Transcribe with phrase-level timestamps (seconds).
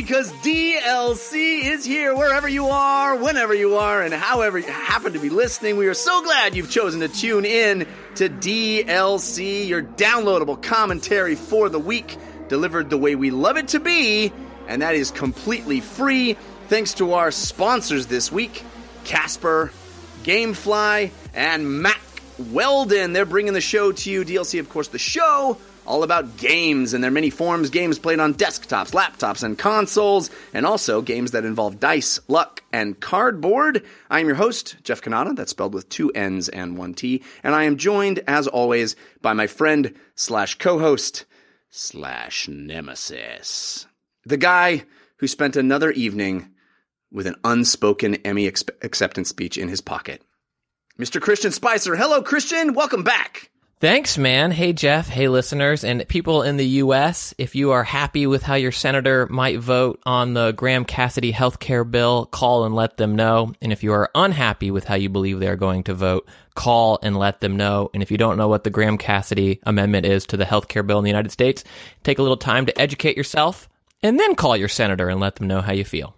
[0.00, 5.18] because DLC is here wherever you are, whenever you are, and however you happen to
[5.18, 5.76] be listening.
[5.76, 11.68] We are so glad you've chosen to tune in to DLC, your downloadable commentary for
[11.68, 12.16] the week,
[12.48, 14.32] delivered the way we love it to be,
[14.68, 16.32] and that is completely free
[16.68, 18.64] thanks to our sponsors this week
[19.04, 19.70] Casper,
[20.22, 22.00] Gamefly, and Mack
[22.38, 23.12] Weldon.
[23.12, 24.24] They're bringing the show to you.
[24.24, 25.58] DLC, of course, the show
[25.90, 30.64] all about games and their many forms games played on desktops, laptops, and consoles, and
[30.64, 33.84] also games that involve dice, luck, and cardboard.
[34.08, 37.56] I am your host, Jeff Cannata, that's spelled with two N's and one T, and
[37.56, 41.24] I am joined, as always, by my friend slash co-host
[41.70, 43.86] slash nemesis.
[44.24, 44.84] The guy
[45.16, 46.50] who spent another evening
[47.10, 50.22] with an unspoken Emmy acceptance speech in his pocket.
[51.00, 51.20] Mr.
[51.20, 51.96] Christian Spicer.
[51.96, 52.74] Hello, Christian.
[52.74, 53.49] Welcome back.
[53.80, 54.50] Thanks, man.
[54.50, 55.08] Hey, Jeff.
[55.08, 57.32] Hey, listeners and people in the U.S.
[57.38, 61.60] If you are happy with how your senator might vote on the Graham Cassidy health
[61.60, 63.54] care bill, call and let them know.
[63.62, 66.98] And if you are unhappy with how you believe they are going to vote, call
[67.02, 67.88] and let them know.
[67.94, 70.82] And if you don't know what the Graham Cassidy amendment is to the health care
[70.82, 71.64] bill in the United States,
[72.04, 73.66] take a little time to educate yourself
[74.02, 76.14] and then call your senator and let them know how you feel.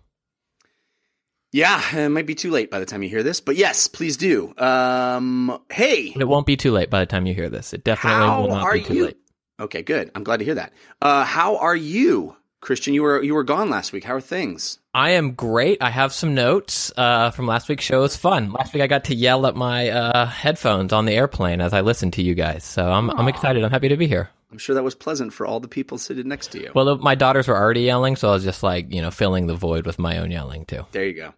[1.53, 4.17] Yeah, it might be too late by the time you hear this, but yes, please
[4.17, 4.55] do.
[4.57, 7.75] Um, hey, It won't be too late by the time you hear this.
[7.75, 9.05] It definitely will not be too you?
[9.07, 9.19] late.
[9.61, 10.11] Okay, good.
[10.15, 10.73] I'm glad to hear that.
[11.03, 12.95] Uh, how are you, Christian?
[12.95, 14.03] You were you were gone last week.
[14.03, 14.79] How are things?
[14.95, 15.83] I am great.
[15.83, 17.99] I have some notes uh, from last week's show.
[17.99, 18.53] It was fun.
[18.53, 21.83] Last week I got to yell at my uh, headphones on the airplane as I
[21.83, 22.65] listened to you guys.
[22.65, 23.63] So I'm, I'm excited.
[23.63, 24.31] I'm happy to be here.
[24.53, 26.71] I'm sure that was pleasant for all the people sitting next to you.
[26.75, 29.55] Well, my daughters were already yelling, so I was just like, you know, filling the
[29.55, 30.85] void with my own yelling too.
[30.93, 31.35] There you go.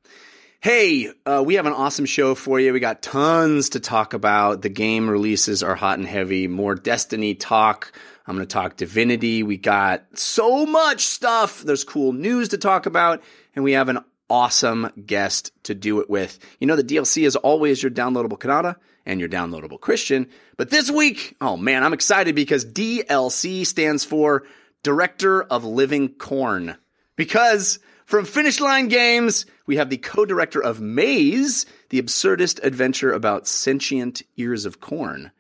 [0.61, 2.73] Hey, uh, we have an awesome show for you.
[2.73, 4.63] We got tons to talk about.
[4.63, 6.49] The game releases are hot and heavy.
[6.49, 7.93] More Destiny talk.
[8.27, 9.43] I'm going to talk Divinity.
[9.43, 11.61] We got so much stuff.
[11.61, 13.23] There's cool news to talk about.
[13.55, 13.99] And we have an
[14.31, 16.39] awesome guest to do it with.
[16.59, 18.77] You know, the DLC is always your downloadable Cannata
[19.07, 20.29] and your downloadable Christian.
[20.57, 24.45] But this week, oh man, I'm excited because DLC stands for
[24.83, 26.77] Director of Living Corn.
[27.17, 33.47] Because from Finish Line Games, we have the co-director of Maize, the absurdist adventure about
[33.47, 35.31] sentient ears of corn.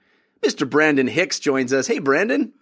[0.43, 0.69] Mr.
[0.69, 1.87] Brandon Hicks joins us.
[1.87, 2.53] Hey, Brandon.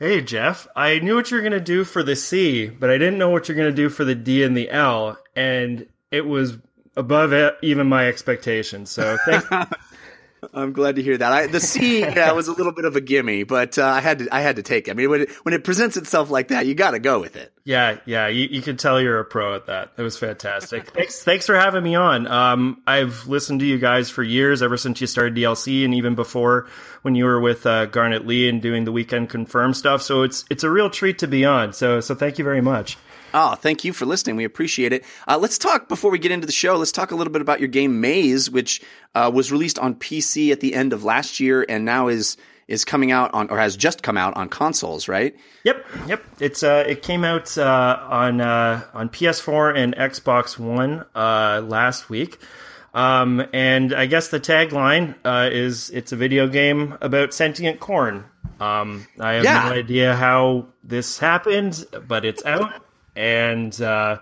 [0.00, 2.96] Hey Jeff, I knew what you were going to do for the C, but I
[2.96, 6.24] didn't know what you're going to do for the D and the L, and it
[6.24, 6.56] was
[6.96, 8.90] above even my expectations.
[8.90, 9.44] So thank,
[10.54, 11.32] I'm glad to hear that.
[11.32, 14.20] I, the C yeah, was a little bit of a gimme, but uh, I had
[14.20, 14.92] to I had to take it.
[14.92, 17.36] I mean, when it, when it presents itself like that, you got to go with
[17.36, 17.52] it.
[17.64, 19.92] yeah, yeah, you, you can tell you're a pro at that.
[19.96, 20.90] It was fantastic.
[20.94, 22.26] thanks, thanks for having me on.
[22.26, 26.14] Um, I've listened to you guys for years, ever since you started DLC, and even
[26.14, 26.68] before
[27.02, 30.02] when you were with uh, Garnet Lee and doing the weekend confirm stuff.
[30.02, 31.72] So it's it's a real treat to be on.
[31.72, 32.96] So so thank you very much.
[33.32, 34.36] Oh, thank you for listening.
[34.36, 35.04] We appreciate it.
[35.28, 36.76] Uh, let's talk before we get into the show.
[36.76, 38.82] Let's talk a little bit about your game Maize, which
[39.14, 42.36] uh, was released on PC at the end of last year and now is
[42.66, 45.34] is coming out on or has just come out on consoles, right?
[45.64, 46.24] Yep, yep.
[46.38, 52.08] It's uh, it came out uh, on uh, on PS4 and Xbox One uh, last
[52.08, 52.38] week.
[52.94, 58.24] Um, and I guess the tagline uh, is it's a video game about sentient corn.
[58.60, 59.68] Um, I have Yeah.
[59.68, 62.72] no idea how this happened, but it's out,
[63.20, 64.18] and uh,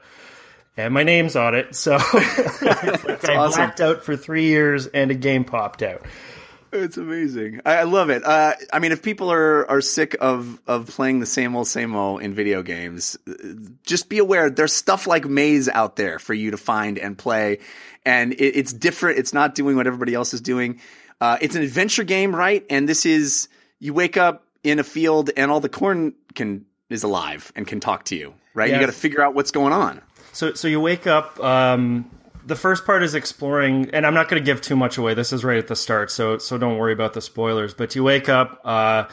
[0.76, 1.74] and my name's on it.
[1.74, 3.60] So like I awesome.
[3.60, 6.04] blacked out for three years, and a game popped out.
[6.70, 7.62] It's amazing.
[7.64, 8.24] I, I love it.
[8.24, 11.96] Uh, I mean, if people are, are sick of, of playing the same old, same
[11.96, 13.16] old in video games,
[13.84, 17.60] just be aware there's stuff like Maize out there for you to find and play.
[18.04, 19.18] And it, it's different.
[19.18, 20.80] It's not doing what everybody else is doing.
[21.22, 22.66] Uh, it's an adventure game, right?
[22.68, 23.48] And this is,
[23.78, 27.81] you wake up in a field and all the corn can, is alive and can
[27.81, 28.73] talk to you, right?
[28.73, 30.00] You got to figure out what's going on.
[30.32, 31.38] So, so you wake up.
[31.40, 32.11] Um,
[32.46, 35.14] the first part is exploring, and I'm not going to give too much away.
[35.14, 37.75] This is right at the start, so so don't worry about the spoilers.
[37.75, 39.05] But you wake up, uh,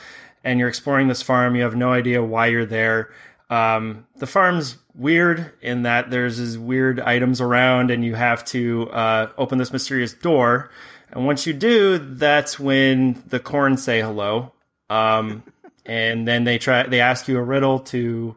[0.44, 1.56] and you're exploring this farm.
[1.56, 3.12] You have no idea why you're there.
[3.50, 8.90] Um, the farm's weird in that there's these weird items around, and you have to
[8.92, 10.70] uh, open this mysterious door.
[11.12, 14.54] And once you do, that's when the corn say hello.
[14.90, 15.44] Um,
[15.86, 18.36] and then they try they ask you a riddle to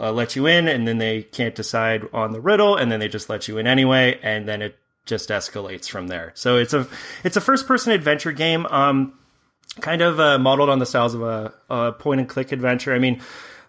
[0.00, 3.08] uh, let you in, and then they can't decide on the riddle, and then they
[3.08, 6.32] just let you in anyway, and then it just escalates from there.
[6.34, 6.86] So it's a
[7.24, 9.18] it's a first person adventure game, um,
[9.80, 12.94] kind of uh, modeled on the styles of a, a point and click adventure.
[12.94, 13.20] I mean.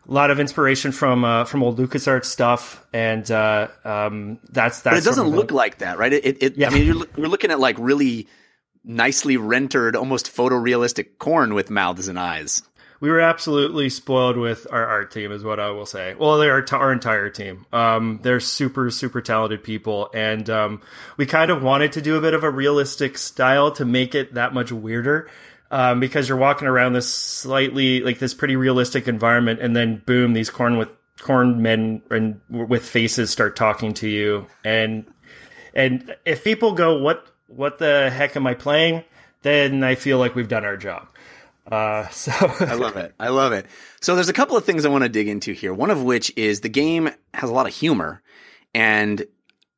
[0.07, 4.91] A lot of inspiration from uh, from old LucasArts stuff, and uh, um, that's that.
[4.91, 6.11] But it doesn't look like that, right?
[6.11, 6.69] It, it, it Yeah.
[6.69, 8.27] I mean, you're, you're looking at like really
[8.83, 12.63] nicely rendered, almost photorealistic corn with mouths and eyes.
[12.99, 16.15] We were absolutely spoiled with our art team, is what I will say.
[16.15, 17.65] Well, they're our, our entire team.
[17.71, 20.81] Um, they're super, super talented people, and um,
[21.17, 24.33] we kind of wanted to do a bit of a realistic style to make it
[24.33, 25.29] that much weirder.
[25.71, 30.33] Um, because you're walking around this slightly like this pretty realistic environment, and then boom,
[30.33, 30.89] these corn with
[31.21, 35.05] corn men and with faces start talking to you, and
[35.75, 39.03] and if people go, "What what the heck am I playing?"
[39.43, 41.07] Then I feel like we've done our job.
[41.69, 43.13] Uh, so I love it.
[43.19, 43.66] I love it.
[44.01, 45.74] So there's a couple of things I want to dig into here.
[45.74, 48.21] One of which is the game has a lot of humor,
[48.74, 49.25] and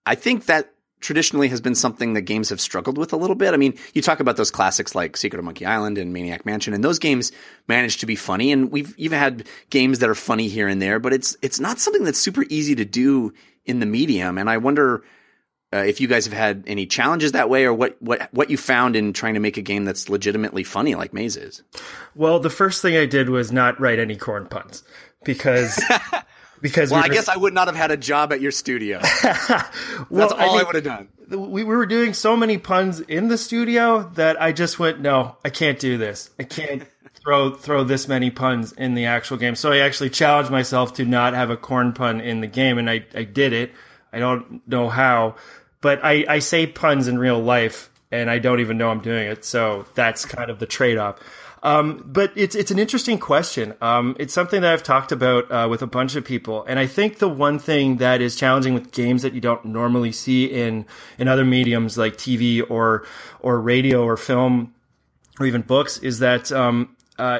[0.06, 3.54] I think that traditionally has been something that games have struggled with a little bit.
[3.54, 6.74] I mean, you talk about those classics like Secret of Monkey Island and Maniac Mansion,
[6.74, 7.32] and those games
[7.68, 8.52] manage to be funny.
[8.52, 11.80] And we've even had games that are funny here and there, but it's it's not
[11.80, 13.34] something that's super easy to do
[13.66, 14.38] in the medium.
[14.38, 15.04] And I wonder
[15.73, 18.57] uh, if you guys have had any challenges that way, or what what what you
[18.57, 21.63] found in trying to make a game that's legitimately funny like Maize is.
[22.15, 24.83] Well, the first thing I did was not write any corn puns
[25.23, 25.81] because
[26.62, 29.00] because Well, we I guess I would not have had a job at your studio.
[29.23, 29.39] well,
[30.12, 31.07] That's all I, mean, would have done.
[31.51, 35.50] we were doing so many puns in the studio that I just went, no, I
[35.50, 36.29] can't do this.
[36.38, 36.83] I can't
[37.23, 39.56] throw throw this many puns in the actual game.
[39.56, 42.89] So I actually challenged myself to not have a corn pun in the game, and
[42.89, 43.71] I I did it.
[44.13, 45.35] I don't know how,
[45.81, 49.28] but I I say puns in real life, and I don't even know I'm doing
[49.28, 49.44] it.
[49.44, 51.19] So that's kind of the trade off.
[51.63, 53.75] Um, but it's it's an interesting question.
[53.81, 56.88] Um, it's something that I've talked about uh, with a bunch of people, and I
[56.88, 60.88] think the one thing that is challenging with games that you don't normally see in
[61.19, 63.06] in other mediums like TV or
[63.42, 64.74] or radio or film
[65.39, 67.39] or even books is that um, uh,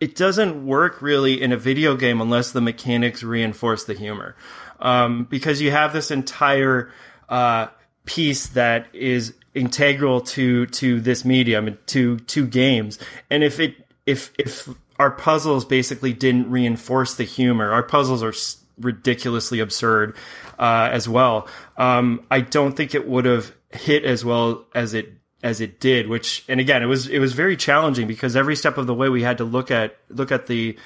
[0.00, 4.36] it doesn't work really in a video game unless the mechanics reinforce the humor,
[4.78, 6.92] um, because you have this entire
[7.30, 7.68] uh,
[8.04, 12.98] piece that is integral to to this medium to to games,
[13.30, 13.74] and if it
[14.06, 14.68] if if
[14.98, 18.34] our puzzles basically didn't reinforce the humor, our puzzles are
[18.78, 20.16] ridiculously absurd
[20.58, 21.48] uh, as well.
[21.76, 25.12] Um, I don't think it would have hit as well as it
[25.42, 26.08] as it did.
[26.08, 29.08] Which, and again, it was it was very challenging because every step of the way
[29.08, 30.78] we had to look at look at the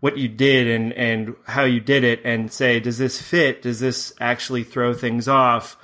[0.00, 3.62] what you did and and how you did it and say, does this fit?
[3.62, 5.76] Does this actually throw things off?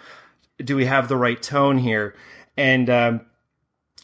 [0.58, 2.14] Do we have the right tone here?
[2.56, 3.20] And um,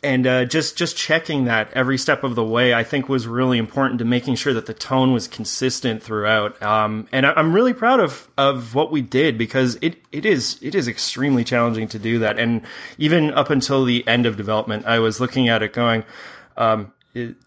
[0.03, 3.59] and uh, just just checking that every step of the way, I think was really
[3.59, 6.63] important to making sure that the tone was consistent throughout.
[6.63, 10.59] Um, and I, I'm really proud of of what we did because it it is
[10.63, 12.39] it is extremely challenging to do that.
[12.39, 12.63] And
[12.99, 16.05] even up until the end of development, I was looking at it going,
[16.57, 16.93] um,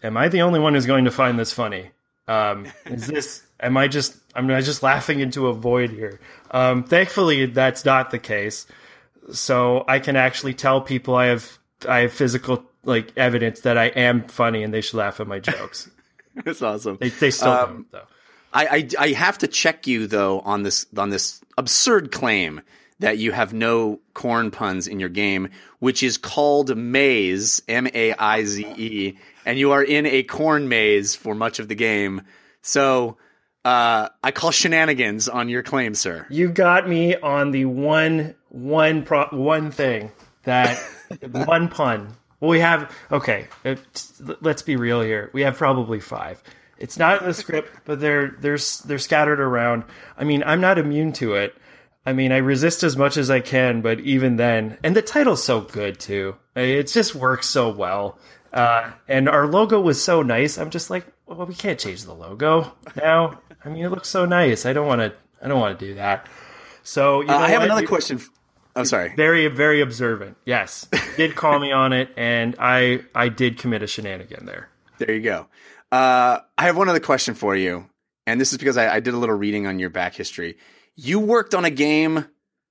[0.02, 1.90] "Am I the only one who's going to find this funny?
[2.28, 6.18] Um, is this?" Am I just I'm I just laughing into a void here?
[6.50, 8.66] Um, thankfully, that's not the case
[9.30, 11.58] so I can actually tell people I have
[11.88, 15.38] I have physical like evidence that I am funny and they should laugh at my
[15.38, 15.88] jokes.
[16.44, 16.96] That's awesome.
[17.00, 18.02] They, they still Um, don't though.
[18.52, 22.60] I, I I have to check you though on this on this absurd claim
[22.98, 28.14] that you have no corn puns in your game, which is called Maize, M A
[28.14, 32.22] I Z E, and you are in a corn maze for much of the game.
[32.62, 33.16] So
[33.64, 36.26] uh, I call shenanigans on your claim, sir.
[36.30, 40.10] You got me on the one one pro, one thing
[40.44, 40.78] that
[41.30, 42.14] one pun.
[42.40, 43.46] Well, we have okay.
[44.40, 45.30] Let's be real here.
[45.32, 46.42] We have probably five.
[46.78, 49.84] It's not in the script, but they're they're they're scattered around.
[50.18, 51.54] I mean, I'm not immune to it.
[52.04, 55.44] I mean, I resist as much as I can, but even then, and the title's
[55.44, 56.34] so good too.
[56.56, 58.18] It just works so well.
[58.52, 60.58] Uh, and our logo was so nice.
[60.58, 63.40] I'm just like, well, we can't change the logo now.
[63.64, 64.66] I mean, it looks so nice.
[64.66, 65.14] I don't want to.
[65.42, 66.28] I don't want to do that.
[66.82, 67.70] So you know Uh, I have what?
[67.70, 68.20] another question.
[68.74, 69.12] I'm sorry.
[69.16, 70.36] Very, very observant.
[70.46, 74.68] Yes, did call me on it, and I, I did commit a shenanigan there.
[74.98, 75.46] There you go.
[75.90, 77.88] Uh, I have one other question for you,
[78.26, 80.56] and this is because I, I did a little reading on your back history.
[80.96, 82.24] You worked on a game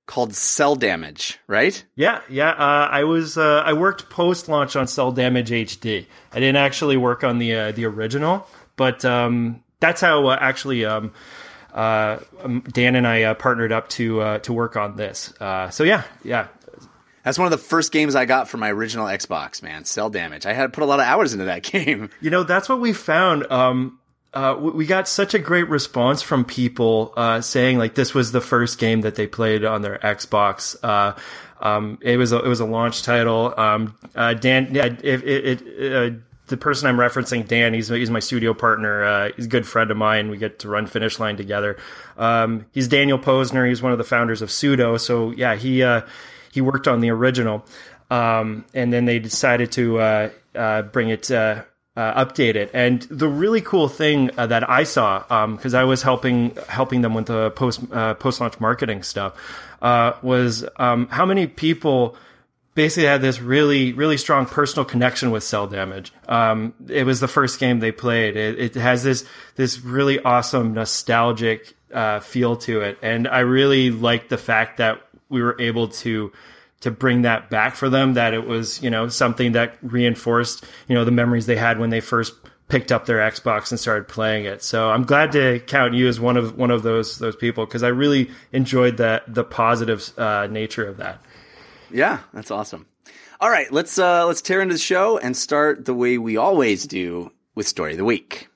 [0.06, 1.84] called Cel Damage, right?
[1.94, 2.50] Yeah, yeah.
[2.50, 6.06] Uh, I was uh, I worked post launch on Cel Damage HD.
[6.32, 8.46] I didn't actually work on the uh, the original.
[8.76, 11.12] but um, that's how uh, actually um,
[11.74, 15.32] uh, um, Dan and I uh, partnered up to uh, to work on this.
[15.40, 16.48] Uh, so yeah, yeah.
[17.24, 19.84] That's one of the first games I got for my original Xbox, man.
[19.84, 20.44] Cel Damage.
[20.44, 22.10] I had to put a lot of hours into that game.
[22.20, 23.50] You know, that's what we found.
[23.50, 24.00] Um,
[24.34, 28.40] uh, we got such a great response from people uh, saying like this was the
[28.40, 30.76] first game that they played on their Xbox.
[30.82, 31.14] Uh,
[31.60, 33.54] um, it was a, it was a launch title.
[33.56, 38.10] Um, uh, Dan, yeah, it, it, it uh, the person I'm referencing, Dan, he's he's
[38.10, 39.04] my studio partner.
[39.04, 40.30] Uh, he's a good friend of mine.
[40.30, 41.76] We get to run Finish Line together.
[42.16, 43.68] Um, he's Daniel Posner.
[43.68, 44.96] He's one of the founders of Pseudo.
[44.96, 46.02] So yeah, he uh,
[46.50, 47.64] he worked on the original,
[48.10, 51.30] um, and then they decided to uh, uh bring it.
[51.94, 55.84] Uh, uh, update it, and the really cool thing that I saw, because um, I
[55.84, 59.34] was helping helping them with the post post launch marketing stuff,
[60.22, 62.16] was um, how many people
[62.74, 66.12] basically had this really, really strong personal connection with Cel Damage.
[66.28, 68.36] Um, it was the first game they played.
[68.36, 69.24] It, it has this
[69.56, 75.02] this really awesome nostalgic uh, feel to it, and I really liked the fact that
[75.28, 76.32] we were able to
[76.82, 78.14] to bring that back for them.
[78.14, 81.90] That it was you know something that reinforced you know the memories they had when
[81.90, 82.34] they first
[82.68, 84.62] picked up their Xbox and started playing it.
[84.62, 87.82] So I'm glad to count you as one of one of those those people because
[87.82, 91.22] I really enjoyed that the positive uh, nature of that.
[91.90, 92.86] Yeah, that's awesome.
[93.40, 96.86] All right, let's uh, let's tear into the show and start the way we always
[96.86, 98.48] do with story of the week.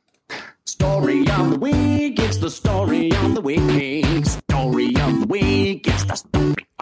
[0.65, 2.19] Story of the week.
[2.19, 4.25] It's the story of the week.
[4.25, 5.87] Story of the week.
[5.87, 6.76] It's the story of the week.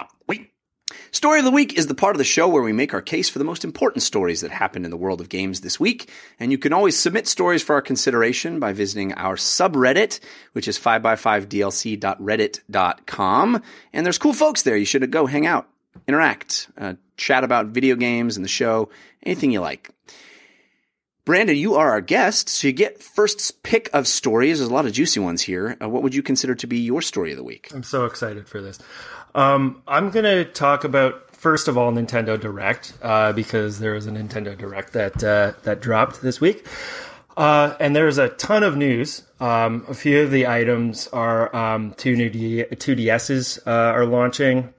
[1.15, 3.29] Story of the Week is the part of the show where we make our case
[3.29, 6.11] for the most important stories that happened in the world of games this week.
[6.41, 10.19] And you can always submit stories for our consideration by visiting our subreddit,
[10.51, 13.63] which is 5x5dlc.reddit.com.
[13.93, 14.75] And there's cool folks there.
[14.75, 15.69] You should go hang out
[16.05, 18.89] interact, uh, chat about video games and the show,
[19.23, 19.91] anything you like.
[21.23, 24.59] Brandon, you are our guest, so you get first pick of stories.
[24.59, 25.77] There's a lot of juicy ones here.
[25.81, 27.71] Uh, what would you consider to be your story of the week?
[27.73, 28.77] I'm so excited for this.
[29.35, 34.07] Um, I'm going to talk about first of all Nintendo Direct uh, because there was
[34.07, 36.65] a Nintendo Direct that uh, that dropped this week.
[37.35, 39.23] Uh, and there's a ton of news.
[39.41, 44.73] Um, a few of the items are um, two new D- 2DSs uh, are launching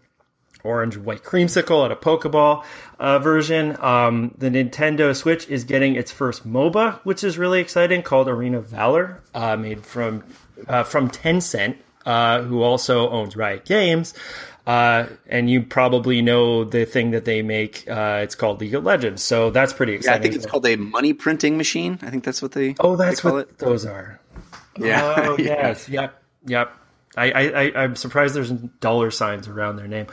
[0.64, 2.64] orange white creamsicle at a Pokeball
[2.98, 3.76] uh, version.
[3.80, 8.62] Um, the Nintendo Switch is getting its first MOBA, which is really exciting, called Arena
[8.62, 10.24] Valor, uh, made from
[10.66, 14.14] uh, from Tencent, uh, who also owns Riot Games.
[14.66, 17.84] Uh, and you probably know the thing that they make.
[17.88, 20.12] Uh, it's called League of Legends, so that's pretty exciting.
[20.14, 22.00] Yeah, I think it's called a money printing machine.
[22.02, 22.74] I think that's what they.
[22.80, 23.58] Oh, that's they what it.
[23.58, 24.20] those are.
[24.76, 25.14] Yeah.
[25.28, 25.88] Oh, yes.
[25.88, 26.20] Yep.
[26.46, 26.72] Yep.
[27.16, 30.06] I, I, I'm surprised there's dollar signs around their name.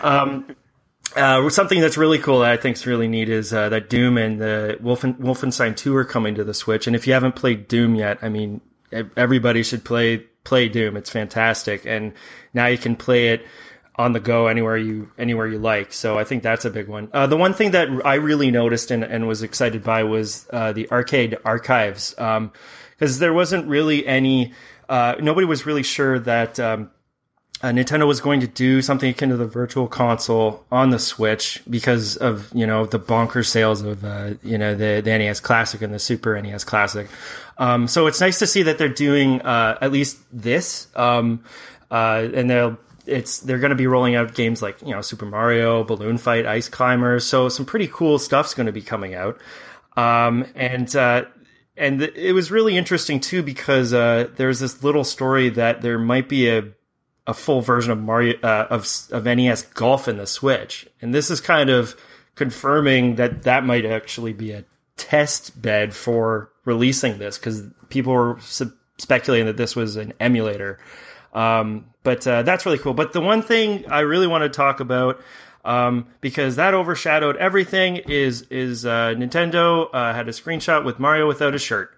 [0.00, 0.56] Um,
[1.16, 4.18] uh, something that's really cool that I think is really neat is uh, that Doom
[4.18, 6.86] and the Wolfen, Wolfenstein 2 are coming to the Switch.
[6.86, 8.60] And if you haven't played Doom yet, I mean,
[9.16, 10.96] everybody should play play Doom.
[10.96, 12.14] It's fantastic, and
[12.54, 13.46] now you can play it
[13.96, 15.92] on the go anywhere you anywhere you like.
[15.92, 17.10] So I think that's a big one.
[17.12, 20.72] Uh, the one thing that I really noticed and, and was excited by was uh,
[20.72, 24.54] the arcade archives because um, there wasn't really any
[24.88, 26.90] uh, nobody was really sure that um,
[27.60, 31.60] uh, Nintendo was going to do something akin to the Virtual Console on the Switch
[31.68, 35.82] because of you know the bonker sales of uh, you know the, the NES Classic
[35.82, 37.08] and the Super NES Classic.
[37.58, 41.44] Um, so it's nice to see that they're doing uh, at least this, um,
[41.90, 42.78] uh, and they'll.
[43.06, 46.44] It's they're going to be rolling out games like you know Super Mario, Balloon Fight,
[46.44, 47.24] Ice Climbers.
[47.24, 49.40] So some pretty cool stuff's going to be coming out.
[49.96, 51.24] Um, and uh,
[51.74, 56.28] and it was really interesting too because uh, there's this little story that there might
[56.28, 56.64] be a
[57.26, 61.30] a full version of Mario uh, of of NES Golf in the Switch, and this
[61.30, 61.96] is kind of
[62.34, 64.64] confirming that that might actually be a
[64.98, 70.78] test bed for releasing this because people were sub- speculating that this was an emulator.
[71.32, 72.94] Um, but uh, that's really cool.
[72.94, 75.20] But the one thing I really want to talk about
[75.64, 77.96] um, because that overshadowed everything.
[77.96, 81.96] Is is uh, Nintendo uh, had a screenshot with Mario without a shirt,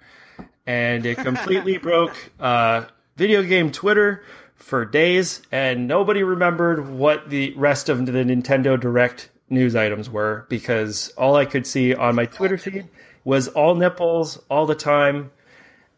[0.67, 2.85] and it completely broke uh,
[3.17, 4.25] video game Twitter
[4.57, 10.47] for days, and nobody remembered what the rest of the Nintendo Direct news items were
[10.49, 12.89] because all I could see on my Twitter feed
[13.25, 15.31] was all nipples all the time,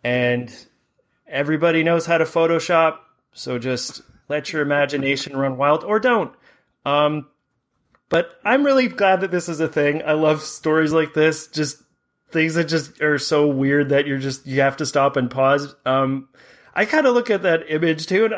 [0.02, 0.52] and
[1.26, 2.98] everybody knows how to Photoshop,
[3.32, 6.34] so just let your imagination run wild or don't.
[6.84, 7.28] Um,
[8.08, 10.02] but I'm really glad that this is a thing.
[10.04, 11.46] I love stories like this.
[11.46, 11.82] Just
[12.30, 15.74] things that just are so weird that you're just you have to stop and pause.
[15.86, 16.28] Um,
[16.74, 18.34] I kind of look at that image too, and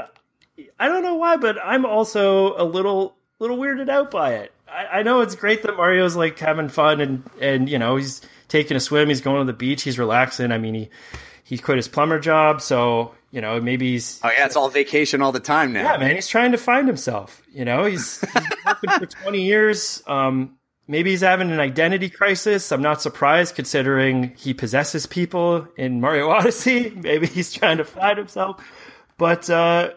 [0.78, 4.52] I don't know why, but I'm also a little little weirded out by it.
[4.74, 8.20] I, I know it's great that Mario's like having fun and and you know he's
[8.48, 10.52] taking a swim, he's going to the beach, he's relaxing.
[10.52, 10.90] I mean he
[11.44, 15.22] he quit his plumber job, so you know maybe he's Oh yeah, it's all vacation
[15.22, 15.92] all the time now.
[15.92, 17.42] yeah, man, he's trying to find himself.
[17.52, 20.02] You know, he's, he's been working for 20 years.
[20.06, 20.56] Um,
[20.88, 22.72] maybe he's having an identity crisis.
[22.72, 26.90] I'm not surprised considering he possesses people in Mario Odyssey.
[26.96, 28.62] Maybe he's trying to find himself.
[29.16, 29.90] But uh,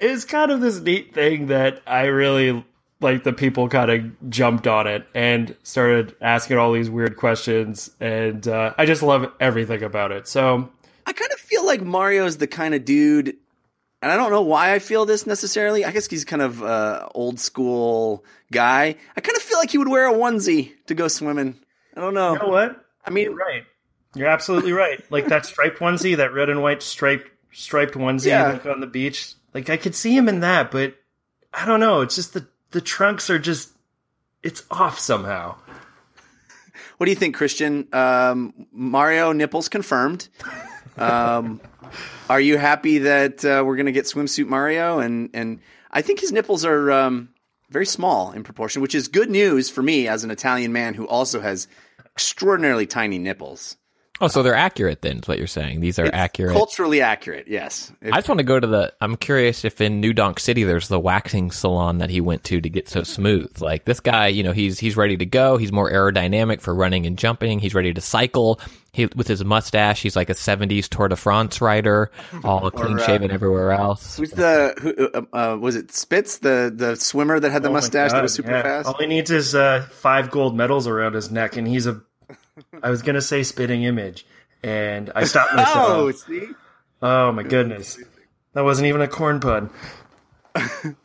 [0.00, 2.64] it's kind of this neat thing that I really
[3.00, 7.90] like the people kind of jumped on it and started asking all these weird questions.
[8.00, 10.28] And uh, I just love everything about it.
[10.28, 10.68] So
[11.06, 13.36] I kind of feel like Mario's the kind of dude,
[14.02, 15.84] and I don't know why I feel this necessarily.
[15.84, 18.96] I guess he's kind of uh, old school guy.
[19.16, 21.58] I kind of feel like he would wear a onesie to go swimming.
[21.96, 22.34] I don't know.
[22.34, 22.84] you know what?
[23.04, 23.62] I mean, You're right.
[24.14, 25.00] You're absolutely right.
[25.10, 28.52] Like that striped onesie, that red and white striped striped onesie Yeah.
[28.52, 29.34] like on the beach.
[29.54, 30.94] Like I could see him in that, but
[31.54, 32.00] I don't know.
[32.02, 33.70] It's just the the trunks are just
[34.42, 35.56] it's off somehow.
[36.96, 37.88] what do you think, Christian?
[37.92, 40.28] Um, Mario nipples confirmed.
[40.96, 41.60] Um,
[42.30, 44.98] are you happy that uh, we're going to get swimsuit Mario?
[44.98, 45.60] And and
[45.90, 47.30] I think his nipples are um,
[47.70, 51.06] very small in proportion, which is good news for me as an Italian man who
[51.06, 51.68] also has
[52.06, 53.76] extraordinarily tiny nipples.
[54.22, 55.80] Oh, so they're accurate then, is what you're saying.
[55.80, 56.52] These are It's accurate.
[56.52, 57.48] culturally accurate.
[57.48, 58.92] Yes, If- I just want to go to the.
[59.00, 62.60] I'm curious if in New Donk City there's the waxing salon that he went to
[62.60, 63.60] to get so smooth.
[63.60, 65.56] Like this guy, you know, he's he's ready to go.
[65.56, 67.58] He's more aerodynamic for running and jumping.
[67.60, 68.60] He's ready to cycle.
[68.92, 72.10] He with his mustache, he's like a '70s Tour de France rider,
[72.44, 74.16] all clean shaven everywhere else.
[74.16, 77.72] Who's the who uh, uh, was it Spitz the the swimmer that had the Oh
[77.72, 78.62] my mustache that was super yeah.
[78.62, 78.88] fast?
[78.88, 82.02] All he needs is uh, five gold medals around his neck, and he's a.
[82.82, 84.26] I was gonna say spitting image,
[84.62, 85.88] and I stopped myself.
[85.88, 86.48] Oh, see,
[87.02, 87.98] Oh my goodness,
[88.52, 89.70] that wasn't even a corn pun.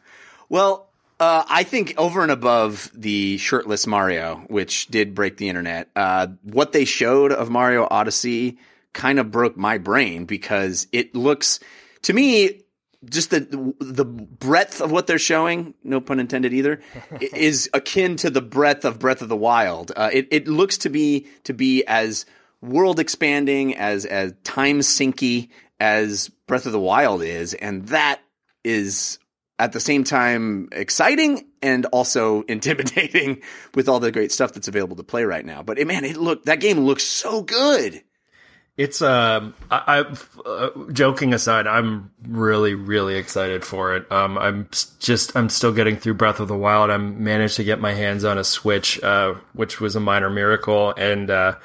[0.50, 5.90] well, uh, I think over and above the shirtless Mario, which did break the internet,
[5.96, 8.58] uh, what they showed of Mario Odyssey
[8.92, 11.60] kind of broke my brain because it looks
[12.02, 12.65] to me
[13.10, 16.82] just the the breadth of what they're showing, no pun intended either,
[17.22, 19.92] is akin to the breadth of Breath of the Wild.
[19.96, 22.26] Uh, it it looks to be to be as
[22.62, 28.22] world expanding as as time sinky as Breath of the Wild is, and that
[28.64, 29.20] is
[29.58, 33.42] at the same time exciting and also intimidating
[33.74, 35.64] with all the great stuff that's available to play right now.
[35.64, 38.04] But eh, man, it look that game looks so good.
[38.78, 44.12] It's um, I, I uh, joking aside, I'm really really excited for it.
[44.12, 44.68] Um, I'm
[45.00, 46.92] just I'm still getting through Breath of the Wild.
[46.92, 50.94] I managed to get my hands on a Switch, uh, which was a minor miracle,
[50.98, 51.56] and uh,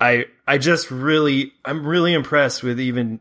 [0.00, 3.20] I I just really I'm really impressed with even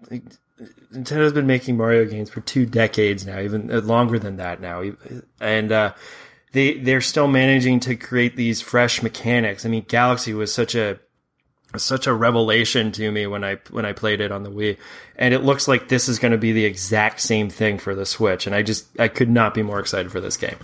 [0.94, 4.84] Nintendo's been making Mario games for two decades now, even uh, longer than that now,
[5.42, 5.94] and uh,
[6.54, 9.66] they they're still managing to create these fresh mechanics.
[9.66, 11.00] I mean, Galaxy was such a
[11.76, 14.78] such a revelation to me when I when I played it on the Wii,
[15.16, 18.06] and it looks like this is going to be the exact same thing for the
[18.06, 20.58] Switch, and I just I could not be more excited for this game.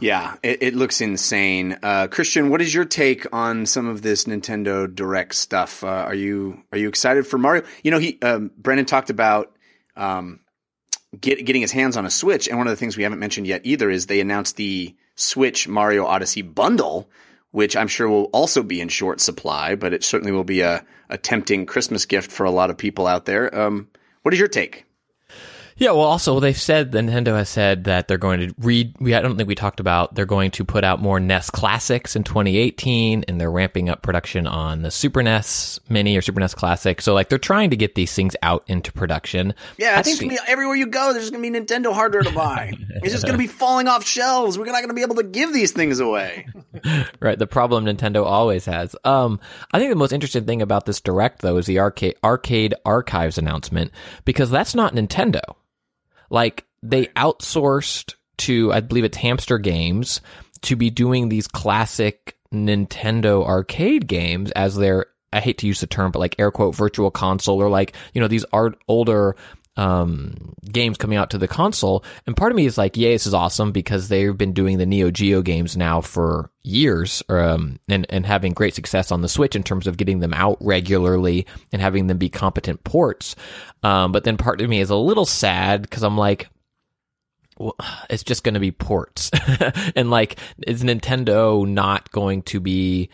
[0.00, 1.78] Yeah, it, it looks insane.
[1.80, 5.84] Uh, Christian, what is your take on some of this Nintendo Direct stuff?
[5.84, 7.62] Uh, are you are you excited for Mario?
[7.84, 9.54] You know, he um, Brennan talked about
[9.96, 10.40] um,
[11.20, 13.46] get, getting his hands on a Switch, and one of the things we haven't mentioned
[13.46, 17.08] yet either is they announced the Switch Mario Odyssey bundle,
[17.52, 20.84] which I'm sure will also be in short supply, but it certainly will be a,
[21.08, 23.54] a tempting Christmas gift for a lot of people out there.
[23.56, 23.88] Um,
[24.22, 24.84] what is your take?
[25.76, 28.94] Yeah, well, also they've said that Nintendo has said that they're going to read.
[29.00, 32.16] We I don't think we talked about they're going to put out more NES classics
[32.16, 36.54] in 2018, and they're ramping up production on the Super NES Mini or Super NES
[36.54, 37.00] Classic.
[37.00, 39.54] So like they're trying to get these things out into production.
[39.78, 41.12] Yeah, I think just gonna be everywhere you go.
[41.12, 42.72] There's gonna be Nintendo hardware to buy.
[43.02, 44.58] it's just gonna be falling off shelves.
[44.58, 46.46] We're not gonna be able to give these things away.
[47.20, 49.38] right the problem nintendo always has um
[49.72, 53.38] i think the most interesting thing about this direct though is the arcade arcade archives
[53.38, 53.90] announcement
[54.24, 55.42] because that's not nintendo
[56.32, 60.20] like they outsourced to i believe it's hamster games
[60.62, 65.86] to be doing these classic nintendo arcade games as their i hate to use the
[65.86, 69.36] term but like air quote virtual console or like you know these art older
[69.76, 72.04] um, games coming out to the console.
[72.26, 74.86] And part of me is like, yeah, this is awesome because they've been doing the
[74.86, 79.56] Neo Geo games now for years, um, and, and having great success on the Switch
[79.56, 83.34] in terms of getting them out regularly and having them be competent ports.
[83.82, 86.48] Um, but then part of me is a little sad because I'm like,
[87.58, 87.76] well,
[88.10, 89.30] it's just going to be ports.
[89.96, 93.10] and like, is Nintendo not going to be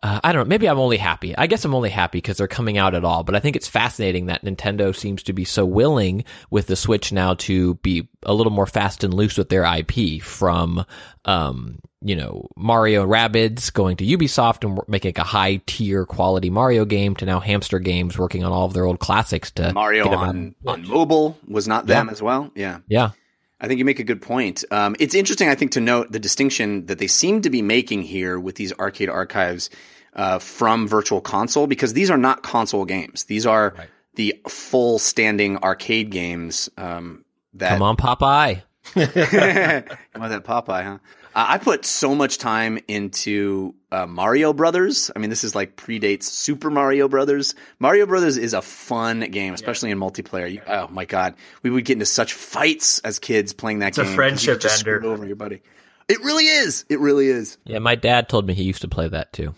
[0.00, 0.48] uh, I don't know.
[0.48, 1.36] Maybe I'm only happy.
[1.36, 3.24] I guess I'm only happy because they're coming out at all.
[3.24, 7.10] But I think it's fascinating that Nintendo seems to be so willing with the Switch
[7.10, 10.84] now to be a little more fast and loose with their IP from,
[11.24, 16.84] um, you know, Mario Rabbids going to Ubisoft and making a high tier quality Mario
[16.84, 20.14] game to now Hamster Games working on all of their old classics to Mario get
[20.14, 22.52] on, on mobile was not them as well.
[22.54, 22.78] Yeah.
[22.86, 23.10] Yeah.
[23.60, 24.64] I think you make a good point.
[24.70, 28.02] Um, it's interesting, I think, to note the distinction that they seem to be making
[28.02, 29.68] here with these arcade archives
[30.14, 33.24] uh, from Virtual Console, because these are not console games.
[33.24, 33.74] These are
[34.14, 36.68] the full standing arcade games.
[36.76, 38.62] Um, that Come on, Popeye.
[38.94, 40.98] Come on, that Popeye, huh?
[41.38, 45.08] Uh, I put so much time into uh, Mario Brothers.
[45.14, 47.54] I mean, this is like predates Super Mario Brothers.
[47.78, 50.50] Mario Brothers is a fun game, especially in multiplayer.
[50.50, 54.04] You, oh my god, we would get into such fights as kids playing that game.
[54.04, 54.04] game.
[54.06, 55.04] 'cause you friendship could just ender.
[55.06, 55.62] over your buddy.
[56.08, 56.84] It really is.
[56.88, 57.56] It really is.
[57.64, 59.54] Yeah, my dad told me he used to play that too.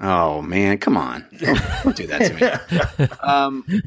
[0.00, 1.26] Oh man, come on!
[1.36, 3.06] Don't, don't do that to me.
[3.22, 3.82] um,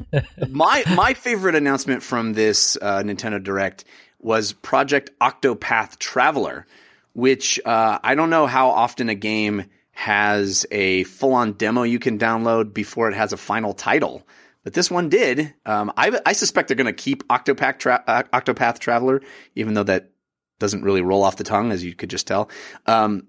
[0.50, 3.84] my my favorite announcement from this uh, Nintendo Direct
[4.20, 6.66] was Project Octopath Traveler,
[7.14, 11.98] which uh, I don't know how often a game has a full on demo you
[11.98, 14.26] can download before it has a final title.
[14.64, 15.54] But this one did.
[15.64, 19.22] Um, I, I suspect they're going to keep Octopath, Tra- uh, Octopath Traveler,
[19.54, 20.10] even though that
[20.58, 22.50] doesn't really roll off the tongue, as you could just tell.
[22.86, 23.28] Um,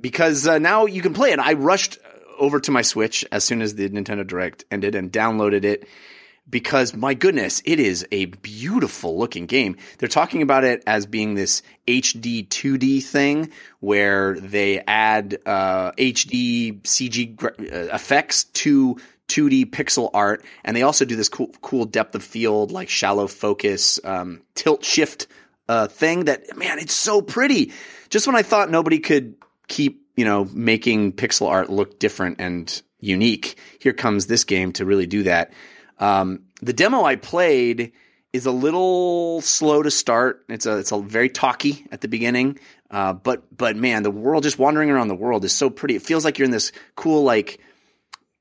[0.00, 1.38] because uh, now you can play it.
[1.38, 1.98] I rushed
[2.38, 5.88] over to my Switch as soon as the Nintendo Direct ended and downloaded it
[6.48, 9.76] because my goodness, it is a beautiful looking game.
[9.98, 16.80] They're talking about it as being this HD 2D thing where they add uh, HD
[16.82, 18.96] CG uh, effects to
[19.28, 23.26] 2D pixel art, and they also do this cool, cool depth of field, like shallow
[23.26, 25.26] focus, um, tilt shift
[25.68, 26.26] uh, thing.
[26.26, 27.72] That man, it's so pretty.
[28.10, 29.34] Just when I thought nobody could
[29.66, 34.84] keep you know making pixel art look different and unique, here comes this game to
[34.84, 35.52] really do that.
[35.98, 37.92] Um, the demo I played
[38.32, 40.44] is a little slow to start.
[40.48, 42.58] It's a it's a very talky at the beginning,
[42.90, 45.94] uh, but but man, the world just wandering around the world is so pretty.
[45.94, 47.60] It feels like you're in this cool like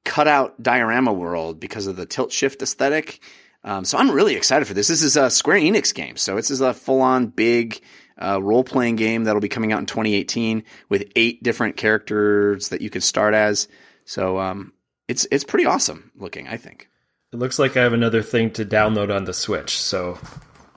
[0.04, 3.22] cutout diorama world because of the tilt shift aesthetic.
[3.64, 4.88] Um, so I'm really excited for this.
[4.88, 7.80] This is a Square Enix game, so this is a full on big
[8.22, 12.82] uh, role playing game that'll be coming out in 2018 with eight different characters that
[12.82, 13.68] you could start as.
[14.06, 14.74] So um,
[15.08, 16.90] it's it's pretty awesome looking, I think.
[17.34, 20.20] It looks like I have another thing to download on the Switch, so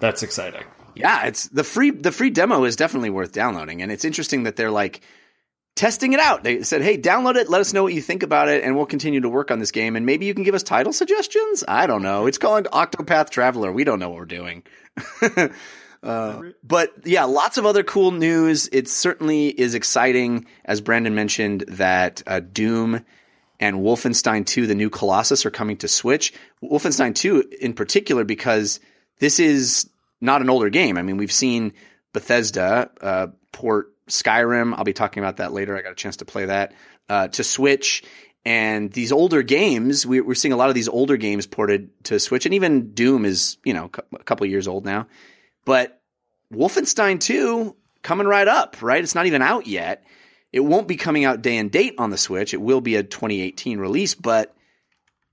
[0.00, 0.64] that's exciting.
[0.94, 4.56] Yeah, it's the free the free demo is definitely worth downloading, and it's interesting that
[4.56, 5.02] they're like
[5.74, 6.44] testing it out.
[6.44, 7.50] They said, "Hey, download it.
[7.50, 9.70] Let us know what you think about it, and we'll continue to work on this
[9.70, 9.96] game.
[9.96, 11.62] And maybe you can give us title suggestions.
[11.68, 12.26] I don't know.
[12.26, 13.70] It's called Octopath Traveler.
[13.70, 14.62] We don't know what we're doing."
[16.02, 18.68] Uh, but yeah, lots of other cool news.
[18.70, 23.04] It certainly is exciting, as Brandon mentioned, that uh, Doom
[23.58, 26.32] and Wolfenstein 2, the new Colossus, are coming to Switch.
[26.62, 28.80] Wolfenstein 2 in particular, because
[29.18, 29.88] this is
[30.20, 30.98] not an older game.
[30.98, 31.72] I mean, we've seen
[32.12, 34.74] Bethesda uh, port Skyrim.
[34.76, 35.76] I'll be talking about that later.
[35.76, 36.74] I got a chance to play that
[37.08, 38.04] uh, to Switch.
[38.44, 42.20] And these older games, we, we're seeing a lot of these older games ported to
[42.20, 45.08] Switch, and even Doom is, you know, a couple years old now.
[45.64, 46.00] But
[46.52, 49.02] Wolfenstein 2 coming right up, right?
[49.02, 50.04] It's not even out yet.
[50.56, 52.54] It won't be coming out day and date on the Switch.
[52.54, 54.56] It will be a 2018 release, but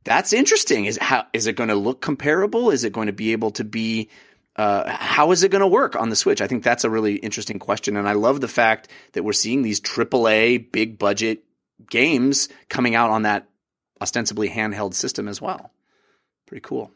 [0.03, 0.83] that's interesting.
[0.83, 2.71] Is how is it going to look comparable?
[2.71, 4.09] Is it going to be able to be
[4.57, 6.41] uh, how is it going to work on the Switch?
[6.41, 9.61] I think that's a really interesting question, and I love the fact that we're seeing
[9.61, 11.45] these AAA big budget
[11.89, 13.47] games coming out on that
[14.01, 15.71] ostensibly handheld system as well.
[16.47, 16.91] Pretty cool.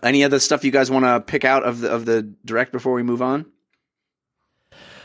[0.00, 2.92] Any other stuff you guys want to pick out of the of the direct before
[2.92, 3.46] we move on?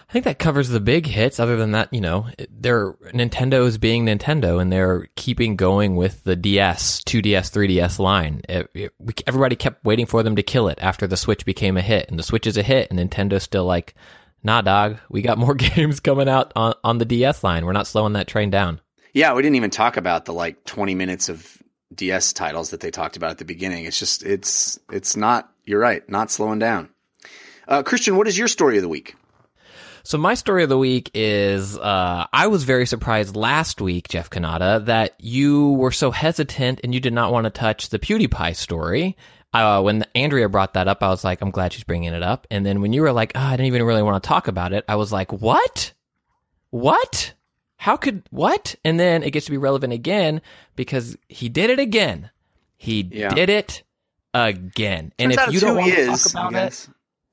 [0.09, 1.39] I think that covers the big hits.
[1.39, 6.23] Other than that, you know, they're Nintendo is being Nintendo, and they're keeping going with
[6.23, 8.41] the DS, 2DS, 3DS line.
[8.49, 11.77] It, it, we, everybody kept waiting for them to kill it after the Switch became
[11.77, 13.93] a hit, and the Switch is a hit, and Nintendo's still like,
[14.41, 17.63] "Nah, dog, we got more games coming out on on the DS line.
[17.63, 18.81] We're not slowing that train down."
[19.13, 21.61] Yeah, we didn't even talk about the like 20 minutes of
[21.93, 23.85] DS titles that they talked about at the beginning.
[23.85, 25.51] It's just it's it's not.
[25.65, 26.89] You're right, not slowing down.
[27.67, 29.13] Uh, Christian, what is your story of the week?
[30.03, 34.29] So my story of the week is uh, I was very surprised last week, Jeff
[34.29, 38.55] Cannata, that you were so hesitant and you did not want to touch the PewDiePie
[38.55, 39.17] story.
[39.53, 42.45] Uh, when Andrea brought that up, I was like, I'm glad she's bringing it up.
[42.51, 44.73] And then when you were like, oh, I didn't even really want to talk about
[44.73, 45.91] it, I was like, what?
[46.69, 47.33] What?
[47.77, 48.75] How could what?
[48.85, 50.41] And then it gets to be relevant again
[50.75, 52.29] because he did it again.
[52.77, 53.33] He Yeah.
[53.33, 53.83] did it
[54.33, 55.13] again.
[55.17, 56.87] And Turns out if you don't want he to is, talk about it,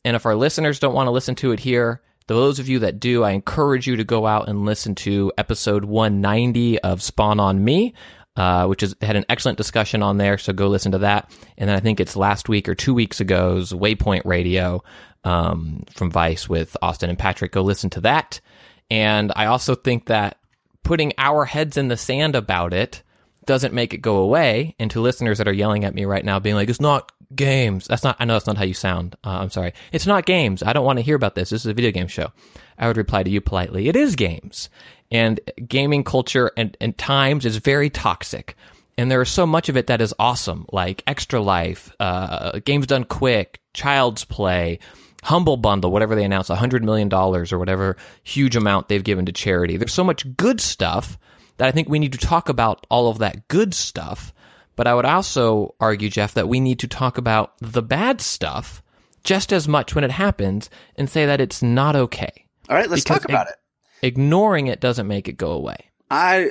[0.04, 2.98] and if our listeners don't want to listen to it here, Those of you that
[2.98, 7.64] do, I encourage you to go out and listen to episode 190 of Spawn on
[7.64, 7.94] Me.
[8.36, 10.36] Uh, which is had an excellent discussion on there.
[10.36, 11.34] So go listen to that.
[11.56, 14.84] And then I think it's last week or two weeks ago's Waypoint Radio
[15.24, 17.52] um, from Vice with Austin and Patrick.
[17.52, 18.42] Go listen to that.
[18.90, 20.36] And I also think that
[20.82, 23.02] putting our heads in the sand about it
[23.46, 24.74] doesn't make it go away.
[24.78, 27.86] And to listeners that are yelling at me right now, being like, "It's not games."
[27.86, 28.16] That's not.
[28.18, 29.16] I know that's not how you sound.
[29.24, 29.72] Uh, I'm sorry.
[29.92, 30.62] It's not games.
[30.62, 31.50] I don't want to hear about this.
[31.50, 32.32] This is a video game show.
[32.78, 33.88] I would reply to you politely.
[33.88, 34.68] It is games
[35.10, 38.56] and gaming culture and, and times is very toxic.
[38.98, 42.86] And there is so much of it that is awesome, like Extra Life, uh, Games
[42.86, 44.78] Done Quick, Child's Play,
[45.22, 49.76] Humble Bundle, whatever they announce, $100 million or whatever huge amount they've given to charity.
[49.76, 51.18] There's so much good stuff
[51.58, 54.32] that I think we need to talk about all of that good stuff.
[54.76, 58.82] But I would also argue, Jeff, that we need to talk about the bad stuff
[59.24, 62.46] just as much when it happens and say that it's not okay.
[62.68, 63.54] All right, let's Because talk about it.
[64.02, 65.76] Ignoring it doesn't make it go away.
[66.10, 66.50] I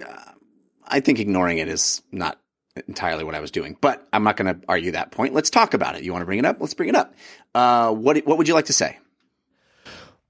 [0.88, 2.40] I think ignoring it is not
[2.88, 5.34] entirely what I was doing, but I'm not going to argue that point.
[5.34, 6.04] Let's talk about it.
[6.04, 6.58] You want to bring it up?
[6.60, 7.14] Let's bring it up.
[7.54, 8.98] Uh, what what would you like to say?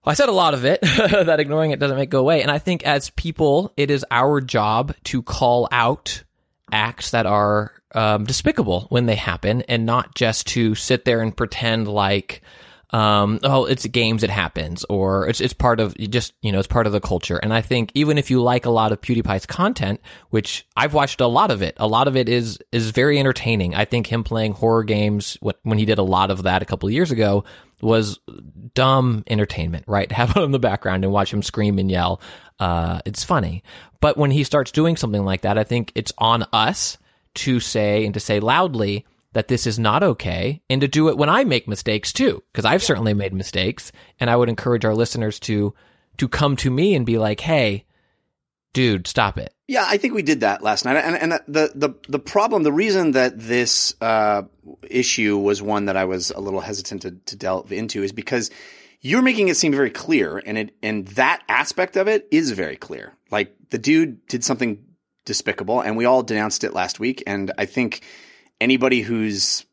[0.07, 2.43] I said a lot of it that ignoring it doesn't make it go away.
[2.43, 6.23] And I think as people, it is our job to call out
[6.71, 11.35] acts that are um, despicable when they happen and not just to sit there and
[11.35, 12.41] pretend like,
[12.91, 16.67] um, oh, it's games, it happens, or it's, it's part of just, you know, it's
[16.67, 17.37] part of the culture.
[17.37, 21.19] And I think even if you like a lot of PewDiePie's content, which I've watched
[21.19, 23.75] a lot of it, a lot of it is, is very entertaining.
[23.75, 26.87] I think him playing horror games when, he did a lot of that a couple
[26.87, 27.43] of years ago
[27.81, 28.19] was
[28.73, 30.11] dumb entertainment, right?
[30.11, 32.21] Have it in the background and watch him scream and yell.
[32.59, 33.63] Uh, it's funny.
[33.99, 36.97] But when he starts doing something like that, I think it's on us
[37.35, 41.17] to say and to say loudly that this is not okay and to do it
[41.17, 43.91] when I make mistakes too, because I've certainly made mistakes.
[44.19, 45.73] And I would encourage our listeners to,
[46.17, 47.85] to come to me and be like, Hey,
[48.73, 49.53] dude, stop it.
[49.67, 52.71] Yeah, I think we did that last night, and and the the the problem, the
[52.71, 54.43] reason that this uh,
[54.87, 58.51] issue was one that I was a little hesitant to, to delve into is because
[59.01, 62.75] you're making it seem very clear, and it and that aspect of it is very
[62.75, 63.17] clear.
[63.31, 64.83] Like the dude did something
[65.25, 68.01] despicable, and we all denounced it last week, and I think
[68.61, 69.65] anybody who's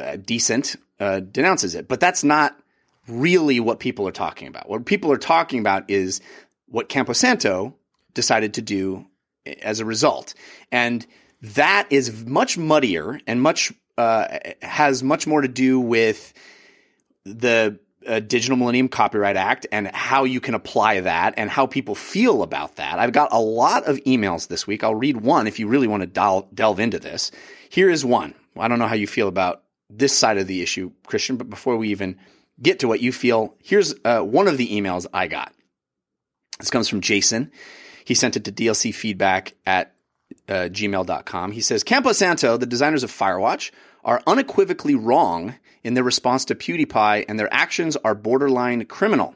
[0.00, 2.58] uh, decent uh, denounces it, but that's not
[3.06, 4.68] really what people are talking about.
[4.68, 6.20] What people are talking about is
[6.66, 7.74] what Campo Santo
[8.14, 9.06] decided to do
[9.62, 10.34] as a result.
[10.72, 11.06] And
[11.42, 16.32] that is much muddier and much uh, has much more to do with
[17.24, 21.94] the uh, Digital Millennium Copyright Act and how you can apply that and how people
[21.94, 22.98] feel about that.
[22.98, 24.84] I've got a lot of emails this week.
[24.84, 27.30] I'll read one if you really want to del- delve into this.
[27.68, 28.34] Here is one.
[28.58, 31.76] I don't know how you feel about this side of the issue, Christian, but before
[31.76, 32.18] we even
[32.60, 35.52] get to what you feel, here's uh, one of the emails I got.
[36.58, 37.50] This comes from Jason.
[38.04, 39.94] He sent it to DLC feedback at
[40.48, 41.52] uh, gmail.com.
[41.52, 43.70] He says, Campo Santo, the designers of Firewatch,
[44.04, 45.54] are unequivocally wrong
[45.84, 49.34] in their response to PewDiePie, and their actions are borderline criminal.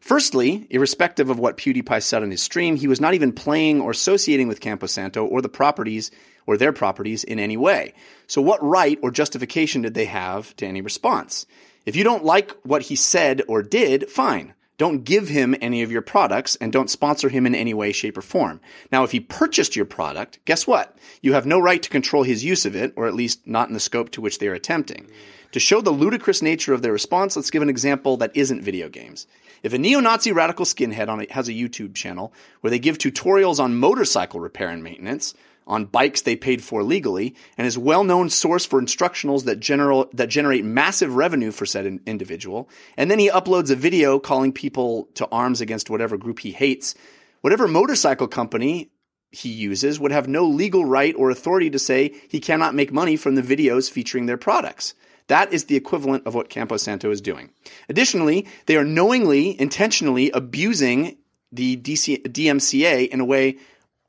[0.00, 3.90] Firstly, irrespective of what PewDiePie said on his stream, he was not even playing or
[3.90, 6.10] associating with Campo Santo or the properties
[6.46, 7.92] or their properties in any way.
[8.26, 11.44] So what right or justification did they have to any response?
[11.84, 14.54] If you don't like what he said or did, fine.
[14.78, 18.16] Don't give him any of your products and don't sponsor him in any way, shape,
[18.16, 18.62] or form.
[18.90, 20.96] Now, if he purchased your product, guess what?
[21.20, 23.74] You have no right to control his use of it, or at least not in
[23.74, 25.10] the scope to which they are attempting.
[25.52, 28.88] To show the ludicrous nature of their response, let's give an example that isn't video
[28.88, 29.26] games.
[29.64, 33.76] If a neo-Nazi radical skinhead a, has a YouTube channel where they give tutorials on
[33.76, 35.34] motorcycle repair and maintenance,
[35.66, 40.28] on bikes they paid for legally, and is well-known source for instructionals that, general, that
[40.28, 45.08] generate massive revenue for said in- individual, and then he uploads a video calling people
[45.14, 46.94] to arms against whatever group he hates,
[47.40, 48.90] whatever motorcycle company
[49.32, 53.16] he uses would have no legal right or authority to say he cannot make money
[53.16, 54.94] from the videos featuring their products.
[55.30, 57.50] That is the equivalent of what Campo Santo is doing.
[57.88, 61.16] Additionally, they are knowingly, intentionally abusing
[61.52, 63.56] the DC, DMCA in a way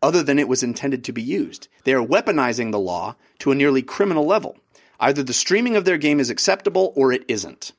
[0.01, 1.67] other than it was intended to be used.
[1.83, 4.57] They are weaponizing the law to a nearly criminal level.
[4.99, 7.71] Either the streaming of their game is acceptable or it isn't.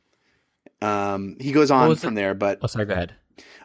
[0.80, 2.16] Um, he goes on from it?
[2.16, 3.14] there, but Oh, sorry, go ahead.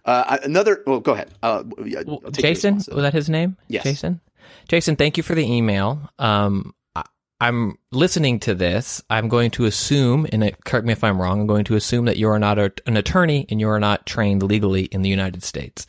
[0.05, 0.81] uh, another.
[0.87, 1.29] Well, go ahead.
[1.43, 3.57] Uh, yeah, Well, I'll take your Jason, was that his name?
[3.67, 3.83] Yes.
[3.83, 4.21] Jason.
[4.69, 6.09] Jason, thank you for the email.
[6.19, 6.73] Um,
[7.39, 9.03] I'm listening to this.
[9.09, 11.41] I'm going to assume, and correct me if I'm wrong.
[11.41, 14.07] I'm going to assume that you are not a, an attorney and you are not
[14.07, 15.85] trained legally in the United States.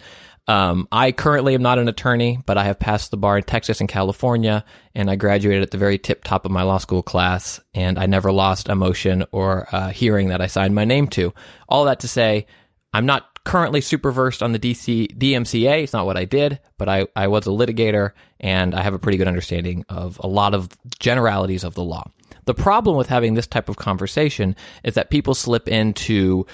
[0.47, 3.81] Um, I currently am not an attorney, but I have passed the bar in Texas
[3.81, 7.61] and California, and I graduated at the very tip top of my law school class,
[7.75, 11.35] and I never lost a motion or a hearing that I signed my name to.
[11.69, 12.47] All that to say,
[12.95, 15.83] I'm not currently super versed on the DC DMCA.
[15.83, 18.99] It's not what I did, but I, I was a litigator and I have a
[18.99, 22.11] pretty good understanding of a lot of generalities of the law.
[22.45, 26.47] The problem with having this type of conversation is that people slip into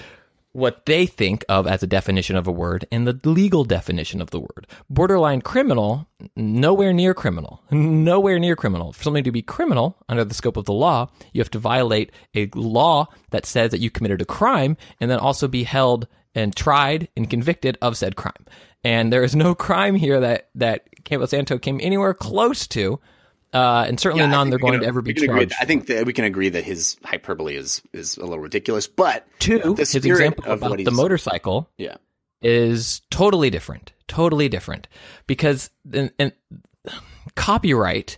[0.55, 4.29] what they think of as a definition of a word and the legal definition of
[4.31, 4.65] the word.
[4.89, 7.61] Borderline criminal, nowhere near criminal.
[7.71, 8.93] Nowhere near criminal.
[8.93, 12.13] For something to be criminal under the scope of the law, you have to violate
[12.35, 16.55] a law that says that you committed a crime and then also be held and
[16.55, 18.45] tried and convicted of said crime.
[18.81, 22.99] And there is no crime here that, that Campo Santo came anywhere close to
[23.53, 25.55] uh, and certainly Yeah, none they're going can- to ever be we can agree- charged.
[25.61, 29.25] I think that we can agree that his hyperbole is is a little ridiculous, but
[29.39, 31.95] Two, the his example of about the motorcycle yeah.
[32.41, 33.93] is totally different.
[34.09, 34.87] Totally different.
[35.25, 36.33] Because and, and
[37.35, 38.17] copyright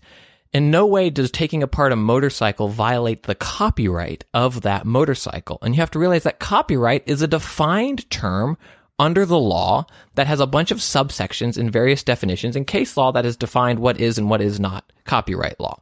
[0.53, 5.59] in no way does taking apart a motorcycle violate the copyright of that motorcycle.
[5.61, 8.57] And you have to realize that copyright is a defined term
[8.99, 13.11] under the law that has a bunch of subsections and various definitions and case law
[13.11, 15.79] that has defined what is and what is not copyright law.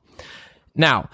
[0.75, 1.09] Now,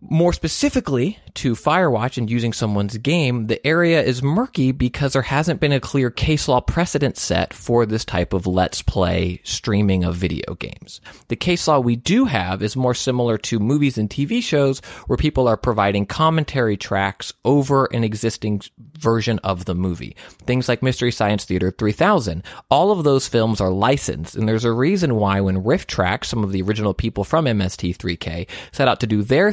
[0.00, 5.60] more specifically to Firewatch and using someone's game, the area is murky because there hasn't
[5.60, 10.16] been a clear case law precedent set for this type of let's play streaming of
[10.16, 11.00] video games.
[11.28, 15.16] The case law we do have is more similar to movies and TV shows where
[15.16, 18.62] people are providing commentary tracks over an existing
[18.98, 20.16] version of the movie.
[20.46, 22.42] Things like Mystery Science Theater 3000.
[22.70, 26.42] All of those films are licensed, and there's a reason why when Riff Track, some
[26.42, 29.52] of the original people from MST3K, set out to do their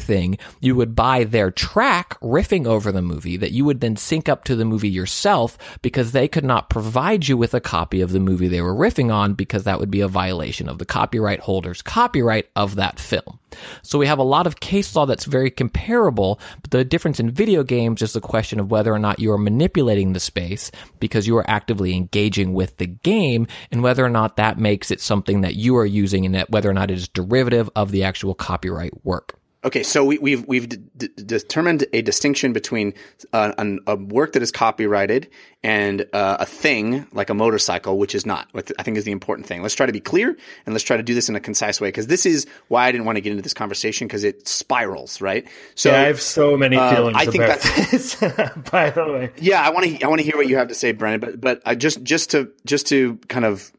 [0.60, 4.44] you would buy their track riffing over the movie that you would then sync up
[4.44, 8.20] to the movie yourself because they could not provide you with a copy of the
[8.20, 11.82] movie they were riffing on because that would be a violation of the copyright holder's
[11.82, 13.40] copyright of that film.
[13.82, 17.32] So we have a lot of case law that's very comparable, but the difference in
[17.32, 21.28] video games is the question of whether or not you are manipulating the space because
[21.28, 25.42] you are actively engaging with the game and whether or not that makes it something
[25.42, 28.34] that you are using and that whether or not it is derivative of the actual
[28.34, 29.40] copyright work.
[29.66, 32.94] Okay, so we, we've we've d- d- determined a distinction between
[33.34, 35.30] uh, an, a work that is copyrighted
[35.64, 38.48] and uh, a thing like a motorcycle, which is not.
[38.52, 39.64] What I think is the important thing.
[39.64, 40.30] Let's try to be clear
[40.66, 42.92] and let's try to do this in a concise way because this is why I
[42.92, 45.48] didn't want to get into this conversation because it spirals, right?
[45.74, 48.70] So yeah, I have so many uh, feelings I think about that's- this.
[48.72, 50.04] By the way, Yeah, I want to.
[50.04, 51.20] I want to hear what you have to say, Brandon.
[51.32, 53.72] But but I just just to just to kind of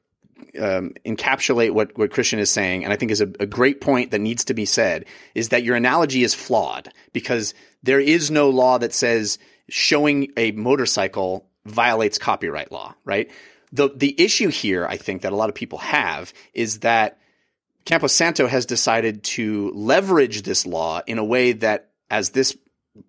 [0.58, 4.10] um, encapsulate what what Christian is saying, and I think is a, a great point
[4.10, 8.50] that needs to be said, is that your analogy is flawed because there is no
[8.50, 13.30] law that says showing a motorcycle violates copyright law, right?
[13.72, 17.18] The the issue here, I think, that a lot of people have is that
[17.84, 22.56] Campo Santo has decided to leverage this law in a way that, as this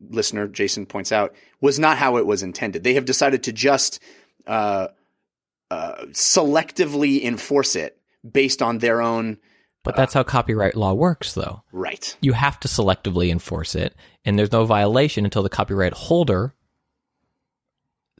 [0.09, 2.83] listener, Jason, points out, was not how it was intended.
[2.83, 3.99] They have decided to just
[4.47, 4.87] uh,
[5.71, 7.97] uh, selectively enforce it
[8.29, 9.37] based on their own
[9.83, 11.63] But that's how copyright law works, though.
[11.71, 12.15] right.
[12.21, 16.53] You have to selectively enforce it, and there's no violation until the copyright holder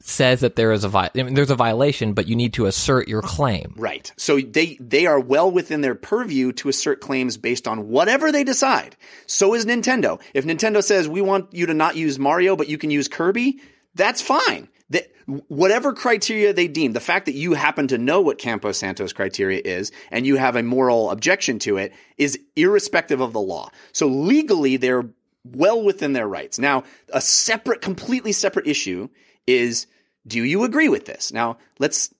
[0.02, 2.64] says that there is a vi- I mean, there's a violation, but you need to
[2.64, 3.74] assert your claim.
[3.76, 4.10] Right.
[4.16, 8.42] So they they are well within their purview to assert claims based on whatever they
[8.42, 8.96] decide.
[9.26, 10.18] So is Nintendo.
[10.32, 13.60] If Nintendo says we want you to not use Mario but you can use Kirby,
[13.94, 14.68] that's fine.
[14.90, 19.12] That whatever criteria they deem, the fact that you happen to know what Campo Santos
[19.12, 23.70] criteria is and you have a moral objection to it is irrespective of the law.
[23.92, 25.08] So legally they're
[25.44, 26.58] well within their rights.
[26.58, 29.08] Now, a separate completely separate issue
[29.46, 29.86] is
[30.26, 31.32] do you agree with this?
[31.32, 32.12] Now, let's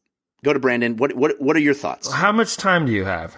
[0.43, 0.97] go to Brandon.
[0.97, 2.11] What what what are your thoughts?
[2.11, 3.37] how much time do you have?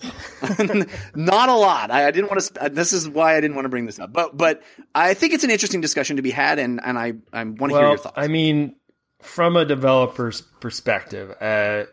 [1.14, 1.90] Not a lot.
[1.90, 2.46] I, I didn't want to.
[2.46, 4.12] Sp- this is why I didn't want to bring this up.
[4.12, 4.62] But but
[4.94, 7.78] I think it's an interesting discussion to be had, and and I I want to
[7.78, 8.14] hear your thoughts.
[8.16, 8.76] I mean,
[9.20, 11.84] from a developer's perspective, uh,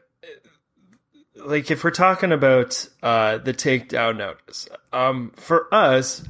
[1.36, 6.24] like if we're talking about uh, the takedown notice, um, for us,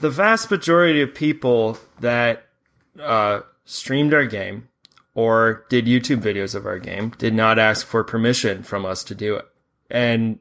[0.00, 2.46] the vast majority of people that
[3.00, 4.68] uh, streamed our game
[5.14, 9.14] or did YouTube videos of our game did not ask for permission from us to
[9.14, 9.46] do it,
[9.90, 10.38] and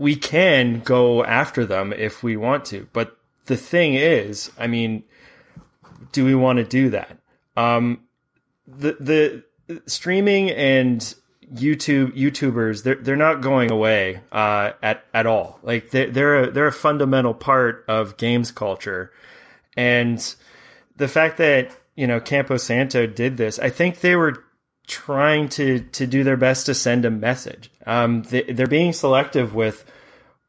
[0.00, 2.88] we can go after them if we want to.
[2.94, 5.04] But the thing is, I mean,
[6.12, 7.18] do we want to do that?
[7.54, 8.00] Um,
[8.66, 11.00] the the streaming and
[11.52, 15.60] YouTube YouTubers they're they're not going away uh, at at all.
[15.62, 19.12] Like they're they're a, they're a fundamental part of games culture,
[19.76, 20.34] and
[20.96, 24.44] the fact that you know Campo Santo did this, I think they were
[24.86, 27.70] trying to to do their best to send a message.
[27.86, 29.84] Um, they, they're being selective with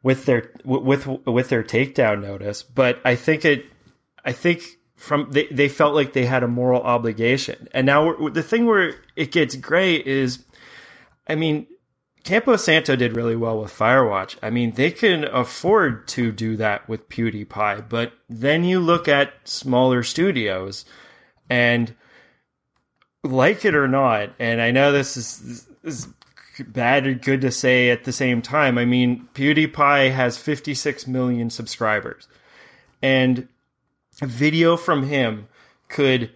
[0.04, 3.66] with their with with their takedown notice, but I think it
[4.26, 4.64] I think
[4.96, 7.68] from they, they felt like they had a moral obligation.
[7.72, 10.46] And now the thing where it gets gray is,
[11.28, 11.68] I mean,
[12.24, 14.38] Campo Santo did really well with Firewatch.
[14.44, 19.34] I mean, they can afford to do that with PewDiePie, but then you look at
[19.44, 20.86] smaller studios
[21.50, 21.96] and
[23.24, 26.14] like it or not, and I know this is, this is
[26.64, 28.78] bad or good to say at the same time.
[28.78, 32.28] I mean, PewDiePie has 56 million subscribers,
[33.02, 33.48] and
[34.22, 35.48] a video from him
[35.88, 36.32] could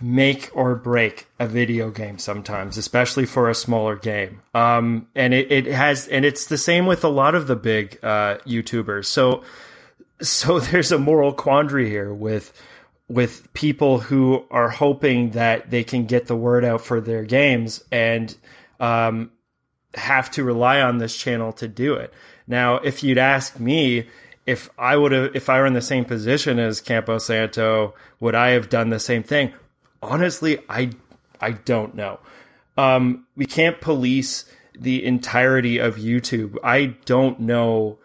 [0.00, 4.40] make or break a video game sometimes, especially for a smaller game.
[4.54, 7.98] Um, and it, it has, and it's the same with a lot of the big
[8.02, 9.06] uh, YouTubers.
[9.06, 9.42] So,
[10.20, 12.52] so there's a moral quandary here with
[13.08, 17.82] with people who are hoping that they can get the word out for their games
[17.90, 18.36] and
[18.80, 19.30] um,
[19.94, 22.12] have to rely on this channel to do it.
[22.46, 24.08] Now, if you'd ask me
[24.46, 28.34] if I would have, if I were in the same position as Campo Santo, would
[28.34, 29.52] I have done the same thing?
[30.02, 30.90] Honestly, I
[31.40, 32.20] I don't know.
[32.76, 34.44] Um, we can't police
[34.78, 36.56] the entirety of YouTube.
[36.62, 37.98] I don't know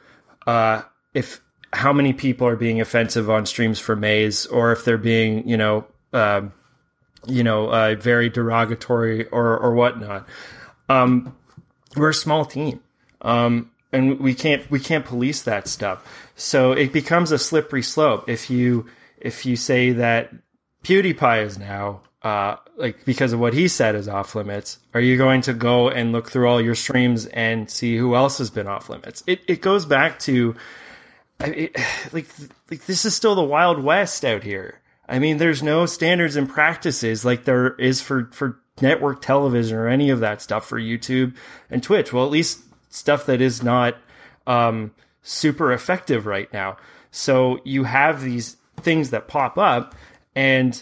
[0.48, 0.82] uh,
[1.14, 1.40] if
[1.72, 5.58] how many people are being offensive on streams for Maize, or if they're being, you
[5.58, 6.52] know, um,
[7.26, 10.28] you know, uh, very derogatory or or whatnot.
[10.90, 11.36] Um,
[11.96, 12.82] we're a small team,
[13.22, 16.06] um, and we can't we can't police that stuff.
[16.36, 18.88] So it becomes a slippery slope if you
[19.20, 20.32] if you say that
[20.84, 24.80] PewDiePie is now uh, like because of what he said is off limits.
[24.94, 28.38] Are you going to go and look through all your streams and see who else
[28.38, 29.24] has been off limits?
[29.28, 30.56] It it goes back to
[31.40, 32.30] like
[32.72, 34.80] like this is still the wild west out here.
[35.08, 39.88] I mean, there's no standards and practices like there is for for network television or
[39.88, 41.36] any of that stuff for YouTube
[41.70, 42.12] and Twitch.
[42.12, 43.96] Well, at least stuff that is not
[44.48, 46.78] um, super effective right now.
[47.12, 49.96] So you have these things that pop up,
[50.36, 50.82] and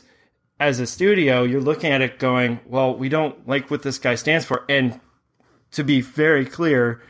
[0.59, 4.15] as a studio, you're looking at it going, "Well, we don't like what this guy
[4.15, 4.99] stands for." And
[5.71, 7.01] to be very clear,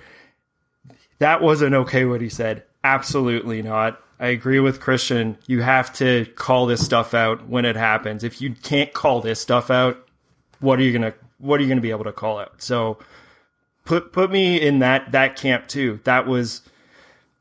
[1.19, 2.63] that wasn't okay what he said.
[2.83, 4.01] Absolutely not.
[4.19, 5.37] I agree with Christian.
[5.47, 8.23] You have to call this stuff out when it happens.
[8.23, 10.07] If you can't call this stuff out,
[10.61, 12.61] what are you gonna what are you gonna be able to call out?
[12.61, 12.99] So
[13.83, 15.99] put put me in that that camp too.
[16.05, 16.61] That was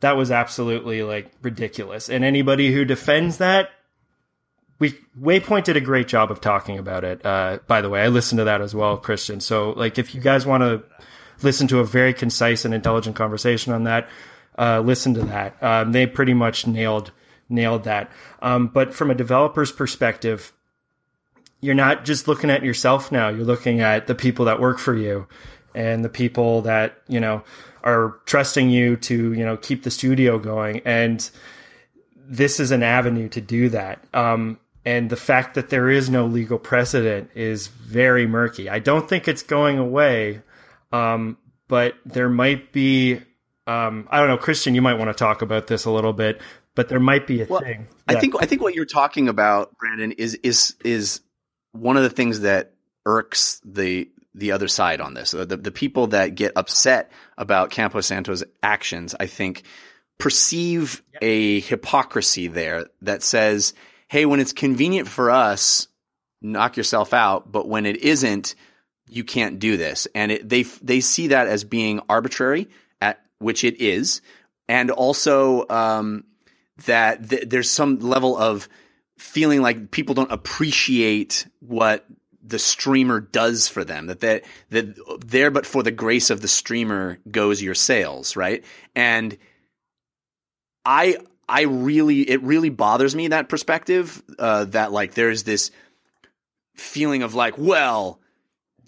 [0.00, 2.08] that was absolutely like ridiculous.
[2.08, 3.70] And anybody who defends that,
[4.78, 7.24] we Waypoint did a great job of talking about it.
[7.24, 9.40] Uh, by the way, I listened to that as well, Christian.
[9.40, 10.82] So like if you guys want to
[11.42, 14.08] listen to a very concise and intelligent conversation on that,
[14.58, 15.62] uh, listen to that.
[15.62, 17.12] Um, they pretty much nailed
[17.48, 18.10] nailed that.
[18.40, 20.52] Um, but from a developer's perspective,
[21.60, 23.28] you're not just looking at yourself now.
[23.28, 25.26] You're looking at the people that work for you
[25.74, 27.42] and the people that you know
[27.82, 30.80] are trusting you to you know keep the studio going.
[30.84, 31.28] And
[32.16, 34.02] this is an avenue to do that.
[34.14, 38.70] Um, and the fact that there is no legal precedent is very murky.
[38.70, 40.42] I don't think it's going away,
[40.92, 41.36] um,
[41.68, 43.20] but there might be.
[43.66, 44.74] Um, I don't know, Christian.
[44.74, 46.40] You might want to talk about this a little bit,
[46.74, 47.86] but there might be a Well, thing.
[48.08, 48.20] I Yeah.
[48.20, 51.20] think I think what you're talking about, Brandon, is is is
[51.72, 52.72] one of the things that
[53.06, 55.32] irks the the other side on this.
[55.32, 59.64] The the people that get upset about Campo Santo's actions, I think,
[60.18, 63.74] perceive a hypocrisy there that says,
[64.08, 65.88] "Hey, when it's convenient for us,
[66.40, 68.54] knock yourself out, but when it isn't,
[69.08, 72.68] you can't do this." And it, they they see that as being arbitrary,
[73.00, 74.20] at which it is,
[74.68, 76.24] and also um,
[76.86, 78.68] that th- there's some level of
[79.20, 82.06] feeling like people don't appreciate what
[82.42, 86.48] the streamer does for them that that that there but for the grace of the
[86.48, 88.64] streamer goes your sales right?
[88.96, 89.36] And
[90.86, 91.18] i
[91.48, 95.70] i really it really bothers me that perspective uh that like there's this
[96.74, 98.20] feeling of like well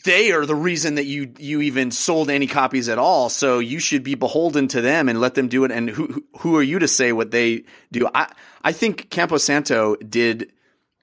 [0.05, 3.29] they are the reason that you you even sold any copies at all.
[3.29, 5.71] So you should be beholden to them and let them do it.
[5.71, 8.09] And who who- are you to say what they do?
[8.15, 8.33] I
[8.65, 10.53] I think Campo Santo did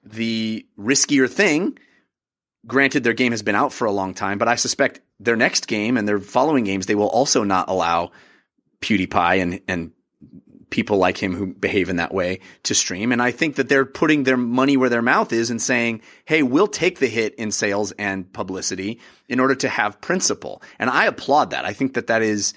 [0.04, 1.78] the riskier thing.
[2.66, 5.66] Granted, their game has been out for a long time, but I suspect their next
[5.66, 8.10] game and their following games they will also not allow
[8.80, 9.92] PewDiePie and and
[10.70, 13.12] people like him who behave in that way to stream.
[13.12, 16.42] And I think that they're putting their money where their mouth is and saying, Hey,
[16.42, 20.62] we'll take the hit in sales and publicity in order to have principle.
[20.78, 21.64] And I applaud that.
[21.64, 22.54] I think that that is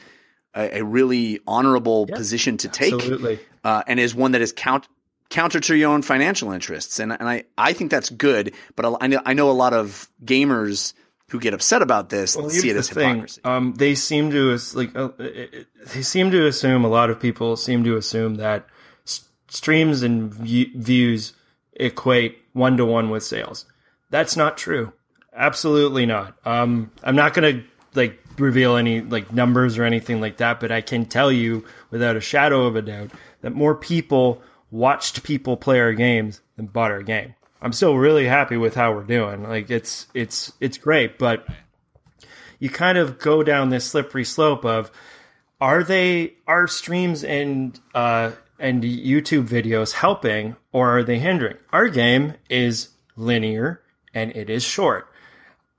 [0.54, 2.94] a, a really honorable position to take.
[2.94, 3.40] absolutely.
[3.64, 4.88] Uh, and is one that is count,
[5.30, 7.00] counter to your own financial interests.
[7.00, 10.10] And, and I, I think that's good, but I know, I know a lot of
[10.24, 10.94] gamers
[11.34, 13.42] who get upset about this Well, see it as hypocrisy.
[13.44, 17.20] Um, they seem to like uh, it- it- they seem to assume a lot of
[17.20, 18.68] people seem to assume that
[19.08, 21.34] s- streams and view- views
[21.74, 23.66] equate one to one with sales.
[24.12, 24.94] That's not true.
[25.36, 26.38] Absolutely not.
[26.46, 27.64] Um, I'm not going to
[27.96, 32.16] like reveal any like numbers or anything like that, but I can tell you without
[32.16, 33.10] a shadow of a doubt
[33.42, 37.34] that more people watched people play our games than bought our game.
[37.64, 39.44] I'm still really happy with how we're doing.
[39.44, 41.48] Like it's it's it's great, but
[42.60, 44.92] you kind of go down this slippery slope of
[45.62, 51.58] are they are streams and uh and YouTube videos helping or are they hindering?
[51.72, 53.82] Our game is linear
[54.14, 55.08] and it is short.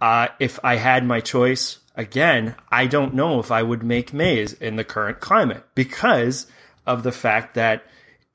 [0.01, 4.55] Uh, if I had my choice again, I don't know if I would make Maize
[4.55, 6.47] in the current climate because
[6.87, 7.85] of the fact that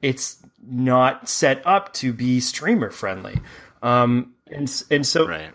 [0.01, 0.38] it's
[0.69, 3.39] not set up to be streamer friendly.
[3.81, 5.51] Um, and and so Right.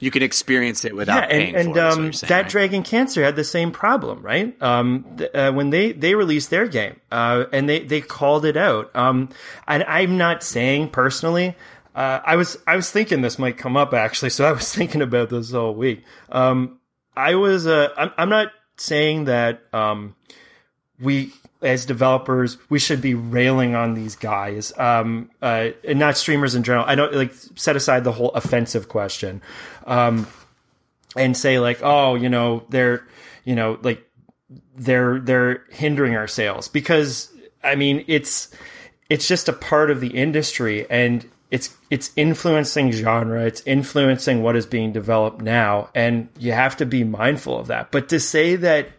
[0.00, 1.84] You can experience it without yeah, paying and, and for it.
[1.84, 2.48] um, saying, that right?
[2.48, 4.60] Dragon Cancer had the same problem, right?
[4.62, 8.56] Um, th- uh, when they they released their game, uh, and they they called it
[8.56, 8.94] out.
[8.94, 9.30] Um,
[9.66, 11.56] and I'm not saying personally.
[11.96, 15.02] Uh, I was I was thinking this might come up actually, so I was thinking
[15.02, 16.04] about this all week.
[16.30, 16.78] Um,
[17.16, 20.14] I was uh, I'm, I'm not saying that um,
[21.00, 21.32] we
[21.62, 26.62] as developers we should be railing on these guys um uh and not streamers in
[26.62, 26.84] general.
[26.86, 29.42] I don't like set aside the whole offensive question
[29.86, 30.26] um
[31.16, 33.04] and say like oh you know they're
[33.44, 34.04] you know like
[34.76, 36.68] they're they're hindering our sales.
[36.68, 37.32] Because
[37.64, 38.54] i mean it's
[39.10, 44.54] it's just a part of the industry and it's it's influencing genre it's influencing what
[44.54, 47.90] is being developed now and you have to be mindful of that.
[47.90, 48.90] But to say that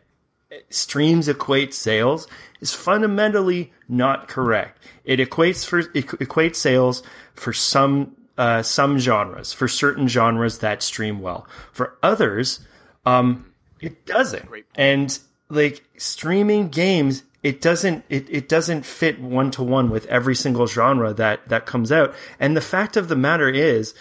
[0.70, 2.28] streams equate sales
[2.62, 4.84] is fundamentally not correct.
[5.06, 7.04] It equates for it equates sales
[7.34, 11.46] for some uh, some genres, for certain genres that stream well.
[11.74, 12.62] For others,
[13.06, 13.52] um,
[13.82, 14.50] it doesn't.
[14.76, 20.36] And like streaming games, it doesn't it, it doesn't fit one to one with every
[20.36, 22.14] single genre that that comes out.
[22.40, 23.94] And the fact of the matter is,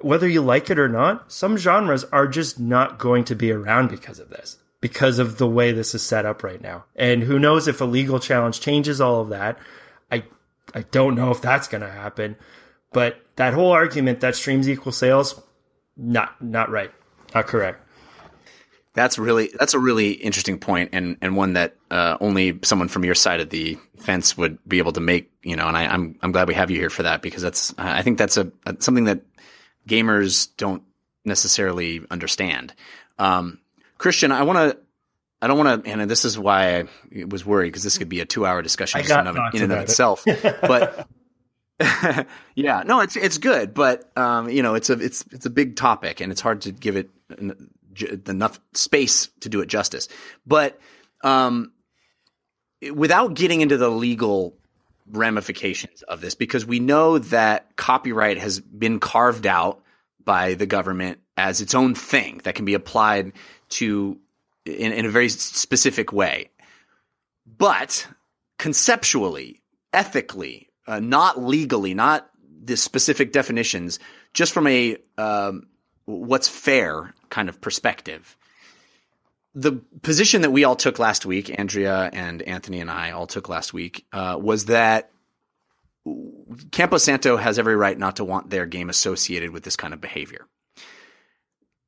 [0.00, 3.90] whether you like it or not, some genres are just not going to be around
[3.90, 6.84] because of this because of the way this is set up right now.
[6.94, 9.58] And who knows if a legal challenge changes all of that.
[10.12, 10.24] I
[10.74, 12.36] I don't know if that's going to happen.
[12.92, 15.40] But that whole argument that streams equal sales
[15.96, 16.92] not not right.
[17.34, 17.80] Not correct.
[18.92, 23.06] That's really that's a really interesting point and and one that uh, only someone from
[23.06, 25.32] your side of the fence would be able to make.
[25.42, 27.72] You know, and I, I'm I'm glad we have you here for that because that's
[27.78, 29.22] I think that's a, a something that
[29.88, 30.82] gamers don't
[31.24, 32.74] necessarily understand.
[33.18, 33.60] Um,
[34.04, 34.78] Christian, I want to.
[35.40, 38.20] I don't want to, and this is why I was worried because this could be
[38.20, 39.82] a two-hour discussion I just got in, of, in and of it.
[39.84, 40.24] itself.
[40.60, 41.08] but
[42.54, 45.76] yeah, no, it's it's good, but um, you know, it's a it's it's a big
[45.76, 47.08] topic, and it's hard to give it
[48.28, 50.08] enough space to do it justice.
[50.46, 50.78] But
[51.22, 51.72] um,
[52.92, 54.54] without getting into the legal
[55.10, 59.82] ramifications of this, because we know that copyright has been carved out
[60.22, 63.32] by the government as its own thing that can be applied
[63.74, 64.18] to
[64.64, 66.50] in, in a very specific way.
[67.46, 68.06] But
[68.58, 69.60] conceptually,
[69.92, 72.28] ethically, uh, not legally, not
[72.62, 73.98] the specific definitions,
[74.32, 75.66] just from a um,
[76.06, 78.36] what's fair kind of perspective.
[79.54, 83.48] The position that we all took last week, Andrea and Anthony and I all took
[83.48, 85.10] last week, uh, was that
[86.72, 90.00] Campo Santo has every right not to want their game associated with this kind of
[90.00, 90.46] behavior.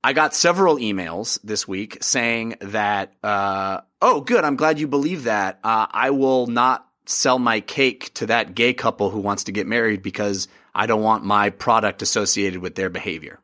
[0.03, 5.25] I got several emails this week saying that, uh, oh, good, I'm glad you believe
[5.25, 5.59] that.
[5.65, 9.67] Uh, I will not sell my cake to that gay couple who wants to get
[9.67, 13.41] married because I don't want my product associated with their behavior.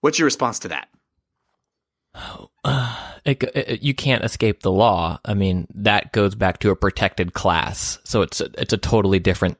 [0.00, 0.88] What's your response to that?
[3.24, 5.18] It, it, you can't escape the law.
[5.22, 9.18] I mean, that goes back to a protected class, so it's a, it's a totally
[9.18, 9.58] different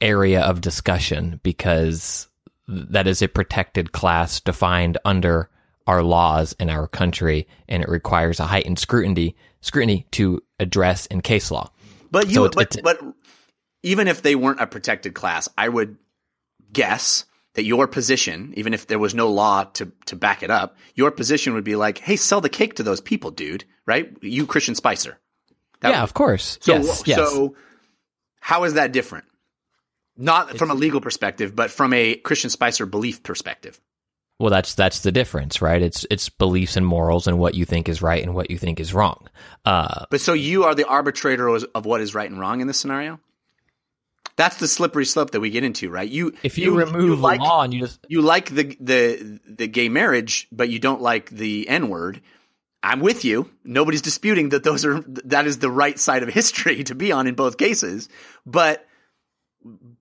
[0.00, 2.28] area of discussion because
[2.68, 5.50] that is a protected class defined under
[5.86, 11.20] our laws in our country, and it requires a heightened scrutiny scrutiny to address in
[11.22, 11.70] case law.
[12.10, 13.14] But you, So it's- but, it's- but
[13.82, 15.96] even if they weren't a protected class, I would
[16.72, 20.76] guess that your position, even if there was no law to to back it up,
[20.94, 24.10] your position would be like, "Hey, sell the cake to those people, dude." Right?
[24.22, 25.18] You, Christian Spicer.
[25.80, 26.58] That yeah, would- of course.
[26.62, 27.18] So, yes, yes.
[27.18, 27.54] so
[28.40, 29.26] how is that different?
[30.16, 33.80] Not from a legal perspective, but from a Christian Spicer belief perspective.
[34.38, 35.80] Well, that's that's the difference, right?
[35.80, 38.80] It's it's beliefs and morals and what you think is right and what you think
[38.80, 39.28] is wrong.
[39.64, 42.78] Uh, But so you are the arbitrator of what is right and wrong in this
[42.78, 43.20] scenario.
[44.36, 46.08] That's the slippery slope that we get into, right?
[46.08, 49.88] You if you, remove like, law and you just you like the the the gay
[49.88, 52.20] marriage, but you don't like the N word.
[52.82, 53.48] I'm with you.
[53.62, 57.28] Nobody's disputing that those are that is the right side of history to be on
[57.28, 58.08] in both cases.
[58.44, 58.84] But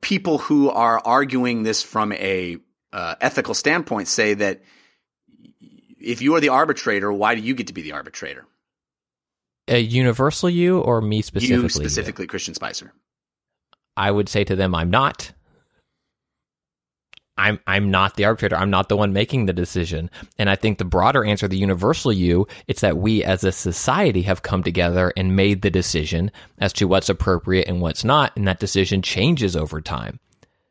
[0.01, 2.57] people who are arguing this from a
[2.91, 4.61] uh, ethical standpoint say that
[5.99, 8.45] if you are the arbitrator, why do you get to be the arbitrator?
[9.67, 11.63] A universal you or me specifically?
[11.63, 12.93] you specifically, Christian Spicer.
[13.95, 15.31] I would say to them, I'm not.
[17.37, 18.55] I'm I'm not the arbitrator.
[18.55, 20.09] I'm not the one making the decision.
[20.37, 24.21] And I think the broader answer, the universal you, it's that we as a society
[24.23, 28.47] have come together and made the decision as to what's appropriate and what's not, and
[28.47, 30.19] that decision changes over time.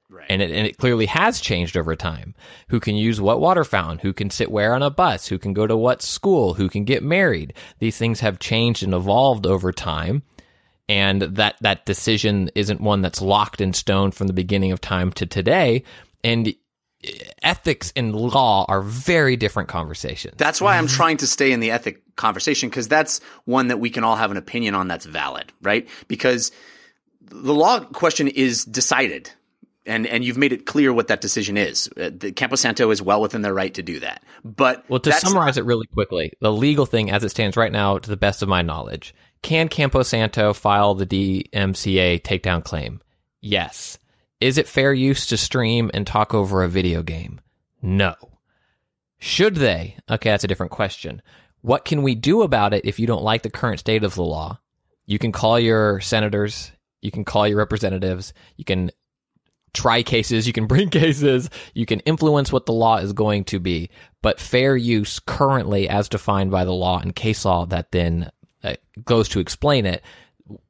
[0.09, 0.27] Right.
[0.29, 2.35] And it, and it clearly has changed over time.
[2.69, 3.99] Who can use what water fountain?
[3.99, 5.27] Who can sit where on a bus?
[5.27, 6.55] Who can go to what school?
[6.55, 7.55] Who can get married?
[7.81, 10.23] These things have changed and evolved over time.
[10.89, 15.13] And that, that decision isn't one that's locked in stone from the beginning of time
[15.13, 15.85] to today.
[16.25, 16.55] And
[17.43, 20.35] ethics and law are very different conversations.
[20.37, 23.91] That's why I'm trying to stay in the ethic conversation because that's one that we
[23.91, 25.89] can all have an opinion on that's valid, right?
[26.09, 26.53] Because
[27.21, 29.31] the law question is decided.
[29.85, 31.91] And, and you've made it clear what that decision is.
[31.97, 34.23] Uh, the Campo Santo is well within their right to do that.
[34.45, 37.99] But Well, to summarize it really quickly, the legal thing as it stands right now,
[37.99, 39.13] to the best of my knowledge,
[39.43, 43.01] can Campo Santo file the DMCA takedown claim?
[43.41, 43.99] Yes.
[44.43, 47.41] Is it fair use to stream and talk over a video game?
[47.81, 48.17] No.
[49.21, 49.97] Should they?
[50.11, 51.23] Okay, that's a different question.
[51.61, 54.25] What can we do about it if you don't like the current state of the
[54.25, 54.59] law?
[55.07, 56.73] You can call your senators,
[57.03, 58.91] you can call your representatives, you can
[59.75, 63.61] try cases, you can bring cases, you can influence what the law is going to
[63.61, 63.91] be.
[64.23, 68.33] But fair use currently, as defined by the law and case law that then
[68.65, 68.75] uh,
[69.05, 70.03] goes to explain it,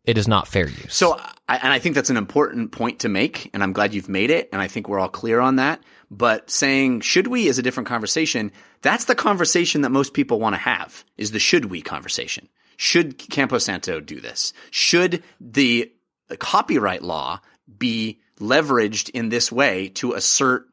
[0.05, 0.95] it is not fair use.
[0.95, 1.19] So,
[1.49, 4.31] I, and I think that's an important point to make, and I'm glad you've made
[4.31, 5.83] it, and I think we're all clear on that.
[6.11, 8.53] But saying should we is a different conversation.
[8.83, 12.49] That's the conversation that most people want to have is the should we conversation.
[12.77, 14.53] Should Campo Santo do this?
[14.71, 15.93] Should the
[16.39, 17.41] copyright law
[17.79, 20.67] be leveraged in this way to assert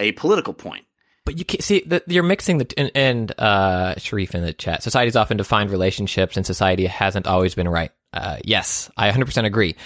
[0.00, 0.84] a political point?
[1.24, 4.82] But you can't see that you're mixing the and, and uh, Sharif in the chat.
[4.82, 7.90] Society's often defined relationships, and society hasn't always been right.
[8.12, 9.76] Uh, yes, I 100% agree.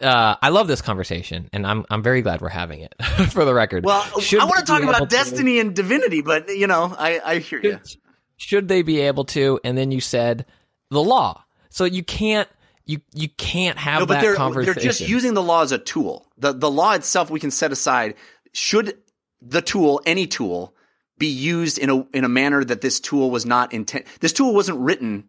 [0.00, 2.94] Uh, I love this conversation, and I'm I'm very glad we're having it.
[3.30, 6.48] for the record, Well, Should I want to talk about to- destiny and divinity, but
[6.48, 7.80] you know, I, I hear you.
[7.84, 8.00] should,
[8.36, 9.60] should they be able to?
[9.64, 10.46] And then you said
[10.90, 12.48] the law, so you can't
[12.86, 14.74] you you can't have No, but that they're conversation.
[14.74, 16.26] they're just using the law as a tool.
[16.38, 18.14] The the law itself we can set aside.
[18.52, 18.96] Should
[19.42, 20.74] the tool, any tool,
[21.18, 24.06] be used in a in a manner that this tool was not intent?
[24.20, 25.28] This tool wasn't written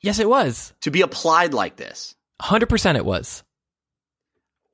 [0.00, 2.96] yes, it was to be applied like this hundred percent.
[2.98, 3.42] It was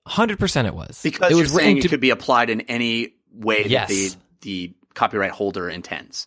[0.07, 0.69] hundred percent.
[0.69, 3.15] It was because it you're was saying written it to could be applied in any
[3.33, 3.89] way Yes.
[3.89, 4.17] that the
[4.69, 6.27] the copyright holder intends.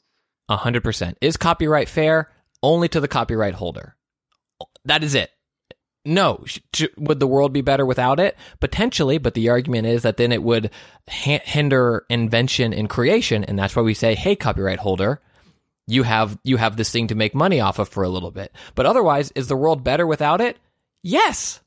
[0.49, 1.17] hundred percent.
[1.21, 2.29] Is copyright fair?
[2.63, 3.95] Only to the copyright holder.
[4.85, 5.29] That is it.
[6.05, 6.43] No,
[6.97, 8.37] would the world be better without it?
[8.61, 10.71] Potentially, but the argument is that then it would
[11.09, 15.21] ha- hinder invention and creation, and that's why we say, "Hey, copyright holder,
[15.87, 18.53] you have you have this thing to make money off of for a little bit."
[18.75, 20.57] But otherwise, is the world better without it?
[21.03, 21.61] Yes,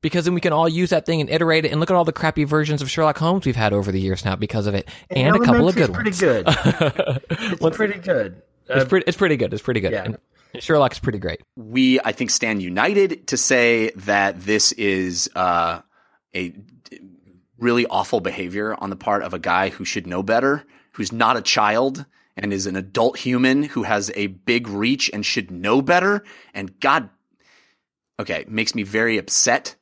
[0.00, 1.72] because then we can all use that thing and iterate it.
[1.72, 4.24] And look at all the crappy versions of Sherlock Holmes we've had over the years
[4.24, 6.56] now because of it, and, a couple of good Elementary's ones.
[6.56, 7.22] Pretty good.
[7.60, 8.42] it's pretty good.
[8.68, 9.04] It's pretty.
[9.06, 9.52] It's pretty good.
[9.52, 9.92] It's pretty good.
[9.92, 10.04] Yeah.
[10.04, 10.18] And
[10.58, 11.42] Sherlock is pretty great.
[11.56, 15.80] we I think stand united to say that this is uh,
[16.34, 16.54] a
[17.58, 21.36] really awful behavior on the part of a guy who should know better, who's not
[21.36, 22.04] a child
[22.36, 26.22] and is an adult human who has a big reach and should know better.
[26.54, 27.08] And God,
[28.20, 29.74] okay, makes me very upset.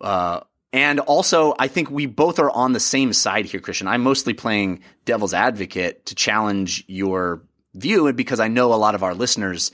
[0.00, 0.40] Uh,
[0.72, 3.88] and also, I think we both are on the same side here, Christian.
[3.88, 7.42] I'm mostly playing devil's advocate to challenge your
[7.74, 9.70] view, and because I know a lot of our listeners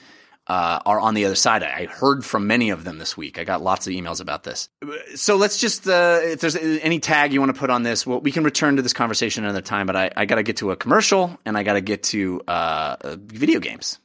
[0.48, 1.62] uh, are on the other side.
[1.62, 3.38] I heard from many of them this week.
[3.38, 4.68] I got lots of emails about this.
[5.14, 8.20] So let's just, uh, if there's any tag you want to put on this, well,
[8.20, 9.86] we can return to this conversation another time.
[9.86, 12.40] But I, I got to get to a commercial and I got to get to
[12.48, 13.98] uh, uh, video games.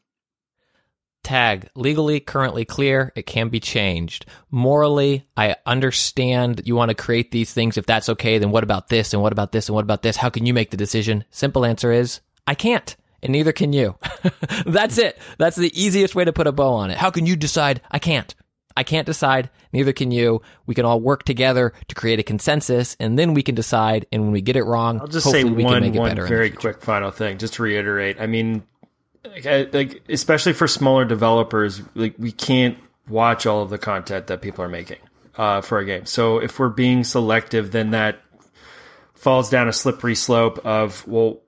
[1.24, 3.14] Tag legally currently clear.
[3.16, 4.26] It can be changed.
[4.52, 7.78] Morally, I understand you want to create these things.
[7.78, 10.18] If that's okay, then what about this and what about this and what about this?
[10.18, 11.24] How can you make the decision?
[11.32, 12.94] Simple answer is I can't.
[13.24, 13.95] And neither can you.
[14.65, 15.17] that's it.
[15.38, 16.97] That's the easiest way to put a bow on it.
[16.97, 17.82] How can you decide?
[17.89, 18.36] I can't.
[18.76, 19.49] I can't decide.
[19.71, 20.41] Neither can you.
[20.65, 24.07] We can all work together to create a consensus, and then we can decide.
[24.11, 26.07] And when we get it wrong, I'll just say one one better.
[26.07, 28.19] in the very quick final thing, just to reiterate.
[28.19, 28.63] I mean,
[29.24, 34.41] like, like especially for smaller developers, like we can't watch all of the content that
[34.41, 34.99] people are making
[35.38, 36.05] uh, for a game.
[36.05, 38.19] So if we're being selective, then that
[39.13, 41.41] falls down a slippery slope of well,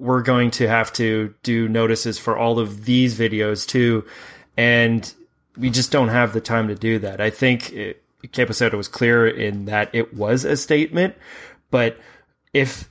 [0.00, 4.04] we're going to have to do notices for all of these videos too,
[4.56, 5.12] and
[5.56, 7.20] we just don't have the time to do that.
[7.20, 8.02] I think it,
[8.72, 11.14] was clear in that it was a statement,
[11.70, 11.98] but
[12.52, 12.88] if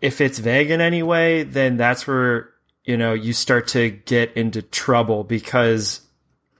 [0.00, 2.50] if it's vague in any way, then that's where
[2.84, 6.00] you know you start to get into trouble because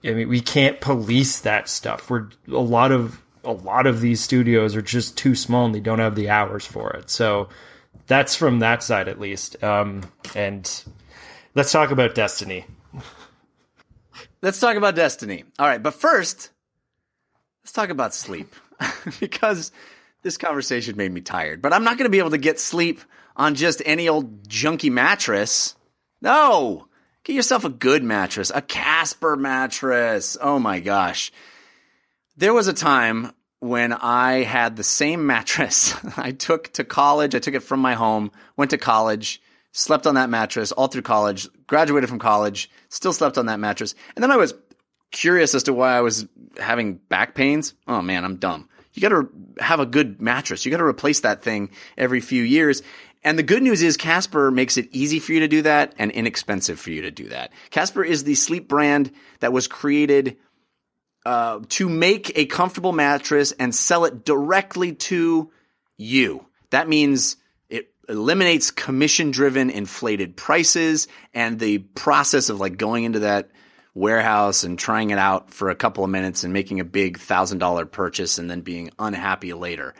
[0.03, 2.09] I mean we can't police that stuff.
[2.09, 5.79] We're a lot of a lot of these studios are just too small and they
[5.79, 7.09] don't have the hours for it.
[7.09, 7.49] So
[8.09, 9.63] that's from that side at least.
[9.63, 10.01] Um,
[10.35, 10.83] and
[11.55, 12.65] let's talk about Destiny.
[14.41, 15.45] Let's talk about Destiny.
[15.59, 16.49] All right, but first,
[17.63, 18.55] let's talk about sleep
[19.19, 19.71] because
[20.23, 21.61] this conversation made me tired.
[21.61, 22.99] But I'm not going to be able to get sleep
[23.35, 25.75] on just any old junky mattress.
[26.19, 26.87] No,
[27.23, 30.35] get yourself a good mattress, a Casper mattress.
[30.41, 31.31] Oh my gosh.
[32.35, 37.35] There was a time when I had the same mattress I took to college.
[37.35, 39.41] I took it from my home, went to college,
[39.71, 43.95] slept on that mattress all through college, graduated from college, still slept on that mattress.
[44.15, 44.53] And then I was
[45.11, 47.73] curious as to why I was having back pains.
[47.87, 48.69] Oh man, I'm dumb.
[48.93, 49.29] You got to
[49.59, 50.65] have a good mattress.
[50.65, 52.81] You got to replace that thing every few years.
[53.23, 56.09] And the good news is Casper makes it easy for you to do that and
[56.11, 57.51] inexpensive for you to do that.
[57.69, 60.37] Casper is the sleep brand that was created
[61.25, 65.51] uh, to make a comfortable mattress and sell it directly to
[65.97, 66.45] you.
[66.71, 67.37] That means
[67.69, 73.49] it eliminates commission driven inflated prices and the process of like going into that
[73.93, 77.57] warehouse and trying it out for a couple of minutes and making a big thousand
[77.57, 79.93] dollar purchase and then being unhappy later.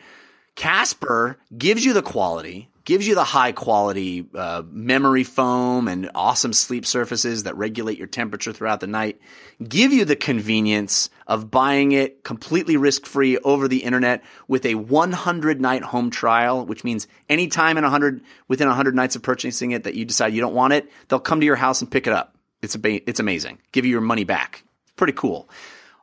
[0.55, 6.51] Casper gives you the quality, gives you the high quality uh, memory foam and awesome
[6.51, 9.21] sleep surfaces that regulate your temperature throughout the night,
[9.63, 14.73] give you the convenience of buying it completely risk free over the internet with a
[14.73, 19.83] 100 night home trial, which means anytime in 100, within 100 nights of purchasing it
[19.83, 22.13] that you decide you don't want it, they'll come to your house and pick it
[22.13, 22.35] up.
[22.63, 23.59] It's, a, it's amazing.
[23.71, 24.63] Give you your money back.
[24.95, 25.47] Pretty cool.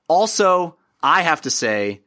[0.07, 2.03] Also, I have to say,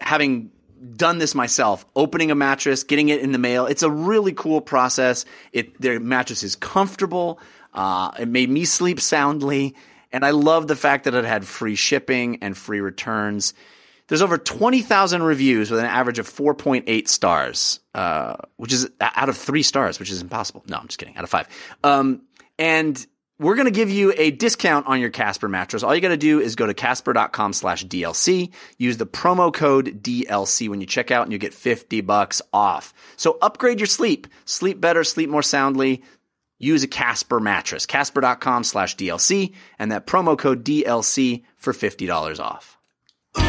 [0.00, 0.50] having
[0.96, 3.66] done this myself, opening a mattress, getting it in the mail.
[3.66, 5.24] It's a really cool process.
[5.52, 7.40] It their mattress is comfortable.
[7.72, 9.74] Uh, it made me sleep soundly,
[10.12, 13.54] and I love the fact that it had free shipping and free returns.
[14.08, 19.38] There's over 20,000 reviews with an average of 4.8 stars, uh, which is out of
[19.38, 20.64] three stars, which is impossible.
[20.68, 21.16] No, I'm just kidding.
[21.16, 21.48] Out of five.
[21.82, 22.22] Um,
[22.58, 23.06] and
[23.42, 25.82] we're going to give you a discount on your Casper mattress.
[25.82, 28.52] All you got to do is go to casper.com slash DLC.
[28.78, 32.94] Use the promo code DLC when you check out and you get 50 bucks off.
[33.16, 34.26] So upgrade your sleep.
[34.44, 36.02] Sleep better, sleep more soundly.
[36.58, 37.86] Use a Casper mattress.
[37.86, 42.78] Casper.com slash DLC and that promo code DLC for $50 off.
[43.38, 43.42] Ooh,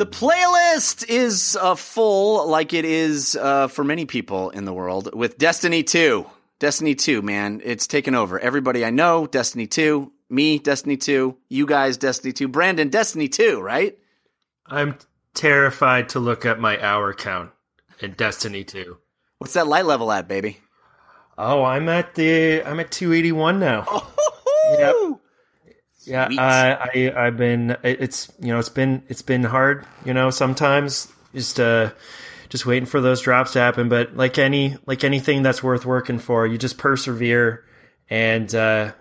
[0.00, 5.14] The playlist is uh, full, like it is uh, for many people in the world,
[5.14, 6.24] with Destiny 2.
[6.58, 8.40] Destiny 2, man, it's taken over.
[8.40, 10.10] Everybody I know, Destiny 2.
[10.30, 11.36] Me, Destiny 2.
[11.50, 12.48] You guys, Destiny 2.
[12.48, 13.98] Brandon, Destiny 2, right?
[14.64, 14.96] I'm
[15.34, 17.50] terrified to look at my hour count
[17.98, 18.96] in Destiny 2.
[19.36, 20.56] What's that light level at, baby?
[21.36, 23.84] Oh, I'm at the I'm at 281 now.
[24.78, 25.20] Yep.
[26.10, 26.28] Yeah.
[26.30, 31.10] I, I I've been it's you know it's been it's been hard you know sometimes
[31.34, 31.92] just uh
[32.48, 36.18] just waiting for those drops to happen but like any like anything that's worth working
[36.18, 37.64] for you just persevere
[38.08, 38.92] and uh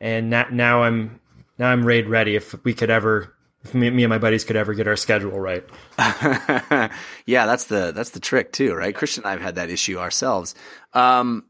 [0.00, 1.20] and na- now I'm
[1.58, 4.56] now I'm raid ready if we could ever if me, me and my buddies could
[4.56, 5.64] ever get our schedule right
[7.26, 8.94] yeah, that's the that's the trick too, right?
[8.94, 10.54] Christian and I have had that issue ourselves.
[10.92, 11.44] Um,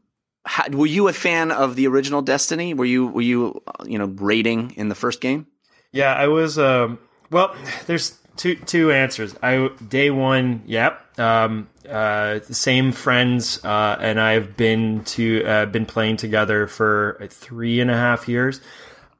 [0.47, 2.73] how, were you a fan of the original Destiny?
[2.73, 5.45] Were you were you uh, you know raiding in the first game?
[5.91, 6.57] Yeah, I was.
[6.57, 9.35] Um, well, there's two two answers.
[9.43, 11.03] I day one, yep.
[11.19, 17.81] Um, uh, same friends, uh, and I've been to uh, been playing together for three
[17.81, 18.61] and a half years.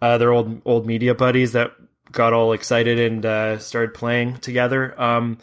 [0.02, 1.74] Uh, they're old old media buddies that
[2.12, 5.00] got all excited and uh, started playing together.
[5.02, 5.40] Um,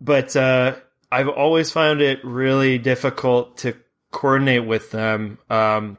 [0.00, 0.76] but uh,
[1.12, 3.76] I've always found it really difficult to
[4.10, 5.98] coordinate with them um,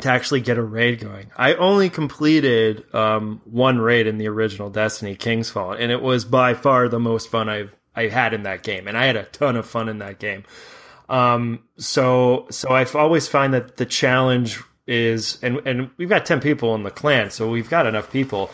[0.00, 1.30] to actually get a raid going.
[1.36, 6.24] I only completed um, one raid in the original Destiny King's Fall, and it was
[6.24, 9.24] by far the most fun I've I had in that game, and I had a
[9.24, 10.44] ton of fun in that game.
[11.08, 16.40] Um, so so I've always find that the challenge is, and and we've got ten
[16.40, 18.50] people in the clan, so we've got enough people.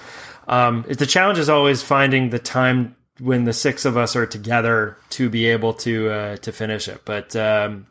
[0.49, 4.97] Um, the challenge is always finding the time when the six of us are together
[5.11, 7.03] to be able to uh, to finish it.
[7.05, 7.87] But um,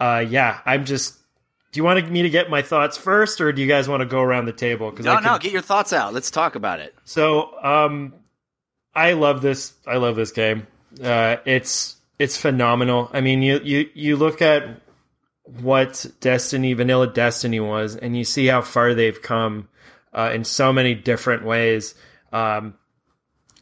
[0.00, 1.14] uh, yeah, I'm just.
[1.70, 4.06] Do you want me to get my thoughts first, or do you guys want to
[4.06, 4.90] go around the table?
[4.90, 6.14] Because No, no, get your thoughts out.
[6.14, 6.94] Let's talk about it.
[7.04, 8.14] so um,
[8.94, 9.74] I love this.
[9.86, 10.66] I love this game.
[11.02, 13.10] Uh, it's it's phenomenal.
[13.12, 14.80] I mean, you you you look at
[15.60, 19.68] what Destiny, Vanilla Destiny was, and you see how far they've come
[20.12, 21.94] uh, in so many different ways.
[22.32, 22.74] Um,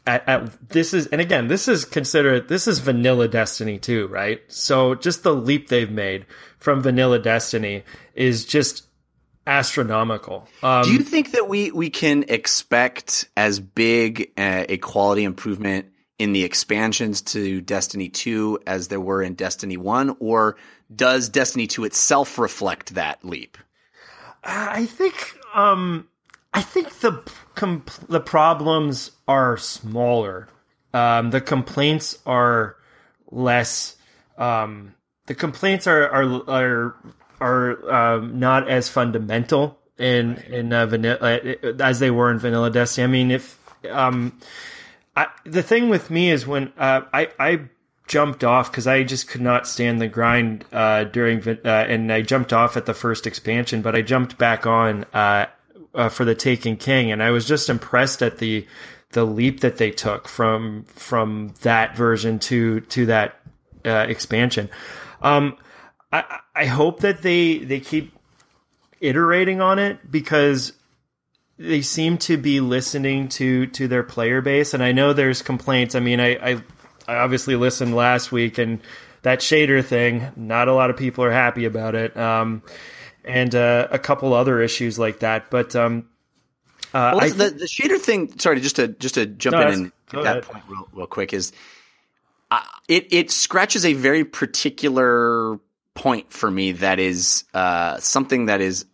[0.07, 4.41] at, at this is, and again, this is considered this is Vanilla Destiny too, right?
[4.47, 6.25] So just the leap they've made
[6.57, 7.83] from Vanilla Destiny
[8.15, 8.87] is just
[9.45, 10.47] astronomical.
[10.63, 15.87] Um, Do you think that we we can expect as big a, a quality improvement
[16.17, 20.57] in the expansions to Destiny 2 as there were in Destiny 1 or
[20.93, 23.57] does Destiny 2 itself reflect that leap?
[24.43, 26.07] I think um
[26.53, 27.23] I think the
[27.55, 30.47] com- the problems are smaller.
[30.93, 32.75] Um, the complaints are
[33.29, 33.95] less.
[34.37, 34.95] Um,
[35.25, 36.95] the complaints are are are
[37.39, 41.39] are um, not as fundamental in in uh, vanilla
[41.79, 43.03] as they were in Vanilla Destiny.
[43.03, 44.39] I mean, if um,
[45.15, 47.59] I, the thing with me is when uh, I I
[48.07, 52.21] jumped off because I just could not stand the grind uh, during uh, and I
[52.21, 55.47] jumped off at the first expansion, but I jumped back on uh,
[55.97, 58.65] uh, for the Taken King, and I was just impressed at the
[59.11, 63.39] the leap that they took from from that version to to that
[63.85, 64.69] uh, expansion.
[65.21, 65.57] Um,
[66.13, 68.13] I I hope that they they keep
[69.01, 70.73] iterating on it because
[71.57, 75.93] they seem to be listening to to their player base and i know there's complaints
[75.93, 76.63] i mean i i,
[77.07, 78.79] I obviously listened last week and
[79.21, 82.63] that shader thing not a lot of people are happy about it um
[83.27, 86.07] and uh, a couple other issues like that but um
[86.93, 88.39] uh, Well, the, the shader thing.
[88.39, 90.43] Sorry, just to just to jump No, in and that ahead.
[90.43, 91.51] point real, real quick is
[92.49, 95.59] uh, it it scratches a very particular
[95.93, 98.85] point for me that is uh, something that is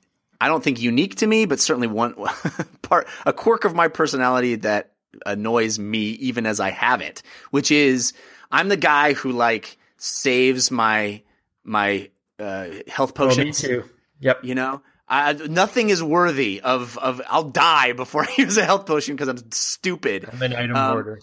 [0.42, 2.16] I don't think unique to me, but certainly one
[2.82, 4.92] part a quirk of my personality that
[5.26, 7.22] annoys me even as I have it,
[7.52, 8.14] which is
[8.52, 11.22] I'm the guy who like saves my
[11.64, 12.10] my
[12.40, 13.62] uh, health oh, me potions.
[13.62, 13.84] too
[14.24, 17.22] yep You know, I, nothing is worthy of of.
[17.28, 20.28] I'll die before I use a health potion because I'm stupid.
[20.32, 21.20] i'm an item Um, hoarder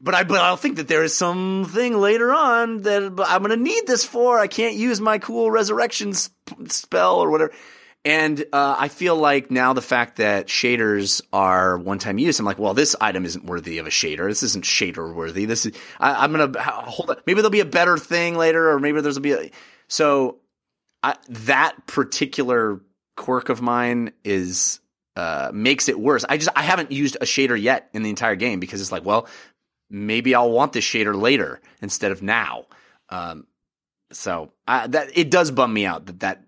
[0.00, 3.56] But I but I'll think that there is something later on that I'm going to
[3.56, 4.38] need this for.
[4.38, 7.52] I can't use my cool resurrection sp- spell or whatever.
[8.04, 12.44] And uh, I feel like now the fact that shaders are one time use, I'm
[12.46, 14.26] like, well, this item isn't worthy of a shader.
[14.28, 15.44] This isn't shader worthy.
[15.44, 17.16] This is I, I'm gonna hold on.
[17.26, 19.50] Maybe there'll be a better thing later, or maybe there's will be a
[19.86, 20.38] so
[21.02, 22.80] I, that particular
[23.16, 24.80] quirk of mine is
[25.16, 26.24] uh, makes it worse.
[26.28, 29.04] I just I haven't used a shader yet in the entire game because it's like,
[29.04, 29.26] well,
[29.90, 32.66] maybe I'll want this shader later instead of now.
[33.08, 33.46] Um,
[34.10, 36.44] so I, that it does bum me out that that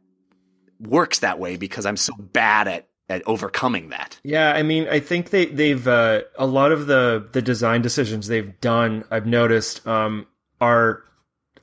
[0.80, 4.18] works that way because I'm so bad at at overcoming that.
[4.22, 8.28] Yeah, I mean, I think they they've uh, a lot of the the design decisions
[8.28, 9.04] they've done.
[9.10, 10.26] I've noticed um,
[10.60, 11.02] are,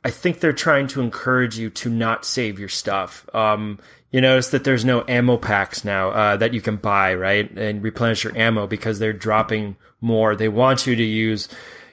[0.04, 3.28] I think they're trying to encourage you to not save your stuff.
[3.36, 3.80] Um,
[4.12, 7.82] you notice that there's no ammo packs now uh, that you can buy, right, and
[7.84, 10.36] replenish your ammo because they're dropping more.
[10.36, 11.48] They want you to use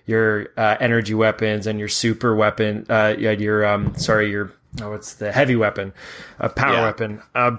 [0.07, 2.87] your uh, energy weapons and your super weapon.
[2.89, 5.93] Uh, yeah, your um, sorry, your oh, it's the heavy weapon,
[6.41, 6.83] uh, power Yeah.
[6.85, 7.23] weapon.
[7.35, 7.57] Uh,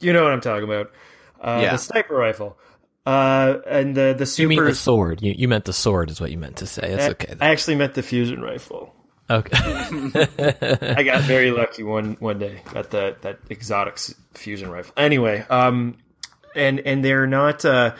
[0.00, 0.92] you know what I'm talking about.
[1.40, 1.72] Uh, Yeah.
[1.72, 2.58] The sniper rifle.
[3.06, 4.42] Uh, and the the super.
[4.42, 5.22] You mean the sword?
[5.22, 6.82] You, you meant the sword, is what you meant to say.
[6.92, 7.34] It's I- okay.
[7.40, 8.94] I actually meant the fusion rifle.
[9.30, 9.56] Okay.
[10.96, 12.62] I got very lucky one one day.
[12.72, 14.94] Got the that exotic s- fusion rifle.
[14.96, 15.98] Anyway, um,
[16.54, 17.64] and and they're not.
[17.64, 17.94] Uh,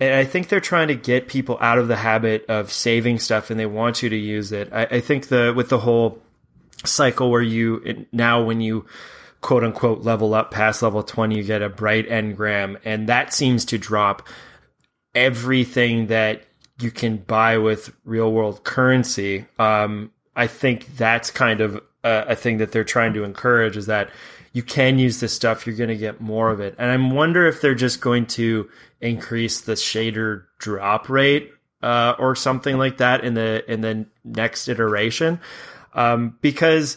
[0.00, 3.50] and I think they're trying to get people out of the habit of saving stuff,
[3.50, 4.72] and they want you to use it.
[4.72, 6.20] I, I think the with the whole
[6.84, 8.86] cycle where you now when you
[9.40, 13.66] quote unquote level up past level 20 you get a bright engram and that seems
[13.66, 14.26] to drop
[15.14, 16.42] everything that
[16.80, 22.36] you can buy with real world currency um, i think that's kind of a, a
[22.36, 24.10] thing that they're trying to encourage is that
[24.52, 27.46] you can use this stuff you're going to get more of it and i wonder
[27.46, 28.68] if they're just going to
[29.00, 31.50] increase the shader drop rate
[31.82, 35.38] uh, or something like that in the in the next iteration
[35.92, 36.96] um, because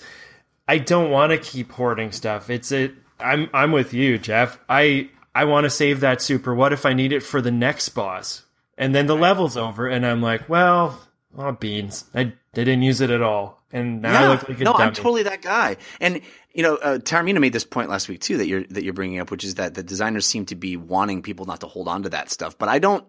[0.67, 2.49] I don't want to keep hoarding stuff.
[2.49, 4.59] It's a I'm I'm with you, Jeff.
[4.67, 6.53] I I want to save that super.
[6.53, 8.43] What if I need it for the next boss?
[8.77, 10.99] And then the level's over, and I'm like, well,
[11.38, 12.05] oh beans.
[12.13, 14.85] I, I didn't use it at all, and now I look like a no, dummy.
[14.85, 15.77] I'm totally that guy.
[16.01, 16.21] And
[16.53, 19.19] you know, uh, Taramina made this point last week too that you're that you're bringing
[19.19, 22.03] up, which is that the designers seem to be wanting people not to hold on
[22.03, 22.57] to that stuff.
[22.57, 23.05] But I don't,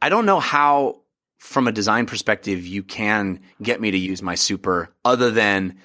[0.00, 1.02] I don't know how,
[1.38, 5.78] from a design perspective, you can get me to use my super other than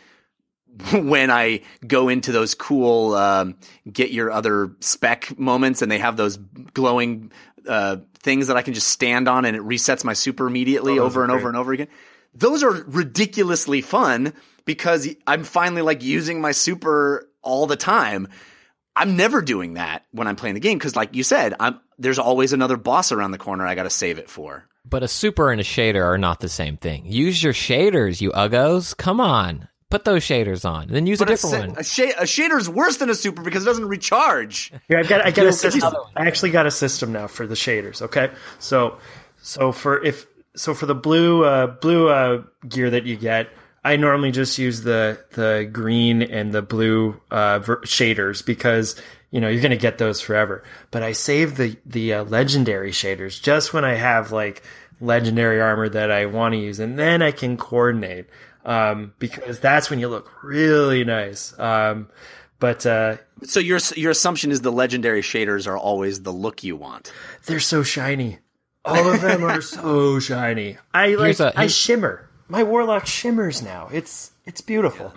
[0.94, 3.58] when I go into those cool um,
[3.92, 6.38] get your other spec moments and they have those
[6.74, 7.32] glowing
[7.68, 11.04] uh, things that I can just stand on and it resets my super immediately Oh,
[11.06, 11.40] over and great.
[11.40, 11.88] over and over again.
[12.34, 14.34] Those are ridiculously fun
[14.66, 18.28] because I'm finally like using my super all the time.
[18.96, 22.20] I'm never doing that when I'm playing the game because, like you said, I'm there's
[22.20, 24.66] always another boss around the corner I got to save it for.
[24.84, 27.06] But a super and a shader are not the same thing.
[27.06, 28.96] Use your shaders, you uggos.
[28.98, 29.68] Come on.
[29.92, 30.88] Put those shaders on.
[30.88, 31.78] Then use But a a, different sa- one.
[31.78, 34.72] a, sh- a shader is worse than a super because it doesn't recharge.
[34.88, 35.94] Here, I've got I got a system.
[36.16, 38.02] I actually got a system now for the shaders.
[38.02, 38.98] Okay, so
[39.42, 40.26] so for if
[40.56, 43.50] so for the blue uh, blue uh, gear that you get,
[43.84, 48.96] I normally just use the the green and the blue uh, ver- shaders because
[49.30, 50.64] you know you're gonna get those forever.
[50.92, 54.64] But I save the the uh, legendary shaders just when I have like
[55.00, 58.28] legendary armor that I want to use, and then I can coordinate
[58.66, 61.58] um, because that's when you look really nice.
[61.60, 62.10] Um,
[62.60, 66.76] but uh, So your your assumption is the legendary shaders are always the look you
[66.76, 67.12] want.
[67.46, 68.40] They're so shiny.
[68.86, 70.78] All of them are so shiny.
[70.94, 71.38] I like.
[71.38, 72.28] Here's a- I shimmer.
[72.48, 73.90] My warlock shimmers now.
[73.92, 75.14] It's it's beautiful.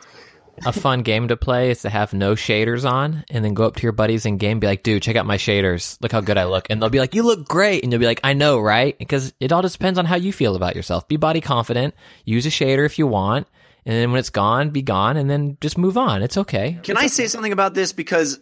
[0.64, 3.76] A fun game to play is to have no shaders on and then go up
[3.76, 5.98] to your buddies in game be like, dude, check out my shaders.
[6.00, 6.68] Look how good I look.
[6.70, 7.82] And they'll be like, you look great.
[7.82, 8.98] And you'll be like, I know, right?
[8.98, 11.08] Because it all just depends on how you feel about yourself.
[11.08, 11.94] Be body confident.
[12.24, 13.48] Use a shader if you want.
[13.86, 16.22] And then when it's gone, be gone and then just move on.
[16.22, 16.78] It's okay.
[16.82, 17.92] Can I say something about this?
[17.92, 18.40] Because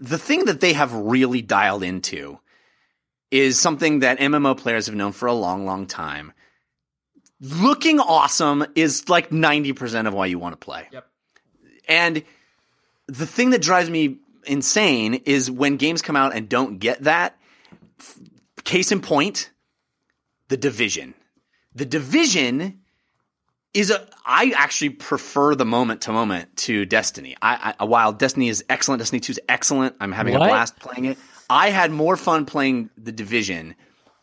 [0.00, 2.38] the thing that they have really dialed into
[3.30, 6.32] is something that MMO players have known for a long, long time.
[7.42, 10.88] Looking awesome is like 90% of why you want to play.
[10.92, 11.06] Yep.
[11.88, 12.22] And
[13.08, 17.36] the thing that drives me insane is when games come out and don't get that.
[18.64, 19.50] Case in point,
[20.48, 21.14] The Division.
[21.74, 22.78] The Division
[23.74, 27.34] is a I actually prefer the moment to moment to Destiny.
[27.42, 29.96] I, I uh, while Destiny is excellent, Destiny 2 is excellent.
[30.00, 30.42] I'm having What?
[30.42, 31.18] a blast playing it.
[31.50, 33.74] I had more fun playing the Division,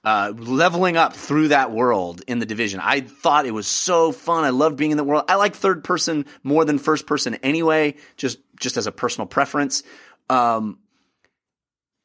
[0.04, 2.80] uh, leveling up through that world in the Division.
[2.82, 4.44] I thought it was so fun.
[4.44, 5.26] I loved being in the world.
[5.28, 9.84] I like third person more than first person anyway, just just as a personal preference.
[10.30, 10.80] Um,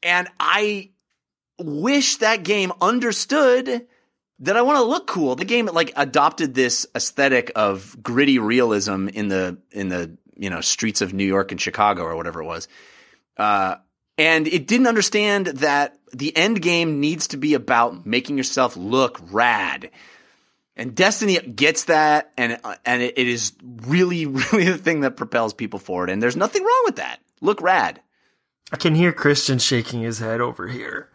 [0.03, 0.91] and I
[1.59, 3.87] wish that game understood
[4.41, 5.37] that I want to look cool.
[5.37, 10.61] The game like adopted this aesthetic of gritty realism in the in the you know
[10.61, 12.69] streets of New York and Chicago or whatever it was,
[13.37, 13.77] uh,
[14.19, 19.21] and it didn't understand that the end game needs to be about making yourself look
[19.31, 19.91] rad.
[20.77, 25.17] And Destiny gets that, and uh, and it, it is really really the thing that
[25.17, 26.11] propels people forward.
[26.11, 27.21] And there's nothing wrong with that.
[27.41, 28.01] Look rad.
[28.73, 31.11] I can hear Christian shaking his head over here.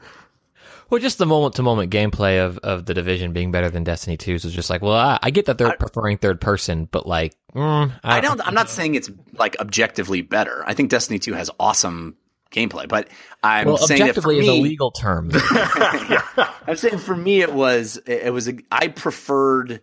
[0.89, 4.17] Well, just the moment to moment gameplay of, of the division being better than Destiny
[4.17, 7.35] 2's was just like, well, I, I get that they're preferring third person, but like,
[7.53, 8.41] mm, I don't.
[8.45, 10.63] I'm not saying it's like objectively better.
[10.65, 12.15] I think Destiny 2 has awesome
[12.51, 13.09] gameplay, but
[13.43, 15.31] I'm Well, saying that for objectively is a legal term.
[16.67, 19.81] I'm saying for me, it was it was a, I preferred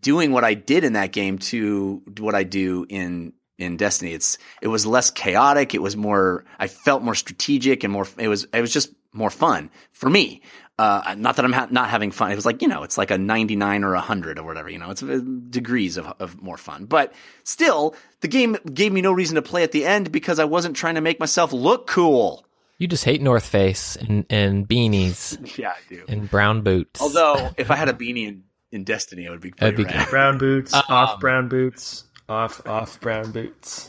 [0.00, 4.12] doing what I did in that game to what I do in in Destiny.
[4.12, 5.74] It's it was less chaotic.
[5.74, 6.44] It was more.
[6.58, 8.06] I felt more strategic and more.
[8.18, 10.42] It was it was just more fun for me.
[10.76, 12.32] Uh, not that I'm ha- not having fun.
[12.32, 14.68] It was like you know, it's like a 99 or a 100 or whatever.
[14.68, 15.20] You know, it's uh,
[15.50, 16.86] degrees of of more fun.
[16.86, 17.12] But
[17.44, 20.74] still, the game gave me no reason to play at the end because I wasn't
[20.76, 22.44] trying to make myself look cool.
[22.78, 26.04] you just hate North Face and, and beanies Yeah, I do.
[26.08, 27.00] and brown boots.
[27.00, 29.96] Although, if I had a beanie in, in Destiny, it would be That'd pretty be
[29.96, 30.10] rad.
[30.10, 33.88] Brown boots, Um, off brown boots, off off brown boots.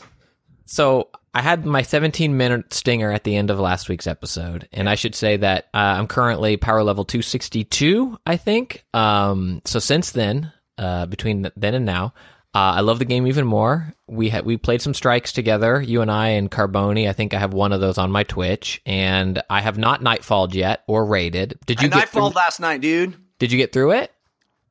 [0.66, 4.88] So I had my 17 minute stinger at the end of last week's episode, and
[4.88, 8.86] I should say that uh, I'm currently power level 262, I think.
[8.94, 12.14] Um, so since then, uh, between then and now,
[12.54, 13.92] uh, I love the game even more.
[14.06, 17.06] We had we played some strikes together, you and I and Carboni.
[17.06, 20.54] I think I have one of those on my Twitch, and I have not nightfalled
[20.54, 21.58] yet or raided.
[21.66, 23.14] Did you I get through, last night, dude.
[23.38, 24.10] Did you get through it?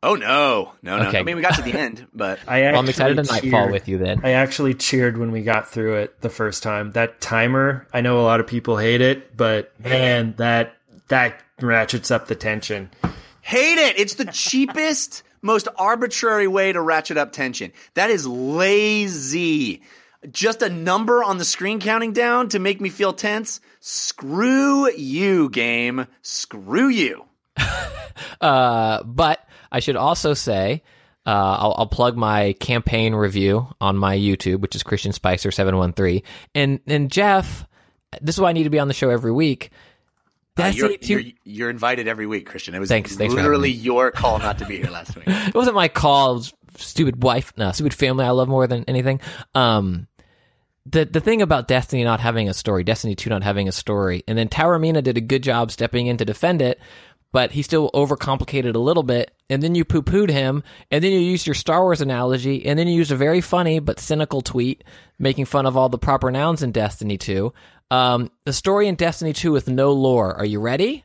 [0.06, 1.08] Oh no, no, no.
[1.10, 1.18] Okay.
[1.18, 3.88] I mean, we got to the end, but I Well, I'm excited to nightfall with
[3.88, 4.22] you then.
[4.24, 6.92] I actually cheered when we got through it the first time.
[6.92, 10.76] That timer, I know a lot of people hate it, but man, that
[11.08, 12.92] that ratchets up the tension.
[13.42, 13.98] hate it.
[13.98, 17.72] It's the cheapest, most arbitrary way to ratchet up tension.
[17.96, 19.82] That is lazy.
[20.32, 23.60] Just a number on the screen counting down to make me feel tense.
[23.80, 26.06] Screw you, game.
[26.22, 27.26] Screw you.
[28.40, 29.46] Uh, but
[29.76, 30.84] I should also say,
[31.26, 35.76] uh, I'll, I'll plug my campaign review on my YouTube, which is Christian Spicer seven
[35.76, 36.24] one three.
[36.56, 37.68] And and Jeff,
[38.22, 39.72] this is why I need to be on the show every week.
[40.58, 42.74] Uh, Destiny you're, 2 you're, you're invited every week, Christian.
[42.74, 45.26] It was Thanks- thanks literally your call not to be here last week.
[45.28, 46.32] it wasn't my call.
[46.32, 48.24] It was stupid wife, no, stupid family.
[48.24, 49.20] I love more than anything.
[49.54, 50.08] Um,
[50.86, 54.24] the the thing about Destiny not having a story, Destiny two not having a story,
[54.26, 56.80] and then Tower Mina did a good job stepping in to defend it,
[57.36, 59.30] but he still overcomplicated a little bit.
[59.50, 62.80] and then you poo pooed him, and then you used your Star Wars analogy, and
[62.80, 64.86] then you used a very funny but cynical tweet
[65.20, 67.52] making fun of all the proper nouns in Destiny 2.
[67.92, 70.34] Um, the story in Destiny 2 with no lore.
[70.34, 71.04] Are you ready?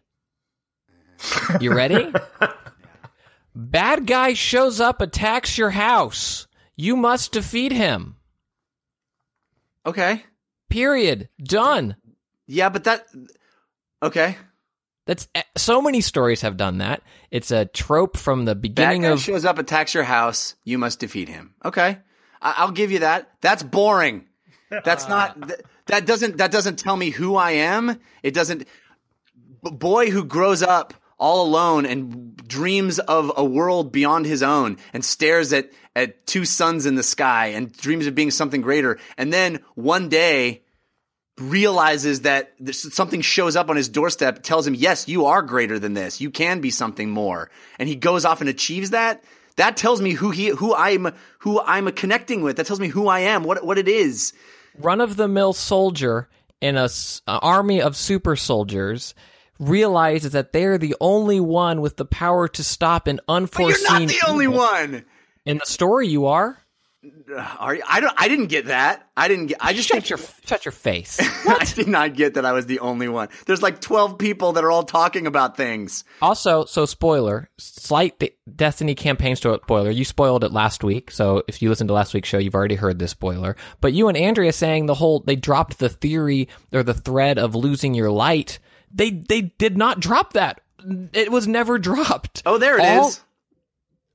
[1.61, 2.13] You ready?
[3.57, 6.47] Bad guy shows up, attacks your house.
[6.77, 8.15] You must defeat him.
[9.85, 10.23] Okay.
[10.69, 11.29] Period.
[11.43, 11.97] Done.
[12.47, 13.09] Yeah, but that.
[14.01, 14.37] Okay.
[15.07, 17.03] That's eh, so many stories have done that.
[17.31, 20.55] It's a trope from the beginning guy of shows up, attacks your house.
[20.65, 21.55] You must defeat him.
[21.65, 21.99] Okay.
[22.43, 23.31] I- I'll give you that.
[23.41, 24.27] That's boring.
[24.71, 25.41] That's not.
[25.49, 26.37] Th- that doesn't.
[26.39, 27.99] That doesn't tell me who I am.
[28.23, 28.67] It doesn't.
[29.65, 34.79] B- boy who grows up all alone and dreams of a world beyond his own
[34.93, 38.99] and stares at at two suns in the sky and dreams of being something greater
[39.19, 40.63] and then one day
[41.41, 45.95] realizes that something shows up on his doorstep tells him yes you are greater than
[45.95, 46.21] this.
[46.21, 47.51] You can be something more.
[47.79, 49.25] And he goes off and achieves that.
[49.57, 52.57] That tells me who he who i'm who i'm connecting with.
[52.57, 54.33] That tells me who i am what what it is.
[54.79, 56.29] Run of the mill soldier
[56.61, 56.89] in a
[57.27, 59.15] army of super soldiers
[59.59, 63.87] realizes that they're the only one with the power to stop an unforeseen.
[63.89, 65.05] but you're not the only one!
[65.45, 66.59] In the story you are
[67.59, 70.11] are you, i don't i didn't get that i didn't get i just shut think
[70.11, 73.29] your shut your face I did not get that I was the only one.
[73.47, 76.05] There's like 12 people that are all talking about things.
[76.23, 78.23] Also, so spoiler, slight
[78.55, 79.91] Destiny campaign spoiler.
[79.91, 82.75] You spoiled it last week, so if you listened to last week's show, you've already
[82.77, 83.57] heard this spoiler.
[83.81, 87.55] But you and Andrea saying the whole they dropped the theory or the thread of
[87.55, 88.59] losing your light.
[88.93, 90.61] They they did not drop that.
[91.13, 92.43] It was never dropped.
[92.47, 93.21] Oh, there it All- is.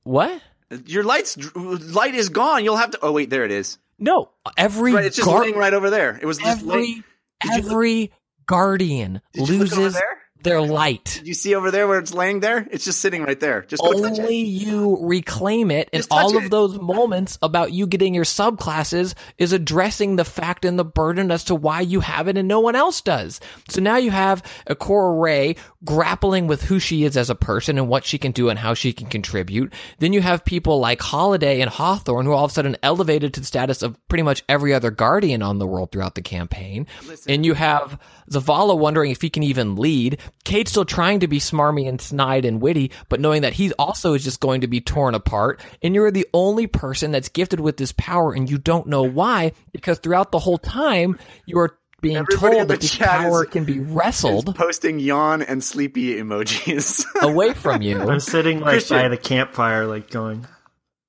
[0.04, 0.40] What?
[0.86, 2.64] Your light's light is gone.
[2.64, 2.98] You'll have to.
[3.02, 3.78] Oh wait, there it is.
[3.98, 6.18] No, every Right, it's just gar- laying right over there.
[6.20, 7.04] It was every laying-
[7.40, 8.12] Did you look- every
[8.46, 10.00] guardian Did you look over loses
[10.42, 11.22] their light.
[11.24, 12.66] You see over there where it's laying there?
[12.70, 13.62] It's just sitting right there.
[13.62, 16.44] Just only you reclaim it and all it.
[16.44, 21.30] of those moments about you getting your subclasses is addressing the fact and the burden
[21.30, 24.42] as to why you have it and no one else does so now you have
[24.68, 28.48] Ikora Rey grappling with who she is as a person and what she can do
[28.48, 32.44] and how she can contribute then you have people like Holiday and Hawthorne who all
[32.44, 35.66] of a sudden elevated to the status of pretty much every other guardian on the
[35.66, 36.86] world throughout the campaign
[37.26, 37.98] and you have
[38.30, 40.18] Zavala wondering if he can even lead.
[40.44, 44.14] Cayde still trying to be smarmy and snide and witty, but knowing that he also
[44.14, 45.60] is just going to be torn apart.
[45.82, 49.52] And you're the only person that's gifted with this power, and you don't know why,
[49.72, 53.08] because throughout the whole time, you are being Everybody in told the that this chat
[53.08, 57.04] power is- can be wrestled Posting yawn and sleepy emojis.
[57.22, 58.98] away from you I'm sitting like Christian.
[58.98, 60.46] by the campfire, like going.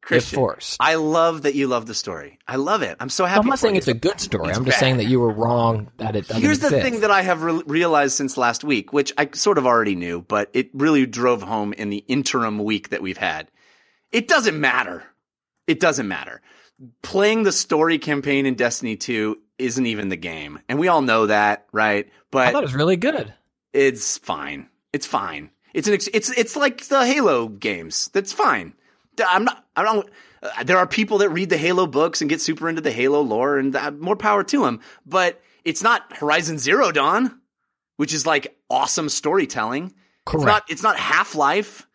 [0.08, 0.78] Christian, forced.
[0.80, 2.40] I love that you love the story.
[2.48, 2.96] I love it.
[3.00, 3.42] I'm so happy.
[3.42, 3.80] I'm not saying you.
[3.80, 4.50] it's a good story.
[4.50, 4.80] It's I'm just bad.
[4.80, 6.84] saying that you were wrong that it doesn't Here's the exist.
[6.84, 10.22] thing that I have re- realized since last week, which I sort of already knew,
[10.22, 13.52] but it really drove home in the interim week that we've had.
[14.12, 15.04] It doesn't matter.
[15.68, 16.42] It doesn't matter.
[17.02, 20.60] Playing the story campaign in Destiny 2 isn't even the game.
[20.70, 22.08] And we all know that, right?
[22.32, 23.34] But I thought it was really good.
[23.74, 24.70] it's fine.
[24.94, 25.50] It's fine.
[25.74, 28.10] It's an ex- it's it's like the Halo games.
[28.14, 28.74] That's fine.
[29.26, 29.66] I'm not.
[29.76, 30.10] I'm not.
[30.42, 33.22] Uh, there are people that read the Halo books and get super into the Halo
[33.22, 34.80] lore, and uh, more power to them.
[35.06, 37.40] But it's not Horizon Zero Dawn,
[37.98, 39.94] which is like awesome storytelling.
[40.26, 40.42] Correct.
[40.42, 40.64] It's not.
[40.70, 41.88] It's not Half Life.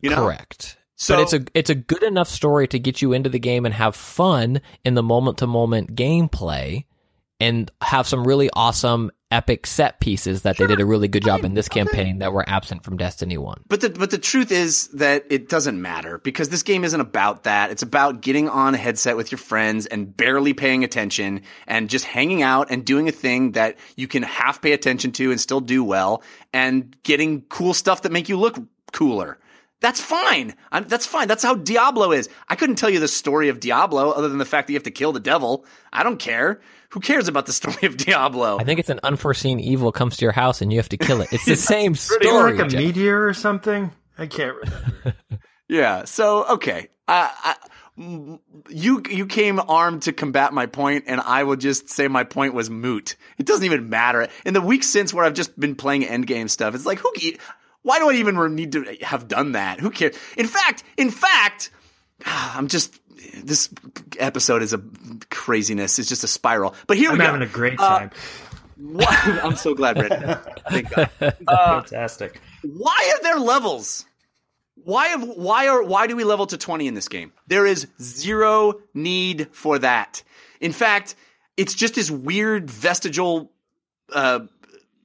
[0.00, 0.24] You know.
[0.24, 0.76] Correct.
[0.96, 3.64] So but it's a it's a good enough story to get you into the game
[3.64, 6.84] and have fun in the moment to moment gameplay
[7.40, 11.44] and have some really awesome epic set pieces that they did a really good job
[11.44, 13.62] in this campaign that were absent from Destiny 1.
[13.68, 17.44] But the but the truth is that it doesn't matter because this game isn't about
[17.44, 17.70] that.
[17.70, 22.04] It's about getting on a headset with your friends and barely paying attention and just
[22.04, 25.60] hanging out and doing a thing that you can half pay attention to and still
[25.60, 26.22] do well
[26.52, 28.58] and getting cool stuff that make you look
[28.92, 29.38] cooler.
[29.80, 30.54] That's fine.
[30.70, 31.26] I'm, that's fine.
[31.26, 32.28] That's how Diablo is.
[32.48, 34.84] I couldn't tell you the story of Diablo other than the fact that you have
[34.84, 35.64] to kill the devil.
[35.90, 36.60] I don't care.
[36.90, 38.58] Who cares about the story of Diablo?
[38.58, 41.20] I think it's an unforeseen evil comes to your house and you have to kill
[41.20, 41.32] it.
[41.32, 42.52] It's the same Pretty story.
[42.56, 42.80] like a Jeff.
[42.80, 43.90] meteor or something.
[44.18, 45.14] I can't remember.
[45.68, 46.04] Yeah.
[46.04, 48.38] So okay, I, I,
[48.68, 52.54] you you came armed to combat my point, and I will just say my point
[52.54, 53.14] was moot.
[53.38, 54.26] It doesn't even matter.
[54.44, 57.12] In the weeks since where I've just been playing endgame stuff, it's like who?
[57.16, 57.38] ca-
[57.82, 59.78] Why do I even need to have done that?
[59.78, 60.16] Who cares?
[60.36, 61.70] In fact, in fact,
[62.26, 62.99] I'm just.
[63.42, 63.68] This
[64.18, 64.82] episode is a
[65.30, 65.98] craziness.
[65.98, 66.74] It's just a spiral.
[66.86, 67.26] But here I'm we go.
[67.26, 68.10] having a great Uh, time.
[69.42, 70.38] I'm so glad, Brandon.
[70.70, 71.10] Thank God.
[71.46, 72.40] Fantastic.
[72.62, 74.06] Why are there levels?
[74.84, 77.32] Why have why are why do we level to 20 in this game?
[77.46, 80.22] There is zero need for that.
[80.60, 81.14] In fact,
[81.58, 83.52] it's just this weird vestigial
[84.14, 84.40] uh,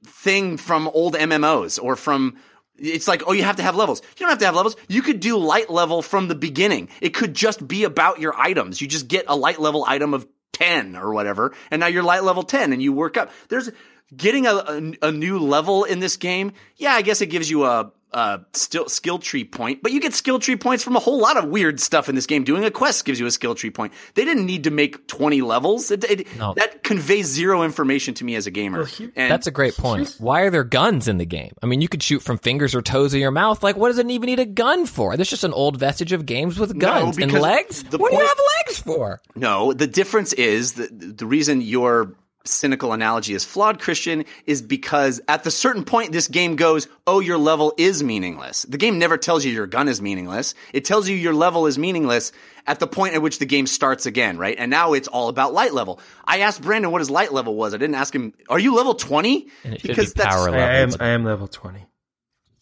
[0.06, 2.36] thing from old MMOs or from
[2.78, 4.02] it's like, oh, you have to have levels.
[4.16, 4.76] You don't have to have levels.
[4.88, 6.88] You could do light level from the beginning.
[7.00, 8.80] It could just be about your items.
[8.80, 12.24] You just get a light level item of 10 or whatever, and now you're light
[12.24, 13.30] level 10 and you work up.
[13.48, 13.70] There's
[14.14, 16.52] getting a, a, a new level in this game.
[16.76, 20.14] Yeah, I guess it gives you a, a still skill tree point, but you get
[20.14, 22.44] skill tree points from a whole lot of weird stuff in this game.
[22.44, 23.92] Doing a quest gives you a skill tree point.
[24.14, 25.90] They didn't need to make 20 levels.
[25.90, 26.54] It, it, No.
[26.54, 28.88] That conveys zero information to me as a gamer.
[29.16, 30.16] and That's a great point.
[30.18, 31.52] Why are there guns in the game?
[31.62, 33.62] I mean, you could shoot from fingers or toes of your mouth.
[33.62, 35.16] Like, what does it even need a gun for?
[35.16, 37.82] There's just an old vestige of games with guns and legs.
[37.84, 39.20] the What do you have legs for?
[39.34, 42.14] No, the difference is the, the reason your
[42.46, 47.20] cynical analogy is flawed, Christian, is because at the certain point this game goes, oh,
[47.20, 48.62] your level is meaningless.
[48.62, 50.54] The game never tells you your gun is meaningless.
[50.72, 52.32] It tells you your level is meaningless
[52.66, 54.56] at the point at which the game starts again, right?
[54.58, 56.00] And now it's all about light level.
[56.24, 57.74] I asked Brandon what his light level was.
[57.74, 59.46] I didn't ask him, are you level 20?
[59.64, 61.06] And it should be power I, I am level.
[61.06, 61.86] I am level twenty.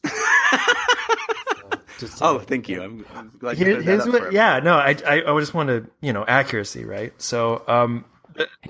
[2.20, 2.82] Oh, thank you.
[2.82, 4.34] I'm, I'm glad you Here- cleared that up what, for him.
[4.34, 7.12] yeah, no, I, I I just want to you know accuracy, right?
[7.22, 8.13] So um, Hey,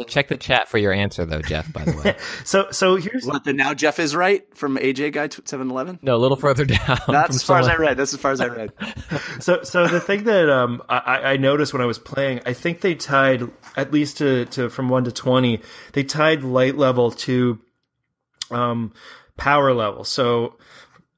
[0.07, 1.73] check the chat for your answer, though, Jeff.
[1.73, 5.29] By the way, so so here's What, the now Jeff is right from AJ Guy
[5.29, 6.01] 711?
[6.03, 6.99] no, a little further down.
[7.09, 7.97] That's as far as I read.
[7.97, 8.73] That's as far as I read.
[9.41, 12.81] So, so the thing that um, I, I noticed when I was playing, I think
[12.81, 13.43] they tied
[13.77, 15.61] at least to, to from one to twenty.
[15.93, 17.59] They tied light level to
[18.51, 18.93] um,
[19.37, 20.05] power level.
[20.05, 20.57] So,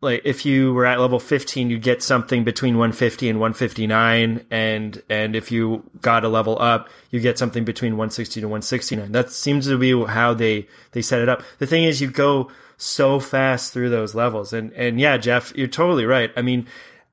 [0.00, 3.54] like if you were at level fifteen, you'd get something between one fifty and one
[3.54, 8.10] fifty nine, and and if you got a level up, you get something between one
[8.10, 9.12] sixty to one sixty nine.
[9.12, 11.42] That seems to be how they they set it up.
[11.58, 15.66] The thing is, you go so fast through those levels, and and yeah, Jeff, you're
[15.68, 16.30] totally right.
[16.36, 16.66] I mean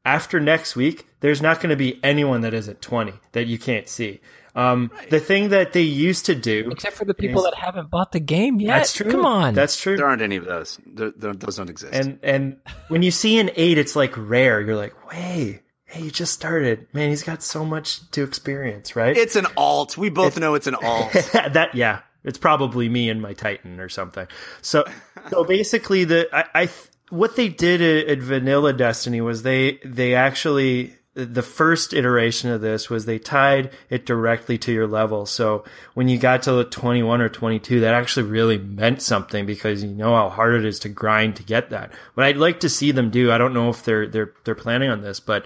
[0.05, 3.57] after next week, there's not going to be anyone that is at 20 that you
[3.57, 4.19] can't see.
[4.55, 8.11] Um, The thing that they used to do, Except for the people that haven't bought
[8.11, 8.77] the game yet.
[8.77, 9.09] that's true.
[9.11, 9.53] Come on.
[9.55, 9.97] that's true.
[9.97, 10.79] There aren't any of those.
[10.85, 11.93] There, there, those don't exist.
[11.93, 12.57] And and
[12.87, 14.61] when you see an eight, it's like rare.
[14.61, 17.09] You're like, hey, hey, you just started, man.
[17.09, 19.15] He's got so much to experience, right?
[19.17, 19.97] it's an alt.
[19.97, 21.11] We both know it's an alt.
[21.33, 24.27] that yeah, it's probably me and my Titan or something.
[24.61, 24.85] So
[25.29, 26.69] so basically, the I, I
[27.09, 32.61] what they did at, at Vanilla Destiny was they they actually the first iteration of
[32.61, 35.25] this was they tied it directly to your level.
[35.25, 35.63] So
[35.93, 39.91] when you got to the 21 or 22, that actually really meant something because you
[39.91, 41.91] know how hard it is to grind to get that.
[42.15, 44.89] What I'd like to see them do, I don't know if they're they're they're planning
[44.89, 45.45] on this, but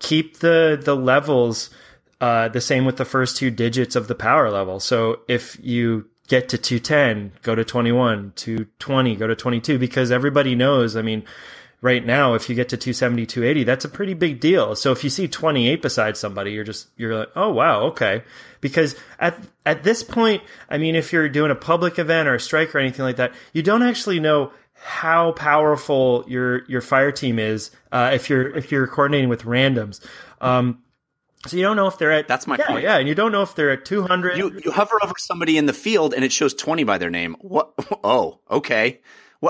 [0.00, 1.70] keep the the levels
[2.20, 4.80] uh, the same with the first two digits of the power level.
[4.80, 10.10] So if you get to 210, go to 21, to 20, go to 22, because
[10.10, 11.24] everybody knows, I mean,
[11.80, 14.74] right now, if you get to 270, 280, that's a pretty big deal.
[14.74, 18.22] So if you see 28 beside somebody, you're just, you're like, oh, wow, okay.
[18.60, 22.40] Because at, at this point, I mean, if you're doing a public event or a
[22.40, 27.38] strike or anything like that, you don't actually know how powerful your, your fire team
[27.38, 30.04] is, uh, if you're, if you're coordinating with randoms.
[30.40, 30.82] Um,
[31.46, 32.82] so you don't know if they're at, That's my yeah, point.
[32.82, 32.98] Yeah.
[32.98, 34.36] And you don't know if they're at 200.
[34.36, 37.36] You you hover over somebody in the field and it shows twenty by their name.
[37.40, 37.72] What?
[38.04, 39.00] Oh, okay.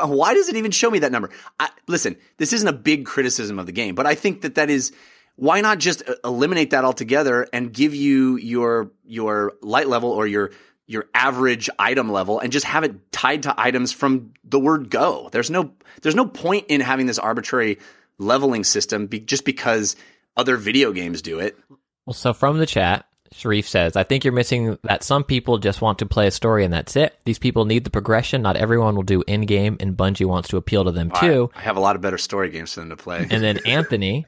[0.04, 1.30] Why does it even show me that number?
[1.58, 4.70] I, listen, this isn't a big criticism of the game, but I think that that
[4.70, 4.92] is.
[5.38, 10.26] Why not just uh, eliminate that altogether and give you your your light level or
[10.26, 10.50] your
[10.86, 15.28] your average item level and just have it tied to items from the word go.
[15.32, 17.78] There's no there's no point in having this arbitrary
[18.18, 19.96] leveling system be, just because
[20.36, 21.58] other video games do it.
[22.06, 23.06] Well, so from the chat,
[23.36, 26.64] Sharif says, I think you're missing that some people just want to play a story
[26.64, 27.14] and that's it.
[27.26, 28.40] These people need the progression.
[28.40, 31.50] Not everyone will do in game, and Bungie wants to appeal to them too.
[31.54, 33.26] I have a lot of better story games for them to play.
[33.30, 34.24] And then Anthony,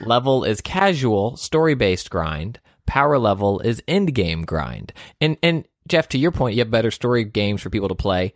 [0.00, 2.60] level is casual, story based grind.
[2.86, 4.92] Power level is end game grind.
[5.20, 8.32] And and Jeff, to your point, you have better story games for people to play.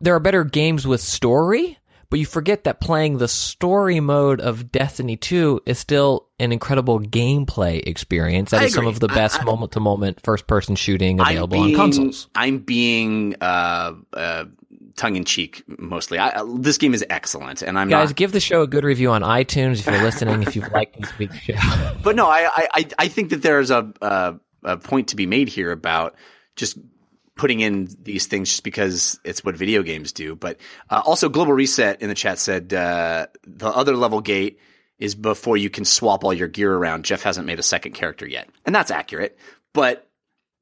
[0.00, 1.79] There are better games with story,
[2.10, 7.00] but you forget that playing the story mode of Destiny 2 is still an incredible
[7.00, 8.50] gameplay experience.
[8.50, 11.74] That I is some of the best moment to moment first person shooting available being,
[11.76, 12.28] on consoles.
[12.34, 14.44] I'm being uh, uh,
[14.96, 16.18] tongue in cheek mostly.
[16.18, 18.16] I, I- this game is excellent, and I'm Guys, not.
[18.16, 21.16] give the show a good review on iTunes if you're listening, if you've liked this
[21.18, 21.54] week's show.
[22.02, 25.24] But no, I, I, I- I think that there's a, a a point to be
[25.26, 26.16] made here about
[26.56, 26.76] just
[27.40, 30.36] putting in these things just because it's what video games do.
[30.36, 30.60] But
[30.90, 34.60] uh, also, Global Reset in the chat said uh, the other level gate
[34.98, 37.06] is before you can swap all your gear around.
[37.06, 39.38] Jeff hasn't made a second character yet, and that's accurate.
[39.72, 40.06] But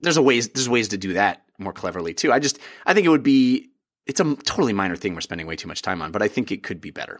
[0.02, 2.32] there's a ways there's ways to do that more cleverly too.
[2.32, 3.70] I just I think it would be
[4.06, 6.52] it's a totally minor thing we're spending way too much time on, but I think
[6.52, 7.18] it could be better.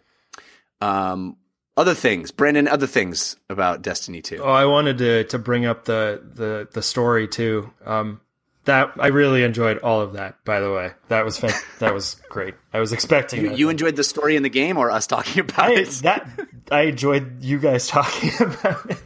[0.80, 1.36] Um,
[1.76, 2.68] other things, Brandon.
[2.68, 4.38] Other things about Destiny Two.
[4.40, 7.72] Oh, I wanted to to bring up the the the story too.
[7.84, 8.20] Um,
[8.68, 10.44] that I really enjoyed all of that.
[10.44, 12.54] By the way, that was fan- that was great.
[12.72, 15.70] I was expecting You, you enjoyed the story in the game, or us talking about
[15.70, 15.88] I, it?
[16.02, 16.28] that
[16.70, 18.98] I enjoyed you guys talking about it.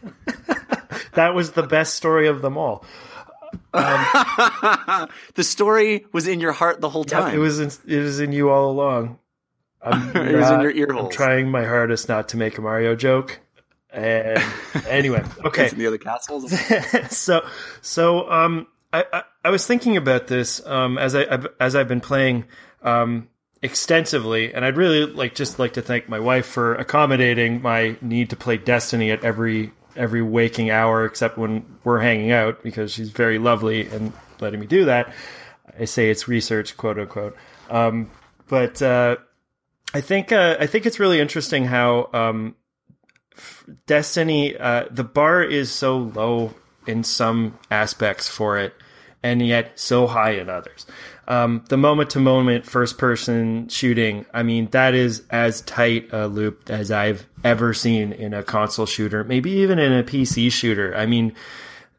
[1.14, 2.84] that was the best story of them all.
[3.72, 5.08] the
[5.40, 7.34] story was in your heart the whole time.
[7.34, 9.18] It was in, it was in you all along.
[9.80, 12.94] I'm It was in your ear I'm trying my hardest not to make a Mario
[12.96, 13.40] joke.
[13.90, 14.42] And
[14.86, 15.68] anyway, okay.
[15.68, 16.50] The other castles.
[17.10, 17.46] so
[17.82, 21.88] so um I, I I was thinking about this um as I I've- as I've
[21.88, 22.44] been playing
[22.82, 23.28] um
[23.62, 28.30] extensively and I'd really like just like to thank my wife for accommodating my need
[28.30, 33.10] to play Destiny at every every waking hour except when we're hanging out because she's
[33.10, 35.12] very lovely and letting me do that.
[35.78, 37.36] I say it's research quote unquote.
[37.70, 38.10] Um
[38.48, 39.16] but uh
[39.94, 42.56] I think uh, I think it's really interesting how um,
[43.86, 46.54] Destiny uh, the bar is so low
[46.86, 48.74] in some aspects for it,
[49.22, 50.86] and yet so high in others.
[51.28, 56.26] Um, the moment to moment first person shooting, I mean, that is as tight a
[56.26, 60.94] loop as I've ever seen in a console shooter, maybe even in a PC shooter.
[60.96, 61.34] I mean,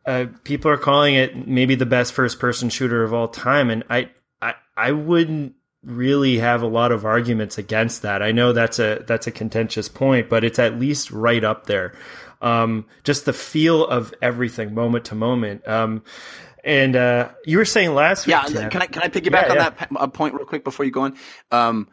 [0.05, 3.83] uh, people are calling it maybe the best first person shooter of all time, and
[3.89, 4.09] I,
[4.41, 8.21] I, I wouldn't really have a lot of arguments against that.
[8.21, 11.93] I know that's a that's a contentious point, but it's at least right up there.
[12.41, 15.65] Um, just the feel of everything, moment to moment.
[15.65, 16.03] Um,
[16.63, 19.49] and uh, you were saying last Yeah, week, Tim- can I can I piggyback Yeah,
[19.51, 19.69] on yeah.
[19.69, 21.17] that p- point real quick before you go on?
[21.51, 21.87] Um,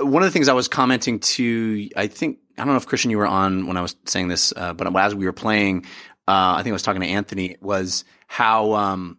[0.00, 3.10] one of the things I was commenting to, I think I don't know if Christian
[3.10, 5.84] you were on when I was saying this, uh, but as we were playing,
[6.26, 9.18] uh, I think I was talking to Anthony was how um,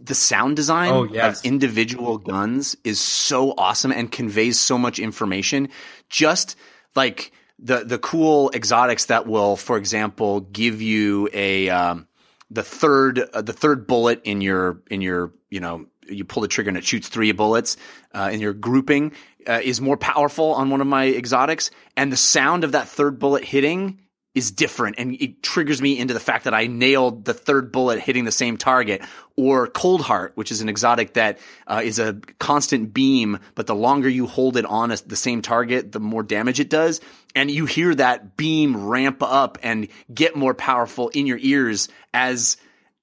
[0.00, 1.40] the sound design Oh, yes.
[1.40, 5.68] of individual guns is so awesome and conveys so much information.
[6.08, 6.56] Just
[6.94, 12.06] like the the cool exotics that will, for example, give you a um,
[12.50, 16.48] the third uh, the third bullet in your in your you know you pull the
[16.48, 17.76] trigger and it shoots three bullets
[18.14, 19.12] uh, in your grouping
[19.46, 23.18] uh, is more powerful on one of my exotics, and the sound of that third
[23.18, 24.00] bullet hitting
[24.36, 28.00] is different and it triggers me into the fact that I nailed the third bullet
[28.00, 29.02] hitting the same target.
[29.34, 34.08] Or Coldheart, which is an exotic that uh, is a constant beam, but the longer
[34.08, 37.00] you hold it on a, the same target, the more damage it does.
[37.34, 42.58] And you hear that beam ramp up and get more powerful in your ears as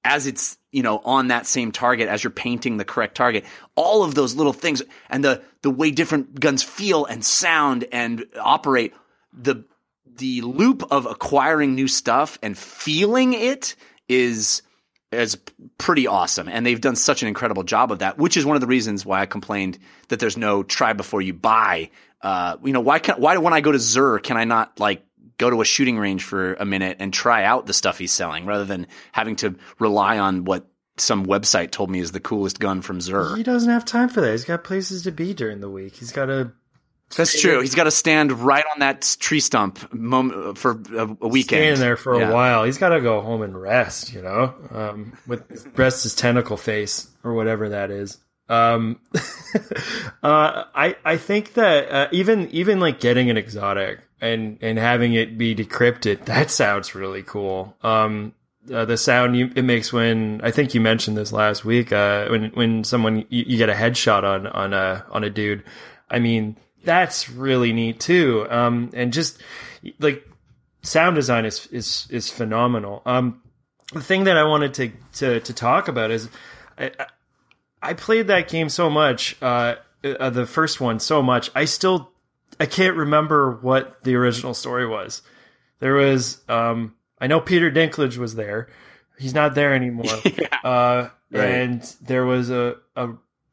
[0.05, 3.45] as it's you know on that same target as you're painting the correct target
[3.76, 8.26] all of those little things and the the way different guns feel and sound and
[8.38, 8.93] operate
[9.31, 9.64] the
[10.18, 13.76] the loop of acquiring new stuff and feeling it
[14.07, 14.61] is
[15.11, 15.38] is
[15.77, 18.61] pretty awesome and they've done such an incredible job of that which is one of
[18.61, 19.77] the reasons why I complained
[20.07, 21.91] that there's no try before you buy
[22.22, 25.06] uh you know why can why when I go to Xur can I not like
[25.38, 28.45] go to a shooting range for a minute and try out the stuff he's selling
[28.45, 30.68] rather than having to rely on what
[30.98, 33.35] some website told me is the coolest gun from Xur.
[33.35, 34.31] he doesn't have time for that.
[34.31, 35.95] He's got places to be during the week.
[35.95, 36.52] He's got to
[37.15, 37.61] That's true.
[37.61, 41.60] He's got to stand right on that tree stump mom- for a, a weekend.
[41.61, 42.30] stay in there for Yeah.
[42.30, 42.64] a while.
[42.64, 47.07] He's got to go home and rest, you know, um, with rest his tentacle face
[47.23, 48.18] or whatever that is.
[48.49, 48.99] Um,
[50.23, 55.14] uh, I I think that uh, even even like getting an exotic and and having
[55.14, 57.76] it be decrypted that sounds really cool.
[57.84, 58.34] Um,
[58.73, 62.27] uh, the sound you, it makes when I think you mentioned this last week uh,
[62.30, 65.64] when when someone you, you get a headshot on on a on a dude.
[66.10, 68.45] I mean that's really neat too.
[68.49, 69.41] Um, and just
[69.99, 70.27] like
[70.81, 73.01] sound design is is is phenomenal.
[73.05, 73.41] Um,
[73.93, 76.30] the thing that I wanted to to, to talk about is
[76.77, 76.91] I,
[77.81, 81.51] I- played that game so much, uh, uh, the first one so much.
[81.55, 82.11] I still
[82.60, 85.22] I can't remember what the original story was.
[85.80, 88.69] There was um, I know Peter Dinklage was there.
[89.19, 90.05] He's not there anymore.
[90.64, 91.45] uh, Right.
[91.49, 93.10] And there was a a,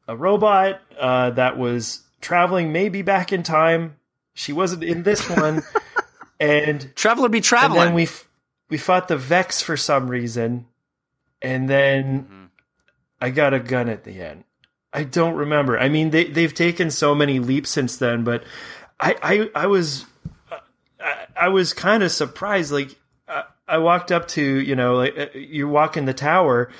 [0.07, 3.97] a robot uh, that was traveling maybe back in time.
[4.35, 5.63] She wasn't in this one.
[6.41, 7.81] and Traveler be traveling.
[7.81, 8.29] and then we f-
[8.69, 10.67] we fought the Vex for some reason,
[11.43, 12.45] and then Mm-hmm.
[13.23, 14.45] I got a gun at the end.
[14.93, 15.79] I don't remember.
[15.79, 18.45] I mean, they they've taken so many leaps since then, but
[18.99, 19.15] I
[19.55, 20.07] I, I was
[20.99, 22.73] I, I was kind of surprised.
[22.73, 22.97] Like
[23.29, 26.71] I, I walked up to you know like uh, you walk in the tower,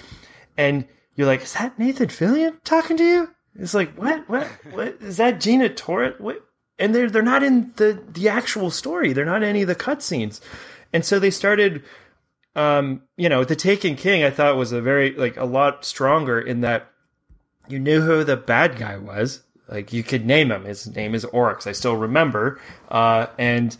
[0.57, 3.31] and you're like, is that Nathan Fillion talking to you?
[3.61, 6.15] It's like what what what is that Gina Torres?
[6.19, 6.45] What?
[6.79, 9.13] And they're they're not in the the actual story.
[9.13, 10.41] They're not in any of the cutscenes,
[10.93, 11.83] and so they started
[12.57, 16.41] um, you know, the Taken King, I thought was a very like a lot stronger
[16.41, 16.91] in that
[17.69, 19.43] you knew who the bad guy was.
[19.69, 20.65] Like you could name him.
[20.65, 21.67] His name is Oryx.
[21.67, 22.61] I still remember.
[22.89, 23.77] Uh, and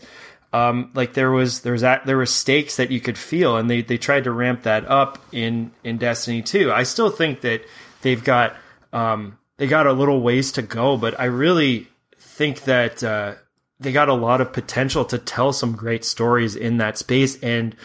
[0.53, 3.69] um, like there was there was that, there were stakes that you could feel, and
[3.69, 6.71] they they tried to ramp that up in in Destiny 2.
[6.71, 7.65] I still think that
[8.01, 8.55] they've got
[8.93, 13.35] um, they got a little ways to go, but I really think that uh,
[13.79, 17.75] they got a lot of potential to tell some great stories in that space, and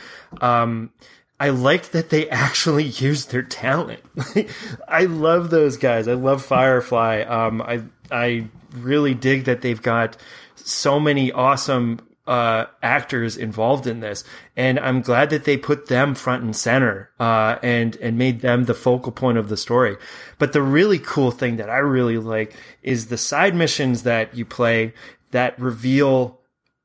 [0.41, 0.91] um,
[1.39, 4.01] I liked that they actually used their talent.
[4.89, 6.09] I love those guys.
[6.09, 7.25] I love Firefly.
[7.29, 10.17] Um, I I really dig that they've got
[10.55, 14.25] so many awesome uh, actors involved in this,
[14.57, 18.65] and I'm glad that they put them front and center uh, and and made them
[18.65, 19.97] the focal point of the story.
[20.39, 24.45] But the really cool thing that I really like is the side missions that you
[24.45, 24.93] play
[25.31, 26.41] that reveal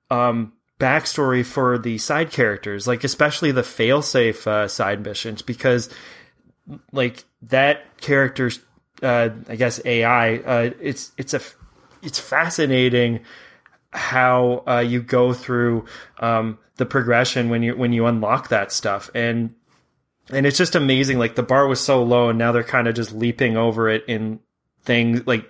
[0.10, 5.90] um, backstory for the side characters, like especially the failsafe uh, side missions, because
[6.92, 8.60] like that character's,
[9.02, 11.42] uh, I guess AI, uh, it's it's a
[12.04, 13.22] it's fascinating
[13.94, 15.86] how uh, you go through
[16.20, 19.10] um, the progression when you when you unlock that stuff.
[19.14, 19.54] And
[20.30, 22.96] and it's just amazing like the bar was so low and now they're kind of
[22.96, 24.40] just leaping over it in
[24.84, 25.50] things like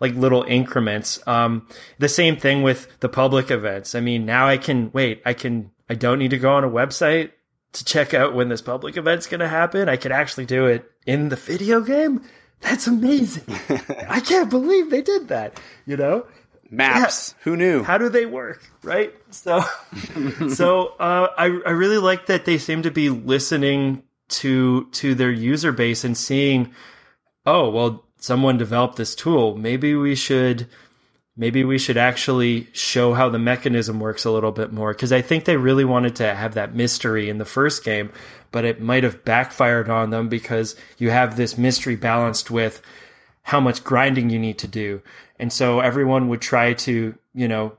[0.00, 1.24] like little increments.
[1.26, 3.94] Um the same thing with the public events.
[3.94, 6.70] I mean now i can wait i can i don't need to go on a
[6.70, 7.32] website
[7.74, 9.88] to check out when this public event's going to happen.
[9.88, 12.22] I can actually do it in the video game?
[12.60, 13.44] That's amazing.
[14.08, 16.26] I can't believe they did that you know
[16.72, 17.34] Maps.
[17.42, 17.82] Who knew?
[17.82, 19.14] how do they work right?
[19.30, 19.60] So
[20.54, 25.30] so uh, I, I really like that they seem to be listening to to their
[25.30, 26.72] user base and seeing
[27.44, 29.56] oh well someone developed this tool.
[29.56, 30.66] Maybe we should
[31.36, 34.92] maybe we should actually show how the mechanism works a little bit more.
[34.92, 38.10] Because i think they really wanted to have that mystery in the first game
[38.52, 42.82] but it might have backfired on them because you have this mystery balanced with
[43.42, 45.02] how much grinding you need to do
[45.42, 47.72] and so everyone would try to you know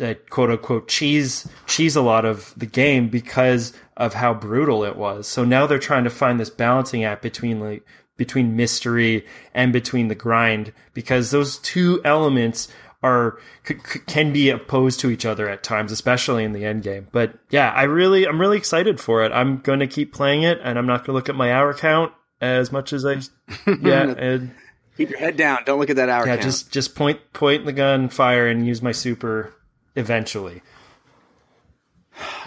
[0.00, 4.96] uh, quote unquote cheese cheese a lot of the game because of how brutal it
[4.96, 5.26] was.
[5.26, 7.86] So now they're trying to find this balancing act between like
[8.16, 9.24] between mystery
[9.54, 12.68] and between the grind because those two elements
[13.02, 16.82] are c- c- can be opposed to each other at times, especially in the end
[16.82, 17.08] game.
[17.12, 19.32] But yeah, I really I'm really excited for it.
[19.32, 21.72] I'm going to keep playing it, and I'm not going to look at my hour
[21.72, 23.20] count as much as I
[23.80, 24.54] yeah and
[24.96, 25.58] Keep your head down.
[25.66, 26.42] Don't look at that hour yeah count.
[26.42, 29.52] just just point point the gun, fire, and use my super
[29.96, 30.62] eventually.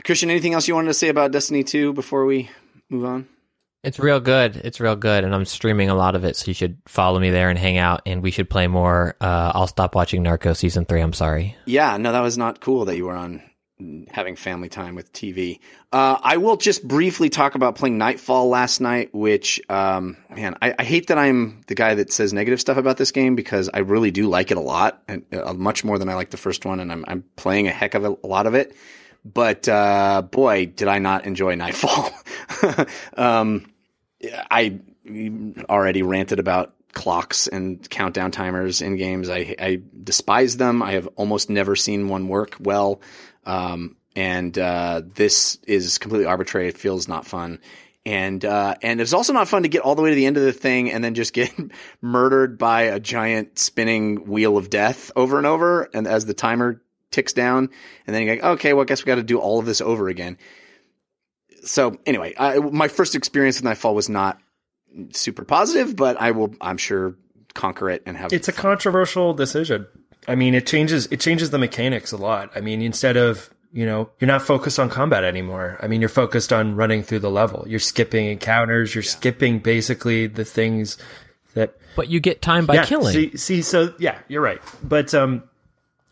[0.06, 2.50] Christian, anything else you wanted to say about Destiny 2 before we
[2.90, 3.28] move on?
[3.84, 4.56] It's real good.
[4.56, 6.36] It's real good, and I'm streaming a lot of it.
[6.38, 8.02] So you should follow me there and hang out.
[8.06, 9.16] And we should play more.
[9.20, 11.02] Uh, I'll stop watching Narco season three.
[11.02, 11.56] I'm sorry.
[11.66, 13.44] Yeah, no, that was not cool that you were on
[14.10, 15.60] having family time with TV.
[15.92, 20.74] Uh, I will just briefly talk about playing Nightfall last night, which, um, man, I,
[20.80, 23.80] I hate that I'm the guy that says negative stuff about this game because I
[23.80, 26.66] really do like it a lot, and uh, much more than I like the first
[26.66, 28.76] one, and I'm, I'm playing a heck of a, a lot of it.
[29.24, 32.12] But uh, boy, did I not enjoy Nightfall.
[33.18, 33.72] um,
[34.50, 34.80] I
[35.70, 39.30] already ranted about clocks and countdown timers in games.
[39.30, 40.82] I, I despise them.
[40.82, 43.02] I have almost never seen one work well.
[43.48, 46.68] Um, and uh, this is completely arbitrary.
[46.68, 47.60] It feels not fun.
[48.06, 50.38] And uh, and it's also not fun to get all the way to the end
[50.38, 51.54] of the thing and then just get
[52.02, 55.90] murdered by a giant spinning wheel of death over and over.
[55.94, 57.70] And as the timer ticks down,
[58.06, 59.82] and then you're like, okay, well, I guess we got to do all of this
[59.82, 60.38] over again
[61.68, 64.40] so anyway, I, my first experience with Nightfall was not
[65.12, 67.16] super positive, but I will, I'm sure,
[67.54, 68.34] conquer it and have.
[68.34, 69.88] It's a controversial decision.
[70.28, 72.52] I mean, it changes it changes the mechanics a lot.
[72.56, 75.78] I mean, instead of you know, you're not focused on combat anymore.
[75.82, 77.66] I mean, you're focused on running through the level.
[77.68, 78.96] You're skipping encounters.
[78.96, 80.98] You're skipping basically the things
[81.54, 83.14] that But you get time by yeah, killing.
[83.14, 84.62] See, see, so yeah, you're right.
[84.84, 85.44] But um,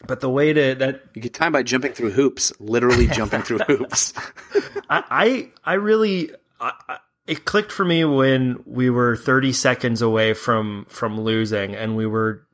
[0.05, 3.59] but the way to that you get time by jumping through hoops, literally jumping through
[3.67, 4.13] hoops.
[4.89, 6.97] I I, I really I, I-
[7.27, 12.05] it clicked for me when we were 30 seconds away from from losing and we
[12.05, 12.44] were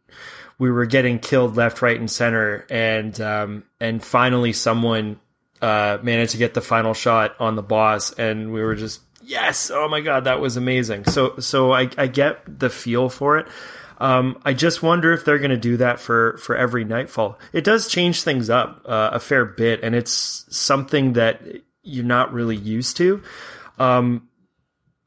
[0.61, 5.19] we were getting killed left right and center and um and finally someone
[5.59, 9.71] uh managed to get the final shot on the boss and we were just yes
[9.73, 13.47] oh my god that was amazing so so I I get the feel for it
[13.97, 17.37] um, I just wonder if they're going to do that for for every nightfall.
[17.53, 21.39] It does change things up uh, a fair bit, and it's something that
[21.83, 23.21] you're not really used to.
[23.77, 24.27] Um,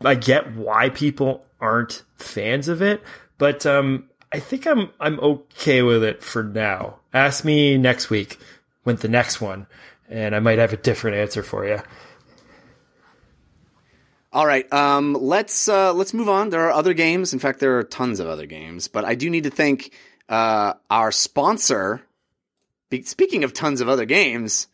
[0.05, 3.03] I get why people aren't fans of it,
[3.37, 6.97] but um, I think I'm I'm okay with it for now.
[7.13, 8.41] Ask me next week
[8.85, 9.69] with the next one,
[10.09, 11.79] and I might have a different answer for you.
[14.33, 16.51] All right, um, let's uh, let's move on.
[16.51, 17.33] There are other games.
[17.33, 18.89] In fact, there are tons of other games.
[18.89, 19.93] But I do need to thank
[20.29, 22.03] uh, our sponsor.
[22.91, 24.67] Be- speaking of tons of other games,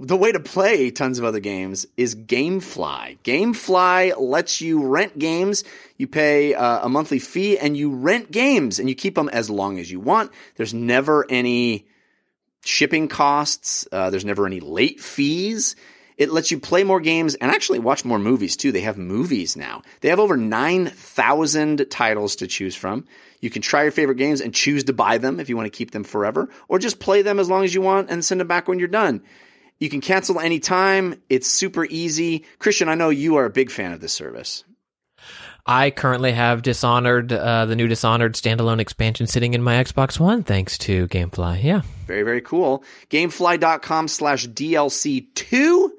[0.00, 3.18] the way to play tons of other games is GameFly.
[3.24, 5.64] GameFly lets you rent games.
[5.96, 9.50] You pay uh, a monthly fee and you rent games and you keep them as
[9.50, 10.30] long as you want.
[10.56, 11.86] There's never any
[12.64, 13.88] shipping costs.
[13.90, 15.74] Uh, there's never any late fees.
[16.16, 18.72] It lets you play more games and actually watch more movies too.
[18.72, 19.82] They have movies now.
[20.00, 23.04] They have over 9,000 titles to choose from.
[23.40, 25.76] You can try your favorite games and choose to buy them if you want to
[25.76, 28.48] keep them forever, or just play them as long as you want and send them
[28.48, 29.22] back when you're done.
[29.78, 31.20] You can cancel anytime.
[31.28, 32.44] It's super easy.
[32.58, 34.64] Christian, I know you are a big fan of this service.
[35.66, 40.42] I currently have Dishonored, uh, the new Dishonored standalone expansion sitting in my Xbox One,
[40.42, 41.62] thanks to GameFly.
[41.62, 41.82] Yeah.
[42.06, 42.82] Very, very cool.
[43.10, 45.90] Gamefly.com slash DLC2.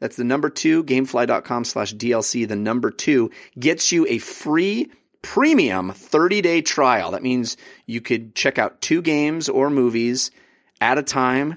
[0.00, 0.84] That's the number two.
[0.84, 4.90] Gamefly.com slash DLC, the number two, gets you a free
[5.22, 7.12] premium 30 day trial.
[7.12, 10.30] That means you could check out two games or movies
[10.80, 11.56] at a time.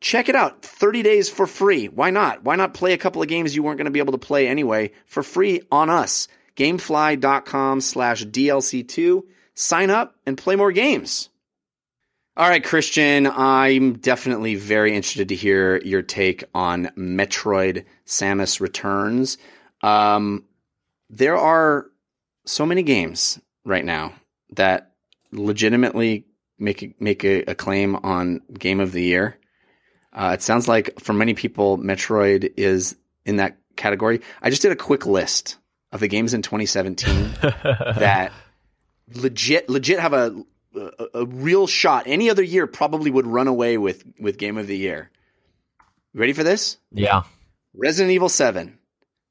[0.00, 1.86] Check it out 30 days for free.
[1.86, 2.44] Why not?
[2.44, 4.46] Why not play a couple of games you weren't going to be able to play
[4.46, 6.28] anyway for free on us?
[6.56, 9.22] Gamefly.com slash DLC2.
[9.54, 11.30] Sign up and play more games.
[12.36, 19.38] All right, Christian, I'm definitely very interested to hear your take on Metroid Samus Returns.
[19.82, 20.44] Um,
[21.10, 21.86] there are
[22.44, 24.12] so many games right now
[24.54, 24.92] that
[25.32, 26.26] legitimately
[26.58, 29.37] make make a, a claim on Game of the Year.
[30.12, 34.20] Uh, it sounds like for many people, Metroid is in that category.
[34.42, 35.58] I just did a quick list
[35.92, 38.32] of the games in 2017 that
[39.14, 40.44] legit legit have a,
[40.74, 42.04] a a real shot.
[42.06, 45.10] Any other year probably would run away with with Game of the Year.
[46.14, 46.78] Ready for this?
[46.90, 47.22] Yeah.
[47.74, 48.78] Resident Evil 7,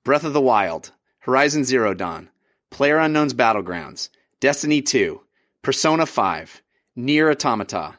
[0.05, 2.29] Breath of the Wild, Horizon Zero Dawn,
[2.69, 4.09] Player Unknown's Battlegrounds,
[4.39, 5.19] Destiny 2,
[5.63, 6.61] Persona 5,
[6.97, 7.95] NieR Automata,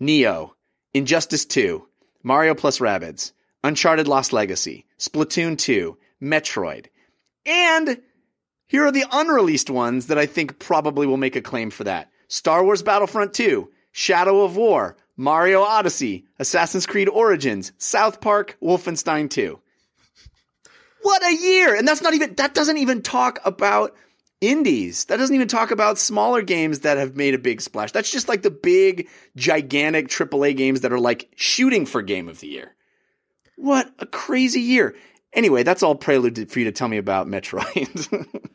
[0.00, 0.50] Nioh,
[0.94, 1.87] Injustice 2,
[2.22, 3.32] Mario plus Rabbids,
[3.62, 6.86] Uncharted Lost Legacy, Splatoon 2, Metroid.
[7.46, 8.00] And
[8.66, 12.10] here are the unreleased ones that I think probably will make a claim for that.
[12.28, 19.30] Star Wars Battlefront 2, Shadow of War, Mario Odyssey, Assassin's Creed Origins, South Park, Wolfenstein
[19.30, 19.58] 2.
[21.02, 21.74] What a year!
[21.74, 23.96] And that's not even, that doesn't even talk about
[24.40, 25.04] indies.
[25.06, 27.92] That doesn't even talk about smaller games that have made a big splash.
[27.92, 32.40] That's just like the big, gigantic AAA games that are like shooting for Game of
[32.40, 32.74] the Year.
[33.56, 34.94] What a crazy year.
[35.32, 38.26] Anyway, that's all prelude for you to tell me about Metroid.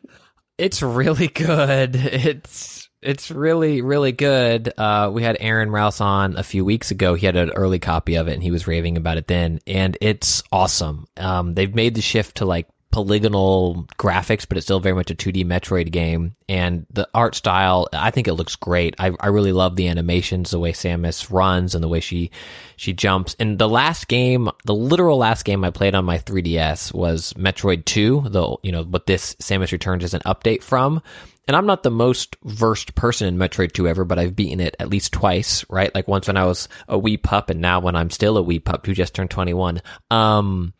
[0.56, 1.96] It's really good.
[1.96, 4.72] It's it's really really good.
[4.78, 7.14] Uh, we had Aaron Rouse on a few weeks ago.
[7.14, 9.58] He had an early copy of it, and he was raving about it then.
[9.66, 11.06] And it's awesome.
[11.16, 15.16] Um, they've made the shift to like polygonal graphics, but it's still very much a
[15.16, 16.36] 2D Metroid game.
[16.48, 18.94] And the art style, I think it looks great.
[19.00, 22.30] I, I really love the animations, the way Samus runs, and the way she
[22.76, 23.34] she jumps.
[23.40, 27.84] And the last game, the literal last game I played on my 3DS was Metroid
[27.84, 28.28] 2.
[28.28, 31.02] The you know, but this Samus Returns is an update from.
[31.48, 34.76] And I'm not the most versed person in Metroid 2 ever, but I've beaten it
[34.78, 35.92] at least twice, right?
[35.92, 38.60] Like once when I was a wee pup, and now when I'm still a wee
[38.60, 39.82] pup who just turned 21.
[40.12, 40.72] Um,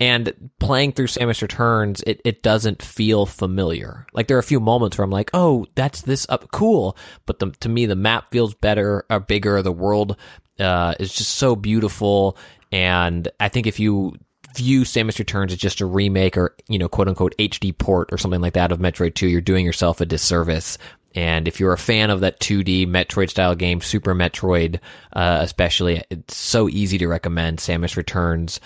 [0.00, 4.06] and playing through Samus Returns, it, it doesn't feel familiar.
[4.12, 6.96] Like there are a few moments where I'm like, oh, that's this up cool.
[7.26, 9.60] But the, to me, the map feels better or bigger.
[9.60, 10.16] The world
[10.60, 12.36] uh, is just so beautiful.
[12.70, 14.14] And I think if you
[14.54, 18.18] view Samus Returns as just a remake or, you know, quote unquote HD port or
[18.18, 20.78] something like that of Metroid 2, you're doing yourself a disservice.
[21.14, 24.78] And if you're a fan of that 2D Metroid style game, Super Metroid,
[25.12, 28.60] uh, especially, it's so easy to recommend Samus Returns.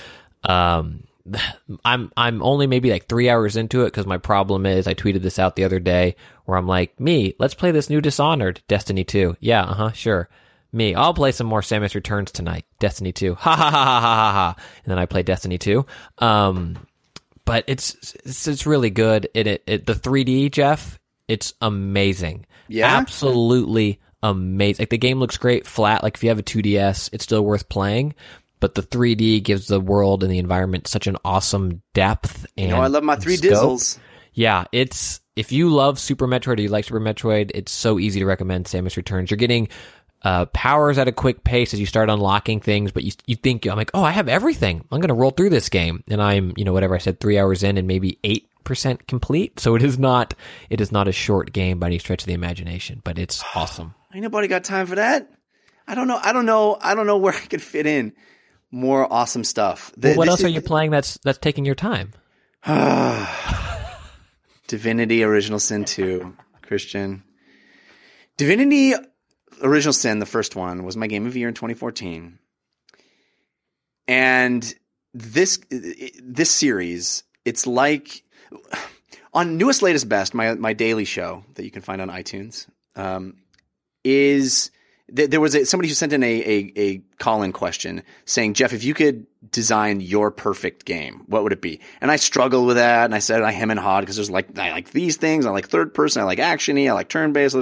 [0.44, 1.04] Um,
[1.84, 5.22] I'm I'm only maybe like three hours into it because my problem is I tweeted
[5.22, 9.04] this out the other day where I'm like, me, let's play this new Dishonored, Destiny
[9.04, 9.36] 2.
[9.40, 10.28] Yeah, uh huh, sure.
[10.72, 13.34] Me, I'll play some more Samus Returns tonight, Destiny 2.
[13.38, 14.56] Ha ha ha ha ha ha.
[14.84, 15.84] And then I play Destiny 2.
[16.18, 16.78] Um,
[17.44, 19.28] but it's it's, it's really good.
[19.34, 22.46] It, it it the 3D Jeff, it's amazing.
[22.68, 22.96] Yeah?
[22.96, 24.82] absolutely amazing.
[24.82, 26.02] Like the game looks great flat.
[26.02, 28.14] Like if you have a 2DS, it's still worth playing.
[28.62, 32.46] But the 3D gives the world and the environment such an awesome depth.
[32.56, 33.50] And you know, I love my three scope.
[33.50, 33.98] dizzles.
[34.34, 38.20] Yeah, it's if you love Super Metroid or you like Super Metroid, it's so easy
[38.20, 39.32] to recommend Samus Returns.
[39.32, 39.68] You're getting
[40.22, 43.66] uh, powers at a quick pace as you start unlocking things, but you you think
[43.66, 44.84] I'm like, oh, I have everything.
[44.92, 47.64] I'm gonna roll through this game, and I'm you know whatever I said, three hours
[47.64, 49.58] in and maybe eight percent complete.
[49.58, 50.34] So it is not
[50.70, 53.96] it is not a short game by any stretch of the imagination, but it's awesome.
[54.14, 55.28] Ain't nobody got time for that.
[55.88, 56.20] I don't know.
[56.22, 56.78] I don't know.
[56.80, 58.12] I don't know where I could fit in
[58.72, 59.92] more awesome stuff.
[59.96, 62.12] The- Well, what this else are you playing that's that's taking your time?
[64.66, 67.22] Divinity Original Sin 2, Christian.
[68.36, 68.94] Divinity
[69.62, 72.38] Original Sin, the first one, was my game of the year in 2014.
[74.08, 74.74] And
[75.14, 78.24] this this series, it's like
[79.34, 82.66] on newest latest best, my my daily show that you can find on iTunes,
[82.96, 83.34] um,
[84.04, 84.70] is
[85.12, 88.72] there was a, somebody who sent in a, a, a call in question saying, Jeff,
[88.72, 91.80] if you could design your perfect game, what would it be?
[92.00, 94.58] And I struggled with that, and I said I hem and hawed because there's like
[94.58, 97.54] I like these things, I like third person, I like actiony, I like turn based.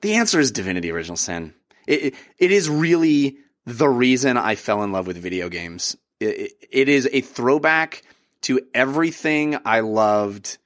[0.00, 1.54] The answer is Divinity Original Sin.
[1.86, 3.36] It, it, it is really
[3.66, 5.96] the reason I fell in love with video games.
[6.20, 8.02] It, it, it is a throwback
[8.42, 10.58] to everything I loved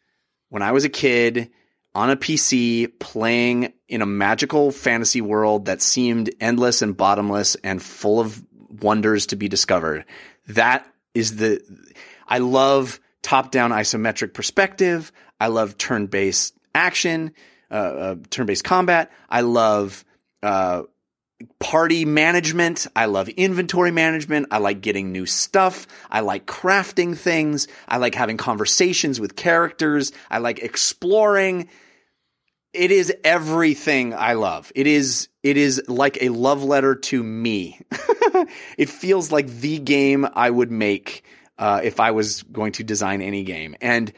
[0.49, 1.51] when I was a kid
[1.95, 7.83] on a PC playing in a magical fantasy world that seemed endless and bottomless and
[7.83, 8.43] full of
[8.83, 10.05] wonders to be discovered.
[10.49, 11.61] That is the,
[12.27, 15.13] I love top down isometric perspective.
[15.41, 17.33] I love turn based action,
[17.71, 19.11] uh, uh, turn based combat.
[19.29, 20.05] I love,
[20.43, 20.83] uh,
[21.61, 22.87] party management.
[22.97, 24.49] I love inventory management.
[24.51, 25.87] I like getting new stuff.
[26.11, 27.69] I like crafting things.
[27.89, 30.13] I like having conversations with characters.
[30.31, 31.69] I like exploring.
[32.73, 34.73] It is everything I love.
[34.75, 37.81] It is it is like a love letter to me.
[38.77, 41.25] it feels like the game I would make
[41.57, 43.75] uh, if I was going to design any game.
[43.81, 44.13] And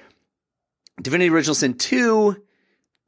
[1.01, 2.43] Divinity Original Sin 2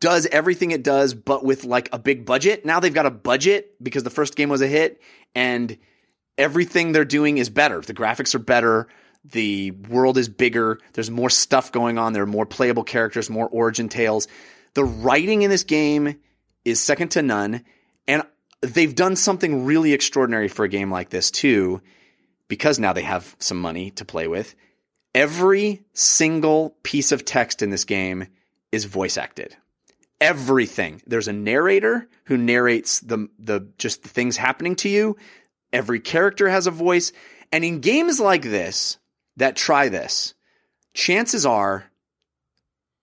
[0.03, 2.67] does everything it does, but with like a big budget.
[2.67, 5.01] Now they've got a budget because the first game was a hit,
[5.33, 5.79] and
[6.37, 7.81] everything they're doing is better.
[7.81, 8.89] The graphics are better.
[9.25, 10.81] The world is bigger.
[10.95, 12.15] There's more stuff going on.
[12.15, 14.27] There are more playable characters, more origin tales.
[14.75, 16.17] The writing in this game
[16.65, 17.65] is second to none.
[18.09, 18.25] And
[18.61, 21.81] they've done something really extraordinary for a game like this, too,
[22.49, 24.57] because now they have some money to play with.
[25.15, 28.27] Every single piece of text in this game
[28.73, 29.57] is voice acted
[30.23, 31.03] everything.
[31.05, 35.17] There's a narrator who narrates the the just the things happening to you.
[35.73, 37.13] Every character has a voice,
[37.51, 38.99] and in games like this
[39.37, 40.35] that try this,
[40.95, 41.91] chances are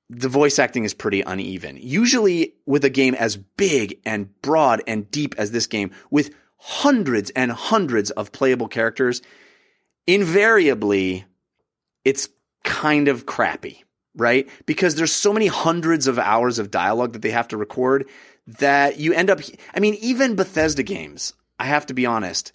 [0.09, 1.77] the voice acting is pretty uneven.
[1.79, 7.31] Usually with a game as big and broad and deep as this game with hundreds
[7.31, 9.21] and hundreds of playable characters,
[10.07, 11.25] invariably
[12.05, 12.29] it's
[12.63, 13.83] kind of crappy
[14.15, 14.49] right?
[14.65, 18.07] Because there's so many hundreds of hours of dialogue that they have to record
[18.47, 19.39] that you end up,
[19.73, 22.51] I mean, even Bethesda games, I have to be honest,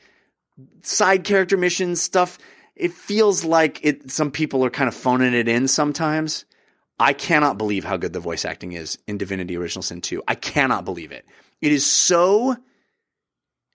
[0.82, 2.38] side character missions, stuff,
[2.74, 6.44] it feels like it, some people are kind of phoning it in sometimes.
[6.98, 10.22] I cannot believe how good the voice acting is in Divinity Original Sin 2.
[10.26, 11.24] I cannot believe it.
[11.60, 12.56] It is so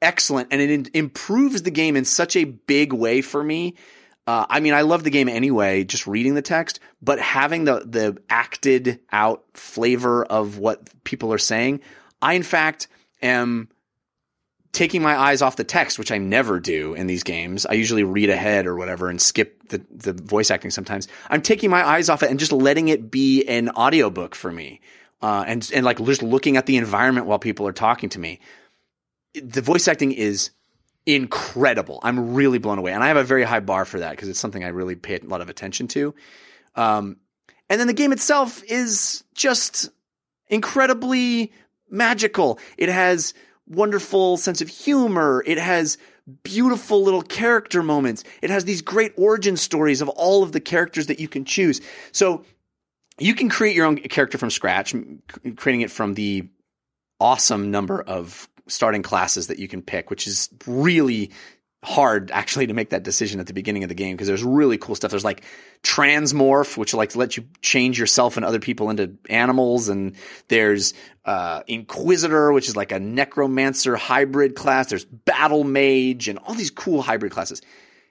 [0.01, 3.75] excellent and it improves the game in such a big way for me
[4.29, 7.79] uh, I mean, I love the game anyway, just reading the text, but having the
[7.79, 11.81] the acted out flavor of what people are saying,
[12.21, 12.89] I in fact
[13.23, 13.69] am
[14.71, 17.65] taking my eyes off the text, which I never do in these games.
[17.65, 21.07] I usually read ahead or whatever and skip the, the voice acting sometimes.
[21.27, 24.79] I'm taking my eyes off it and just letting it be an audiobook for me.
[25.23, 28.41] Uh, and, and like just looking at the environment while people are talking to me.
[29.33, 30.51] The voice acting is
[31.15, 31.99] incredible.
[32.03, 32.93] I'm really blown away.
[32.93, 35.17] And I have a very high bar for that because it's something I really pay
[35.17, 36.13] a lot of attention to.
[36.75, 37.17] Um,
[37.69, 39.89] and then the game itself is just
[40.47, 41.51] incredibly
[41.89, 42.59] magical.
[42.77, 43.33] It has
[43.67, 45.43] wonderful sense of humor.
[45.45, 45.97] It has
[46.43, 48.23] beautiful little character moments.
[48.41, 51.81] It has these great origin stories of all of the characters that you can choose.
[52.11, 52.43] So
[53.19, 54.95] you can create your own character from scratch,
[55.55, 56.49] creating it from the
[57.19, 61.31] awesome number of starting classes that you can pick, which is really
[61.81, 64.77] hard actually to make that decision at the beginning of the game because there's really
[64.77, 65.11] cool stuff.
[65.11, 65.43] There's like
[65.81, 70.15] transmorph, which like let you change yourself and other people into animals, and
[70.49, 70.93] there's
[71.23, 74.87] uh, inquisitor, which is like a necromancer hybrid class.
[74.87, 77.61] There's battle mage and all these cool hybrid classes.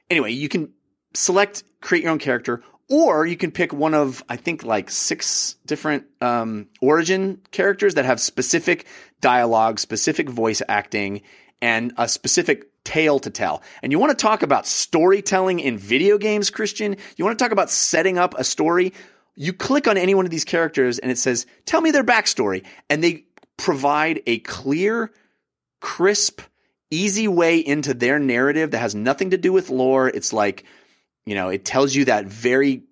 [0.08, 0.72] Anyway, you can
[1.14, 5.56] select create your own character or you can pick one of I think like six
[5.66, 8.86] different um, origin characters that have specific
[9.20, 11.22] dialogue, specific voice acting,
[11.60, 13.62] and a specific tale to tell.
[13.82, 16.96] And you want to talk about storytelling in video games, Christian?
[17.16, 18.94] You want to talk about setting up a story?
[19.34, 22.64] You click on any one of these characters and it says, "Tell me their backstory,"
[22.88, 23.24] and they
[23.56, 25.12] provide a clear,
[25.80, 26.40] crisp,
[26.90, 30.08] easy way into their narrative that has nothing to do with lore.
[30.08, 30.64] It's like
[31.28, 32.84] you know, it tells you that very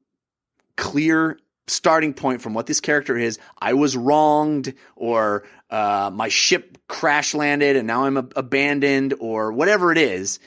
[0.77, 1.39] clear
[1.69, 3.39] starting point from what this character is.
[3.59, 9.53] I was wronged, or uh, my ship crash landed and now I'm ab- abandoned, or
[9.53, 10.39] whatever it is.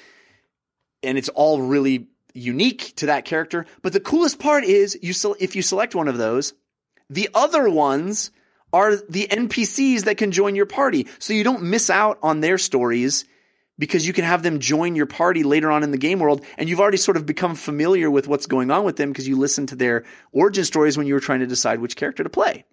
[1.02, 3.66] And it's all really unique to that character.
[3.82, 6.54] But the coolest part is you se- if you select one of those,
[7.10, 8.30] the other ones
[8.72, 11.08] are the NPCs that can join your party.
[11.18, 13.26] So you don't miss out on their stories
[13.80, 16.70] because you can have them join your party later on in the game world and
[16.70, 19.70] you've already sort of become familiar with what's going on with them because you listened
[19.70, 22.66] to their origin stories when you were trying to decide which character to play.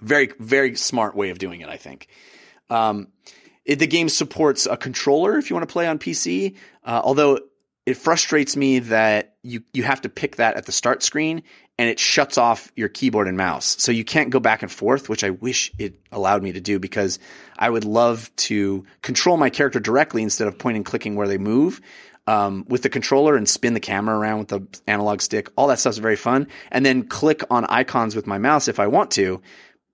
[0.00, 2.08] Very, very smart way of doing it, I think.
[2.70, 3.08] Um,
[3.64, 7.38] it, the game supports a controller if you want to play on PC, uh, although
[7.84, 11.42] it frustrates me that you, you have to pick that at the start screen
[11.80, 13.74] and it shuts off your keyboard and mouse.
[13.78, 16.78] So you can't go back and forth, which I wish it allowed me to do
[16.78, 17.18] because
[17.58, 21.38] I would love to control my character directly instead of pointing and clicking where they
[21.38, 21.80] move.
[22.26, 25.48] Um, with the controller and spin the camera around with the analog stick.
[25.56, 26.48] All that stuff's very fun.
[26.70, 29.40] And then click on icons with my mouse if I want to,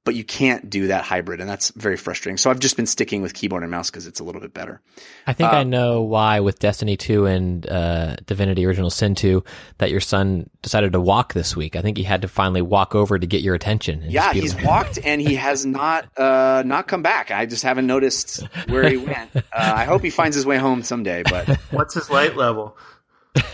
[0.06, 1.40] but you can't do that hybrid.
[1.40, 2.38] And that's very frustrating.
[2.38, 4.80] So I've just been sticking with keyboard and mouse because it's a little bit better.
[5.26, 9.44] I think I know why with Destiny 2 and uh, Divinity Original Sin 2
[9.78, 11.76] that your son decided to walk this week.
[11.76, 14.02] I think he had to finally walk over to get your attention.
[14.04, 17.30] and Yeah, he's like- walked and he has not uh, not come back.
[17.30, 19.34] I just haven't noticed where he went.
[19.36, 21.24] Uh, I hope he finds his way home someday.
[21.24, 22.76] But What's his light level?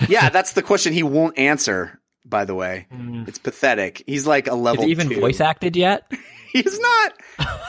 [0.09, 1.99] yeah, that's the question he won't answer.
[2.25, 2.87] By the way,
[3.27, 4.05] it's pathetic.
[4.07, 4.85] He's like a Is level.
[4.85, 5.21] even two.
[5.21, 6.11] voice acted yet?
[6.53, 7.13] He's not.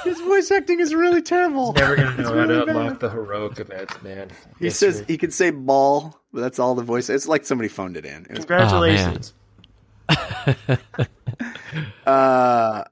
[0.03, 1.73] His voice acting is really terrible.
[1.73, 4.29] Never gonna know how to unlock the heroic events, man.
[4.59, 7.09] He says he can say ball, but that's all the voice.
[7.09, 8.23] It's like somebody phoned it in.
[8.25, 9.33] It was- Congratulations.
[12.05, 12.83] uh,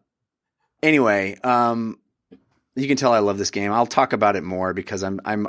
[0.82, 2.00] anyway, um,
[2.76, 3.72] you can tell I love this game.
[3.72, 5.48] I'll talk about it more because I'm I'm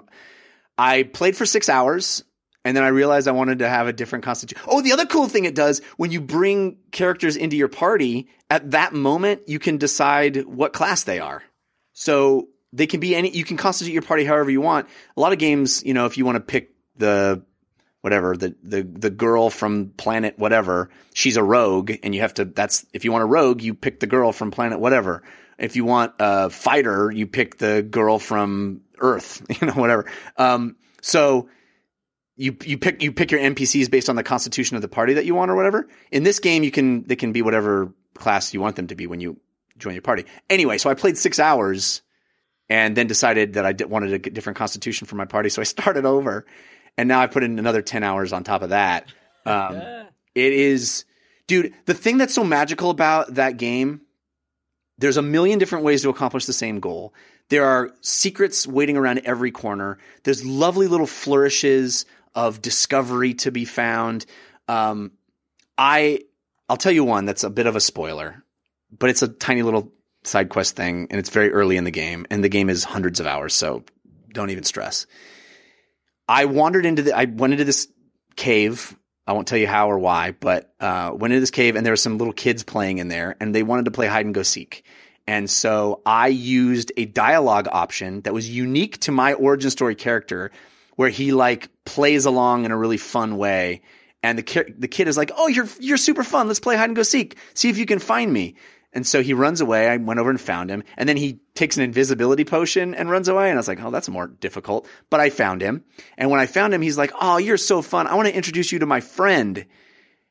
[0.76, 2.24] I played for six hours
[2.64, 4.62] and then I realized I wanted to have a different constitution.
[4.68, 8.70] Oh, the other cool thing it does when you bring characters into your party, at
[8.72, 11.42] that moment you can decide what class they are.
[11.92, 13.30] So they can be any.
[13.30, 14.88] You can constitute your party however you want.
[15.16, 17.42] A lot of games, you know, if you want to pick the
[18.02, 22.44] whatever the the the girl from planet whatever she's a rogue and you have to
[22.44, 25.22] that's if you want a rogue you pick the girl from planet whatever
[25.56, 30.76] if you want a fighter you pick the girl from earth you know whatever um
[31.00, 31.48] so
[32.42, 35.24] you you pick you pick your npcs based on the constitution of the party that
[35.24, 38.60] you want or whatever in this game you can they can be whatever class you
[38.60, 39.38] want them to be when you
[39.78, 42.02] join your party anyway so i played 6 hours
[42.72, 45.50] and then decided that I did, wanted a different constitution for my party.
[45.50, 46.46] So I started over,
[46.96, 49.12] and now I put in another ten hours on top of that.
[49.44, 49.76] Um,
[50.34, 51.04] it is,
[51.46, 51.74] dude.
[51.84, 54.00] The thing that's so magical about that game,
[54.96, 57.12] there's a million different ways to accomplish the same goal.
[57.50, 59.98] There are secrets waiting around every corner.
[60.22, 64.26] There's lovely little flourishes of discovery to be found.
[64.68, 65.12] Um,
[65.76, 66.20] I,
[66.68, 68.42] I'll tell you one that's a bit of a spoiler,
[68.96, 69.92] but it's a tiny little
[70.24, 73.20] side quest thing, and it's very early in the game, and the game is hundreds
[73.20, 73.84] of hours, so
[74.32, 75.06] don't even stress.
[76.28, 77.88] I wandered into the, I went into this
[78.36, 78.96] cave.
[79.26, 81.92] I won't tell you how or why, but uh, went into this cave, and there
[81.92, 84.42] were some little kids playing in there, and they wanted to play hide and go
[84.42, 84.84] seek.
[85.26, 90.50] And so I used a dialogue option that was unique to my origin story character,
[90.96, 93.82] where he like plays along in a really fun way.
[94.22, 96.46] And the ki- the kid is like, "Oh, you're you're super fun.
[96.46, 97.36] Let's play hide and go seek.
[97.54, 98.54] See if you can find me."
[98.92, 99.88] And so he runs away.
[99.88, 100.84] I went over and found him.
[100.98, 103.48] And then he takes an invisibility potion and runs away.
[103.48, 104.86] And I was like, oh, that's more difficult.
[105.08, 105.84] But I found him.
[106.18, 108.06] And when I found him, he's like, oh, you're so fun.
[108.06, 109.64] I want to introduce you to my friend.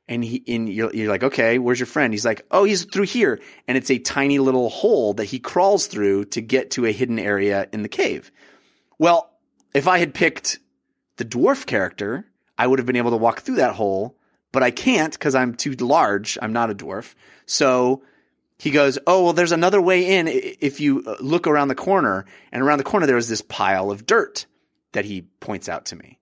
[0.08, 2.14] And he, you're, you're like, okay, where's your friend?
[2.14, 3.40] He's like, oh, he's through here.
[3.68, 7.18] And it's a tiny little hole that he crawls through to get to a hidden
[7.18, 8.32] area in the cave.
[9.00, 9.31] Well,
[9.74, 10.60] if I had picked
[11.18, 12.26] the dwarf character,
[12.58, 14.18] I would have been able to walk through that hole,
[14.52, 16.38] but I can't because I'm too large.
[16.42, 17.16] I'm not a dwarf.
[17.46, 18.04] So
[18.58, 22.26] he goes, Oh, well, there's another way in if you uh, look around the corner.
[22.52, 24.46] And around the corner, there was this pile of dirt
[24.92, 26.20] that he points out to me.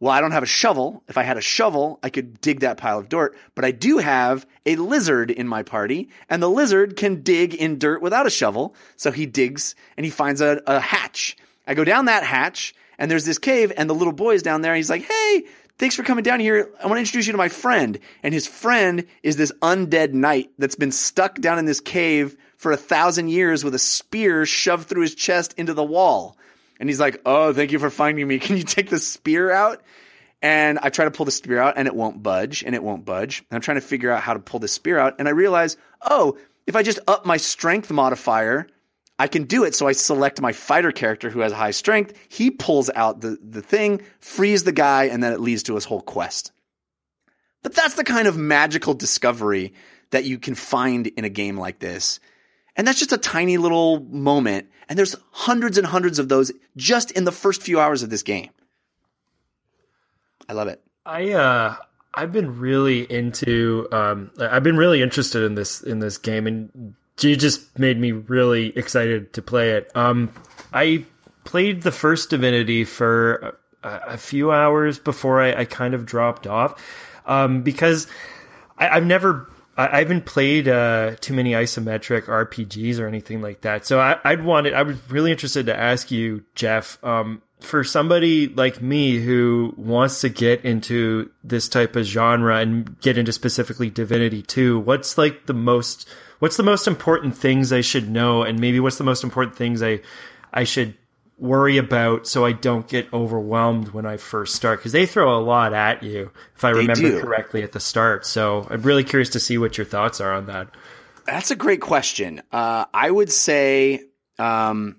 [0.00, 1.04] Well, I don't have a shovel.
[1.06, 3.98] If I had a shovel, I could dig that pile of dirt, but I do
[3.98, 8.30] have a lizard in my party, and the lizard can dig in dirt without a
[8.30, 8.74] shovel.
[8.96, 11.36] So he digs and he finds a, a hatch.
[11.68, 14.62] I go down that hatch, and there's this cave, and the little boy is down
[14.62, 14.72] there.
[14.72, 15.44] And he's like, Hey,
[15.78, 16.70] thanks for coming down here.
[16.82, 17.98] I want to introduce you to my friend.
[18.22, 22.72] And his friend is this undead knight that's been stuck down in this cave for
[22.72, 26.36] a thousand years with a spear shoved through his chest into the wall.
[26.78, 28.38] And he's like, Oh, thank you for finding me.
[28.40, 29.82] Can you take the spear out?
[30.42, 33.04] And I try to pull the spear out and it won't budge and it won't
[33.04, 33.44] budge.
[33.48, 35.16] And I'm trying to figure out how to pull the spear out.
[35.20, 36.36] And I realize, oh,
[36.66, 38.66] if I just up my strength modifier,
[39.22, 39.72] I can do it.
[39.76, 42.12] So I select my fighter character who has high strength.
[42.28, 45.84] He pulls out the, the thing, frees the guy, and then it leads to his
[45.84, 46.50] whole quest.
[47.62, 49.74] But that's the kind of magical discovery
[50.10, 52.18] that you can find in a game like this.
[52.74, 54.68] And that's just a tiny little moment.
[54.88, 58.24] And there's hundreds and hundreds of those just in the first few hours of this
[58.24, 58.50] game.
[60.48, 60.82] I love it.
[61.06, 61.76] I uh
[62.12, 66.94] I've been really into um I've been really interested in this in this game and
[67.28, 69.90] you just made me really excited to play it.
[69.94, 70.32] Um
[70.72, 71.04] I
[71.44, 76.46] played the first Divinity for a, a few hours before I, I kind of dropped
[76.46, 76.82] off
[77.26, 78.06] um, because
[78.78, 79.48] I, I've never.
[79.74, 84.44] I haven't played uh, too many isometric RPGs or anything like that, so I, I'd
[84.44, 84.74] wanted.
[84.74, 90.20] I was really interested to ask you, Jeff, um, for somebody like me who wants
[90.20, 95.46] to get into this type of genre and get into specifically Divinity 2, what's like
[95.46, 96.06] the most
[96.42, 99.80] what's the most important things I should know and maybe what's the most important things
[99.80, 100.00] I
[100.52, 100.96] I should
[101.38, 105.40] worry about so I don't get overwhelmed when I first start because they throw a
[105.40, 108.26] lot at you if I remember correctly at the start.
[108.26, 110.74] So I'm really curious to see what your thoughts are on that.
[111.26, 112.42] That's a great question.
[112.50, 114.00] Uh, I would say,
[114.36, 114.96] um,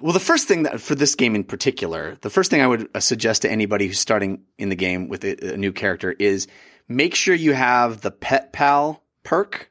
[0.00, 2.88] well, the first thing that for this game in particular, the first thing I would
[3.02, 6.48] suggest to anybody who's starting in the game with a, a new character is
[6.88, 9.70] make sure you have the Pet Pal perk.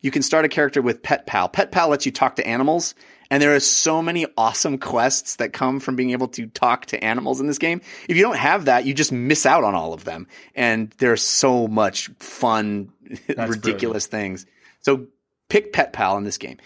[0.00, 1.48] You can start a character with Pet Pal.
[1.48, 2.94] Pet Pal lets you talk to animals.
[3.30, 7.02] And there are so many awesome quests that come from being able to talk to
[7.02, 7.80] animals in this game.
[8.06, 10.26] If you don't have that, you just miss out on all of them.
[10.54, 12.92] And there's so much fun,
[13.28, 14.44] ridiculous things.
[14.80, 15.06] So
[15.48, 16.58] pick Pet Pal in this game.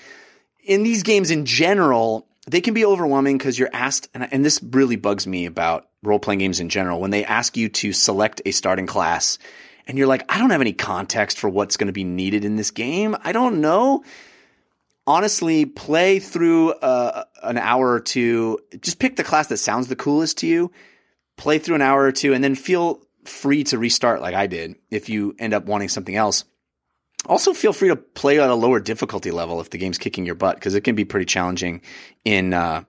[0.64, 4.60] In these games in general, they can be overwhelming because you're asked, and, and this
[4.60, 8.42] really bugs me about role playing games in general, when they ask you to select
[8.44, 9.38] a starting class
[9.86, 12.56] and you're like, I don't have any context for what's going to be needed in
[12.56, 13.16] this game.
[13.22, 14.04] I don't know
[15.06, 18.58] honestly play through uh, an hour or two.
[18.80, 20.72] Just pick the class that sounds the coolest to you.
[21.36, 24.76] Play through an hour or two, and then feel free to restart like I did
[24.90, 26.44] if you end up wanting something else.
[27.26, 30.34] Also, feel free to play at a lower difficulty level if the game's kicking your
[30.34, 31.82] butt because it can be pretty challenging
[32.24, 32.84] in uh,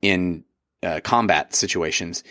[0.00, 0.44] in
[0.82, 2.24] uh, combat situations.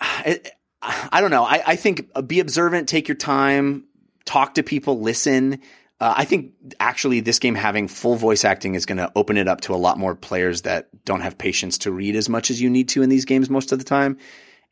[0.24, 0.52] It,
[0.82, 1.44] I don't know.
[1.44, 3.84] I, I think uh, be observant, take your time,
[4.24, 5.60] talk to people, listen.
[6.00, 9.48] Uh, I think actually this game having full voice acting is going to open it
[9.48, 12.60] up to a lot more players that don't have patience to read as much as
[12.60, 14.18] you need to in these games most of the time.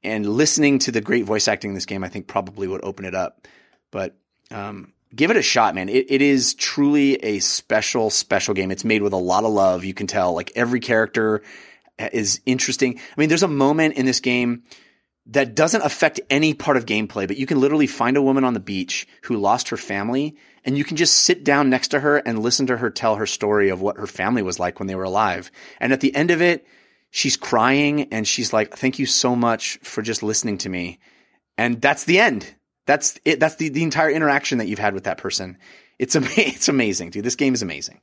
[0.04, 3.04] And listening to the great voice acting in this game, I think probably would open
[3.04, 3.48] it up.
[3.90, 4.16] But
[4.52, 5.88] um, give it a shot, man.
[5.88, 8.70] It, it is truly a special, special game.
[8.70, 9.84] It's made with a lot of love.
[9.84, 11.42] You can tell, like every character
[11.98, 12.98] is interesting.
[12.98, 14.62] I mean, there's a moment in this game
[15.28, 18.54] that doesn't affect any part of gameplay, but you can literally find a woman on
[18.54, 22.18] the beach who lost her family and you can just sit down next to her
[22.18, 24.94] and listen to her tell her story of what her family was like when they
[24.94, 25.50] were alive.
[25.80, 26.66] And at the end of it,
[27.10, 30.98] she's crying and she's like, thank you so much for just listening to me.
[31.58, 32.54] And that's the end.
[32.86, 33.40] That's it.
[33.40, 35.58] That's the, the entire interaction that you've had with that person.
[35.98, 37.24] It's, ama- it's amazing, dude.
[37.24, 38.00] This game is amazing.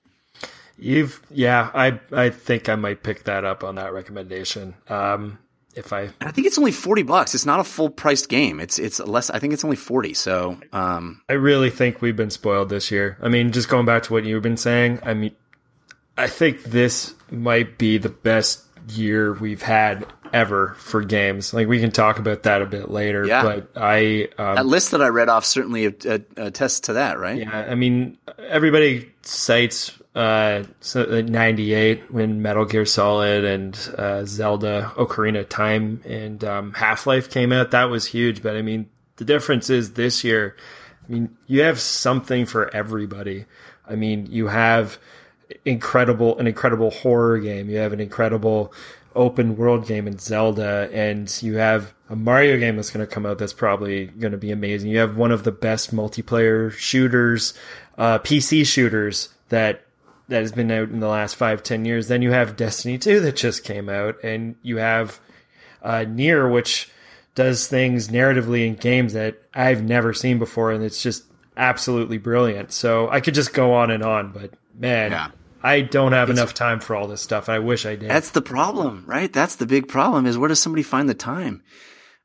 [0.78, 4.74] You've yeah, I I think I might pick that up on that recommendation.
[4.90, 5.38] Um,
[5.76, 7.36] if I I think it's only 40 bucks.
[7.36, 8.60] It's not a full priced game.
[8.60, 10.14] It's, it's less, I think it's only 40.
[10.14, 13.18] So, um, I really think we've been spoiled this year.
[13.22, 15.36] I mean, just going back to what you've been saying, I mean,
[16.18, 21.54] I think this might be the best year we've had ever for games.
[21.54, 23.44] Like we can talk about that a bit later, Yeah.
[23.44, 27.38] but I um, that list that I read off certainly attests to that, right?
[27.38, 34.26] Yeah, I mean, everybody cites uh, so, uh, 98 when Metal Gear Solid and uh,
[34.26, 37.72] Zelda Ocarina of Time and um, Half Life came out.
[37.72, 38.44] That was huge.
[38.44, 40.56] But I mean, the difference is this year,
[41.08, 43.46] I mean, you have something for everybody.
[43.90, 45.00] I mean, you have
[45.66, 47.70] incredible an incredible horror game.
[47.70, 48.72] You have an incredible
[49.16, 53.26] open world game in Zelda, and you have a Mario game that's going to come
[53.26, 54.92] out that's probably going to be amazing.
[54.92, 57.56] You have one of the best multiplayer shooters,
[57.98, 59.84] uh, PC shooters that
[60.34, 62.08] that has been out in the last five ten years.
[62.08, 65.20] Then you have Destiny two that just came out, and you have
[65.82, 66.90] uh, Nier, which
[67.36, 71.24] does things narratively in games that I've never seen before, and it's just
[71.58, 72.72] absolutely brilliant.
[72.72, 75.28] So I could just go on and on, but man, Yeah.
[75.64, 77.48] I don't have enough time for all this stuff.
[77.48, 78.10] I wish I did.
[78.10, 79.32] That's the problem, right?
[79.32, 81.64] That's the big problem is where does somebody find the time?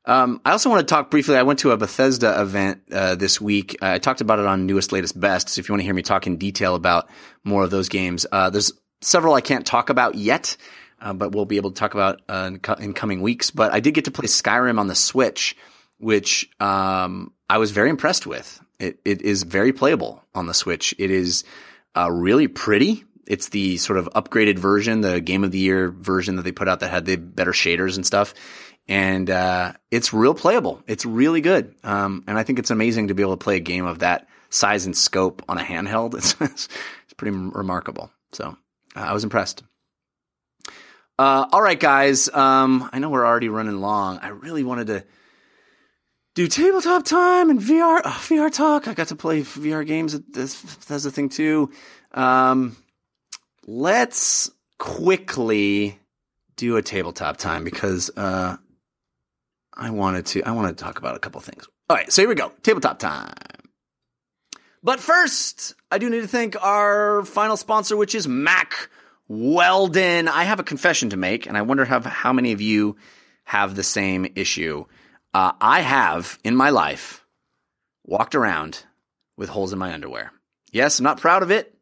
[0.05, 1.35] Um, I also want to talk briefly.
[1.35, 3.77] I went to a Bethesda event uh, this week.
[3.81, 5.49] I talked about it on newest, latest, best.
[5.49, 7.09] So if you want to hear me talk in detail about
[7.43, 8.71] more of those games, uh, there's
[9.01, 10.57] several I can't talk about yet,
[11.01, 13.51] uh, but we'll be able to talk about uh, in, co- in coming weeks.
[13.51, 15.55] But I did get to play Skyrim on the Switch,
[15.97, 18.59] which um, I was very impressed with.
[18.79, 20.95] It, it is very playable on the Switch.
[20.97, 21.43] It is
[21.95, 23.03] uh, really pretty.
[23.27, 26.67] It's the sort of upgraded version, the Game of the Year version that they put
[26.67, 28.33] out that had the better shaders and stuff.
[28.89, 30.81] And uh, it's real playable.
[30.87, 31.75] It's really good.
[31.83, 34.27] Um, and I think it's amazing to be able to play a game of that
[34.49, 36.15] size and scope on a handheld.
[36.41, 36.67] It's,
[37.03, 38.11] it's pretty remarkable.
[38.31, 38.57] So
[38.95, 39.63] uh, I was impressed.
[41.19, 42.29] Uh, all right, guys.
[42.29, 44.19] Um, I know we're already running long.
[44.19, 45.03] I really wanted to
[46.33, 48.87] do tabletop time and VR oh, VR talk.
[48.87, 50.19] I got to play VR games.
[50.31, 51.71] That's that's the thing too.
[52.13, 52.77] Um,
[53.67, 55.99] let's quickly
[56.55, 58.57] do a tabletop time because uh,
[59.79, 60.43] I wanted to.
[60.43, 61.67] I want to talk about a couple things.
[61.89, 62.51] All right, so here we go.
[62.63, 63.33] Tabletop time.
[64.83, 68.89] But first, I do need to thank our final sponsor, which is Mack
[69.27, 70.27] Weldon.
[70.27, 72.97] I have a confession to make, and I wonder how, how many of you
[73.45, 74.85] have the same issue.
[75.33, 77.25] Uh, I have in my life
[78.05, 78.83] walked around
[79.37, 80.31] with holes in my underwear.
[80.71, 81.73] Yes, I'm not proud of it,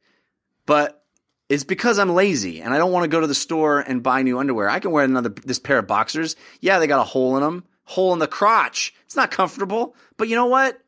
[0.66, 1.04] but
[1.50, 4.22] it's because I'm lazy and I don't want to go to the store and buy
[4.22, 4.70] new underwear.
[4.70, 6.36] I can wear another this pair of boxers.
[6.62, 8.94] Yeah, they got a hole in them, hole in the crotch.
[9.06, 10.80] It's not comfortable, but you know what?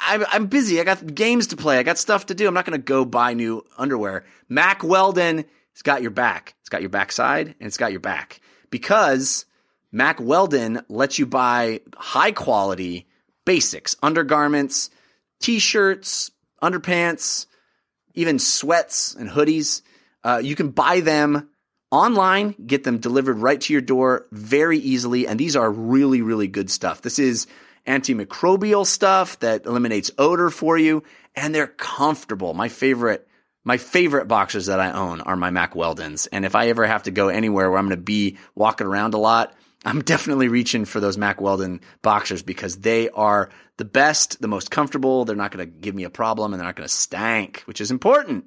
[0.00, 0.80] I'm, I'm busy.
[0.80, 1.78] I got games to play.
[1.78, 2.48] I got stuff to do.
[2.48, 4.24] I'm not going to go buy new underwear.
[4.48, 6.54] Mack Weldon has got your back.
[6.60, 8.40] It's got your backside and it's got your back
[8.70, 9.44] because
[9.92, 13.06] Mack Weldon lets you buy high quality
[13.44, 14.88] basics, undergarments,
[15.40, 16.30] t-shirts,
[16.62, 17.46] underpants,
[18.14, 19.82] even sweats and hoodies.
[20.24, 21.50] Uh, you can buy them
[21.94, 25.28] online, get them delivered right to your door very easily.
[25.28, 27.02] And these are really, really good stuff.
[27.02, 27.46] This is
[27.86, 31.04] antimicrobial stuff that eliminates odor for you
[31.36, 32.52] and they're comfortable.
[32.52, 33.28] My favorite,
[33.62, 36.26] my favorite boxers that I own are my Mack Weldons.
[36.26, 39.14] And if I ever have to go anywhere where I'm going to be walking around
[39.14, 39.54] a lot,
[39.84, 44.70] I'm definitely reaching for those Mack Weldon boxers because they are the best, the most
[44.72, 45.24] comfortable.
[45.24, 47.80] They're not going to give me a problem and they're not going to stank, which
[47.80, 48.46] is important.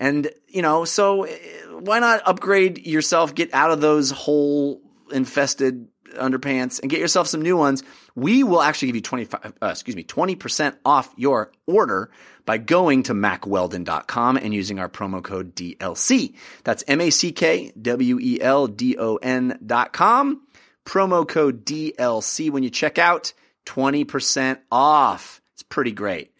[0.00, 1.36] And, you know, so eh,
[1.68, 4.80] why not upgrade yourself, get out of those hole
[5.12, 7.84] infested underpants and get yourself some new ones.
[8.14, 12.10] We will actually give you 25, uh, excuse me, 20% off your order
[12.46, 16.34] by going to mackweldon.com and using our promo code DLC.
[16.64, 20.42] That's M-A-C-K-W-E-L-D-O-N dot com.
[20.86, 23.34] Promo code DLC when you check out,
[23.66, 25.42] 20% off.
[25.52, 26.32] It's pretty great.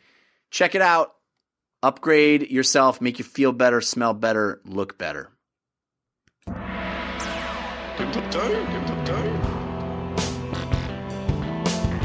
[0.51, 1.17] Check it out.
[1.83, 5.31] Upgrade yourself, make you feel better, smell better, look better.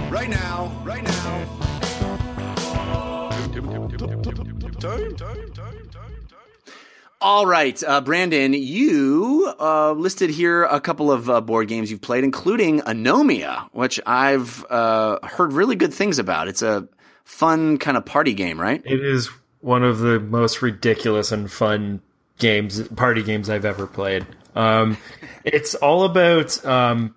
[0.09, 1.65] Right now, right now.
[7.19, 11.99] All right, uh, Brandon, you uh, listed here a couple of uh, board games you've
[11.99, 16.47] played, including Anomia, which I've uh, heard really good things about.
[16.47, 16.87] It's a
[17.25, 18.81] fun kind of party game, right?
[18.85, 19.29] It is
[19.65, 21.99] one of the most ridiculous and fun
[22.37, 24.23] games, party games I've ever played.
[24.55, 24.95] Um,
[25.43, 27.15] it's all about um,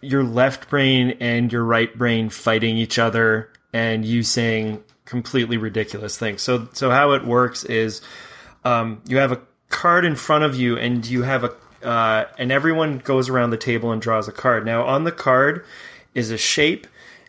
[0.00, 6.18] your left brain and your right brain fighting each other and you saying completely ridiculous
[6.18, 6.42] things.
[6.42, 8.02] So, so how it works is
[8.64, 11.54] um, you have a card in front of you and you have a
[11.86, 14.66] uh, and everyone goes around the table and draws a card.
[14.66, 15.64] Now, on the card
[16.14, 16.88] is a shape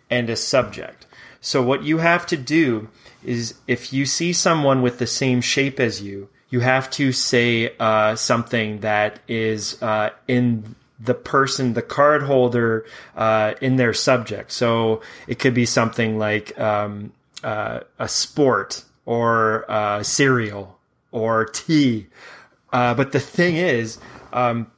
[0.10, 1.06] and a subject.
[1.42, 2.90] So, what you have to do
[3.24, 7.74] is if you see someone with the same shape as you, you have to say
[7.80, 12.86] uh, something that is uh, in the person, the card holder,
[13.16, 14.52] uh, in their subject.
[14.52, 20.78] So, it could be something like um, uh, a sport or uh, cereal
[21.12, 22.08] or tea.
[22.72, 23.98] Uh, but the thing is,
[24.32, 24.72] um,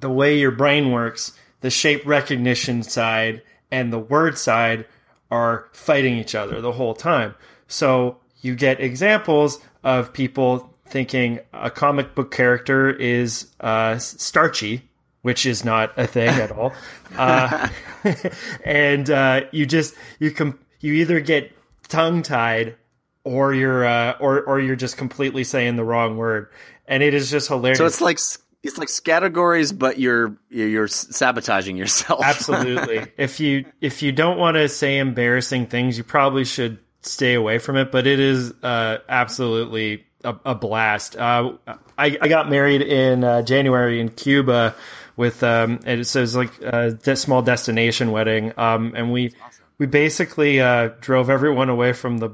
[0.00, 4.86] the way your brain works, the shape recognition side and the word side
[5.30, 7.34] are fighting each other the whole time.
[7.74, 14.88] So you get examples of people thinking a comic book character is uh, starchy,
[15.22, 16.72] which is not a thing at all.
[17.16, 17.68] Uh,
[18.64, 21.52] and uh, you just you com- you either get
[21.86, 22.74] tongue tied
[23.22, 26.48] or you're uh, or or you're just completely saying the wrong word,
[26.88, 27.78] and it is just hilarious.
[27.78, 28.18] So it's like
[28.64, 32.20] it's like categories, but you're you're sabotaging yourself.
[32.24, 33.06] Absolutely.
[33.16, 37.58] if you if you don't want to say embarrassing things, you probably should stay away
[37.58, 37.92] from it.
[37.92, 41.16] But it is uh, absolutely a, a blast.
[41.16, 41.52] Uh,
[41.96, 44.74] I, I got married in uh, January in Cuba
[45.16, 49.32] with um, and so it was like a small destination wedding, um, and we
[49.78, 52.30] we basically uh, drove everyone away from the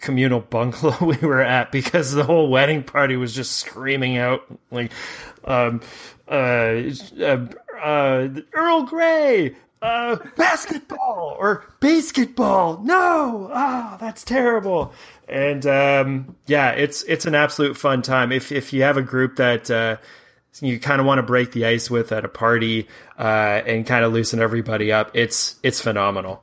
[0.00, 4.92] communal bungalow we were at because the whole wedding party was just screaming out like
[5.44, 5.80] um
[6.28, 6.82] uh,
[7.20, 7.46] uh,
[7.82, 14.92] uh Earl Grey uh basketball or basketball no ah that's terrible
[15.28, 19.36] and um yeah it's it's an absolute fun time if if you have a group
[19.36, 19.96] that uh
[20.60, 22.88] you kind of want to break the ice with at a party
[23.18, 23.22] uh
[23.66, 26.42] and kind of loosen everybody up it's it's phenomenal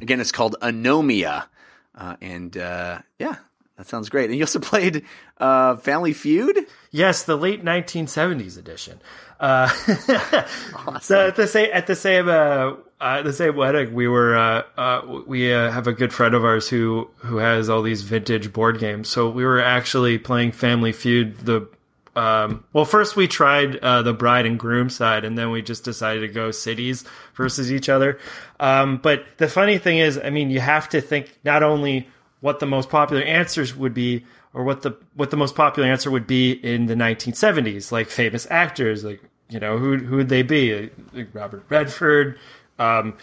[0.00, 1.46] Again, it's called Anomia.
[1.94, 3.36] Uh, and uh, yeah,
[3.76, 4.26] that sounds great.
[4.26, 5.04] And you also played
[5.38, 6.66] uh, Family Feud.
[6.90, 9.00] Yes, the late 1970s edition.
[9.40, 9.68] Uh,
[11.02, 14.62] So at the same at the same uh, uh, the same wedding, we were uh,
[14.78, 18.78] uh, we have a good friend of ours who who has all these vintage board
[18.78, 19.08] games.
[19.08, 21.68] So we were actually playing Family Feud, the
[22.16, 25.84] Um, well, first we tried uh, the bride and groom side, and then we just
[25.84, 27.04] decided to go cities
[27.34, 28.18] versus each other.
[28.58, 32.08] Um, but the funny thing is, I mean, you have to think not only
[32.40, 34.24] what the most popular answers would be,
[34.56, 38.46] or what the what the most popular answer would be in the 1970s, like famous
[38.50, 39.20] actors, like
[39.50, 40.90] you know who who would they be?
[41.12, 42.38] Like Robert Redford.
[42.78, 43.18] Um,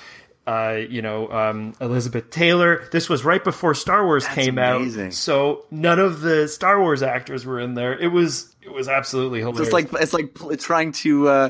[0.46, 2.88] uh, you know, um, Elizabeth Taylor.
[2.92, 5.08] This was right before Star Wars came amazing.
[5.08, 7.98] out, so none of the Star Wars actors were in there.
[7.98, 9.70] It was it was absolutely hilarious.
[9.72, 11.50] So it's like it's like pl- trying to uh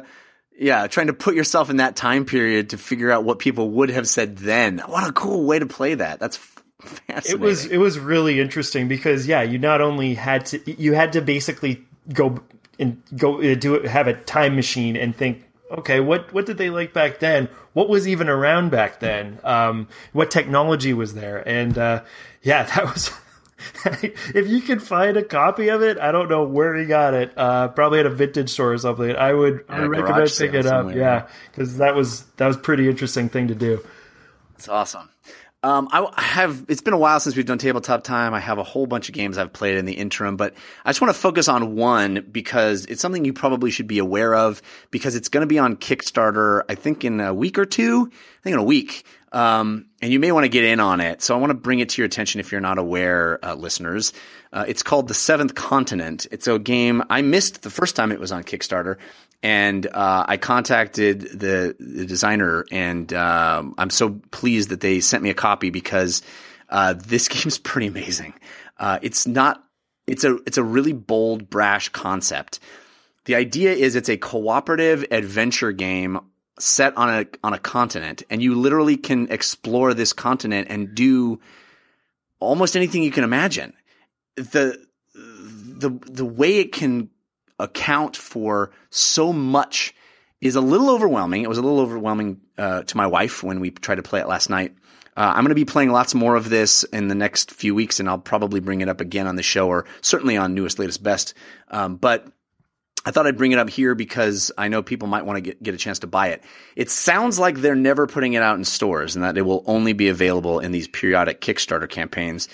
[0.58, 3.90] yeah, trying to put yourself in that time period to figure out what people would
[3.90, 4.80] have said then.
[4.80, 6.22] What a cool way to play that.
[6.22, 6.40] That's.
[7.08, 11.14] It was it was really interesting because yeah, you not only had to you had
[11.14, 12.42] to basically go
[12.80, 16.58] and go uh, do it, have a time machine and think, okay, what what did
[16.58, 17.50] they like back then?
[17.74, 19.40] What was even around back then?
[19.44, 21.48] Um, what technology was there?
[21.48, 22.04] And uh,
[22.42, 23.12] yeah, that was.
[23.86, 27.32] if you can find a copy of it, I don't know where he got it.
[27.38, 29.16] Uh, probably at a vintage store or something.
[29.16, 30.72] I would, I recommend picking it up.
[30.72, 30.98] somewhere.
[30.98, 33.86] Yeah, because that was that was pretty interesting thing to do.
[34.56, 35.10] It's awesome.
[35.64, 36.66] Um, I have.
[36.68, 38.34] It's been a while since we've done tabletop time.
[38.34, 40.54] I have a whole bunch of games I've played in the interim, but
[40.84, 44.36] I just want to focus on one because it's something you probably should be aware
[44.36, 44.62] of
[44.92, 46.64] because it's going to be on Kickstarter.
[46.68, 48.12] I think in a week or two.
[48.12, 49.06] I think in a week.
[49.32, 51.22] Um, and you may want to get in on it.
[51.24, 54.14] So I want to bring it to your attention if you're not aware, uh, listeners.
[54.54, 56.28] Uh, it's called The Seventh Continent.
[56.30, 58.98] It's a game I missed the first time it was on Kickstarter,
[59.42, 65.24] and uh, I contacted the, the designer, and um, I'm so pleased that they sent
[65.24, 66.22] me a copy because
[66.70, 68.36] uh, this game's pretty amazing.
[68.78, 69.64] Uh, it's not.
[70.06, 72.60] It's a it's a really bold, brash concept.
[73.26, 76.20] The idea is it's a cooperative adventure game
[76.60, 81.40] set on a on a continent, and you literally can explore this continent and do
[82.40, 83.74] almost anything you can imagine.
[84.36, 84.86] The
[85.26, 87.10] the the way it can
[87.60, 89.94] account for so much
[90.42, 91.44] is a little overwhelming.
[91.44, 94.28] It was a little overwhelming uh, to my wife when we tried to play it
[94.28, 94.76] last night.
[95.16, 98.00] Uh, I'm going to be playing lots more of this in the next few weeks,
[98.00, 101.04] and I'll probably bring it up again on the show or certainly on newest, latest,
[101.04, 101.36] best.
[101.70, 102.28] Um, but
[103.06, 105.62] I thought I'd bring it up here because I know people might want to get,
[105.62, 106.44] get a chance to buy it.
[106.76, 109.94] It sounds like they're never putting it out in stores and that it will only
[109.94, 112.48] be available in these periodic Kickstarter campaigns.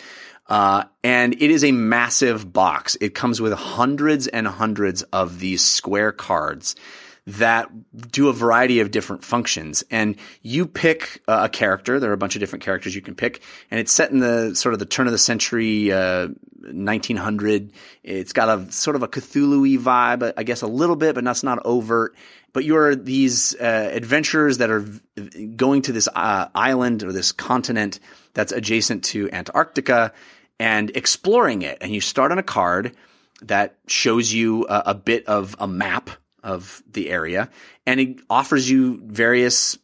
[0.50, 2.98] Uh, and it is a massive box.
[3.00, 6.76] It comes with hundreds and hundreds of these square cards
[7.38, 7.70] that
[8.12, 9.84] do a variety of different functions.
[9.92, 12.00] And you pick uh, a character.
[12.00, 14.56] There are a bunch of different characters you can pick, and it's set in the
[14.56, 16.30] sort of the turn of the century, uh,
[16.62, 17.72] 1900.
[18.04, 21.44] It's got a sort of a Cthulhu vibe, I guess a little bit, but that's
[21.44, 22.16] not overt.
[22.52, 24.86] But you're these uh, adventurers that are
[25.56, 28.00] going to this uh, island or this continent
[28.34, 30.14] that's adjacent to Antarctica
[30.60, 31.78] and exploring it.
[31.82, 32.96] And you start on a card
[33.42, 36.10] that shows you a, a bit of a map
[36.44, 37.50] of the area,
[37.86, 39.78] and it offers you various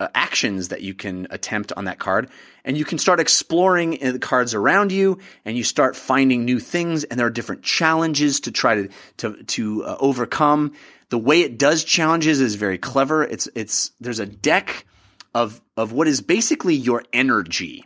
[0.00, 2.30] uh, actions that you can attempt on that card.
[2.64, 7.04] And you can start exploring the cards around you, and you start finding new things.
[7.04, 10.72] And there are different challenges to try to to to uh, overcome.
[11.10, 13.24] The way it does challenges is very clever.
[13.24, 14.86] It's it's there's a deck
[15.34, 17.84] of of what is basically your energy,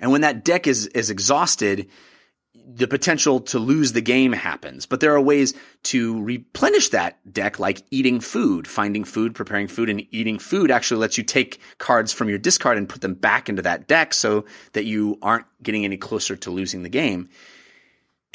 [0.00, 1.88] and when that deck is is exhausted,
[2.70, 4.84] the potential to lose the game happens.
[4.84, 5.54] But there are ways
[5.84, 11.00] to replenish that deck, like eating food, finding food, preparing food, and eating food actually
[11.00, 14.44] lets you take cards from your discard and put them back into that deck so
[14.72, 17.30] that you aren't getting any closer to losing the game.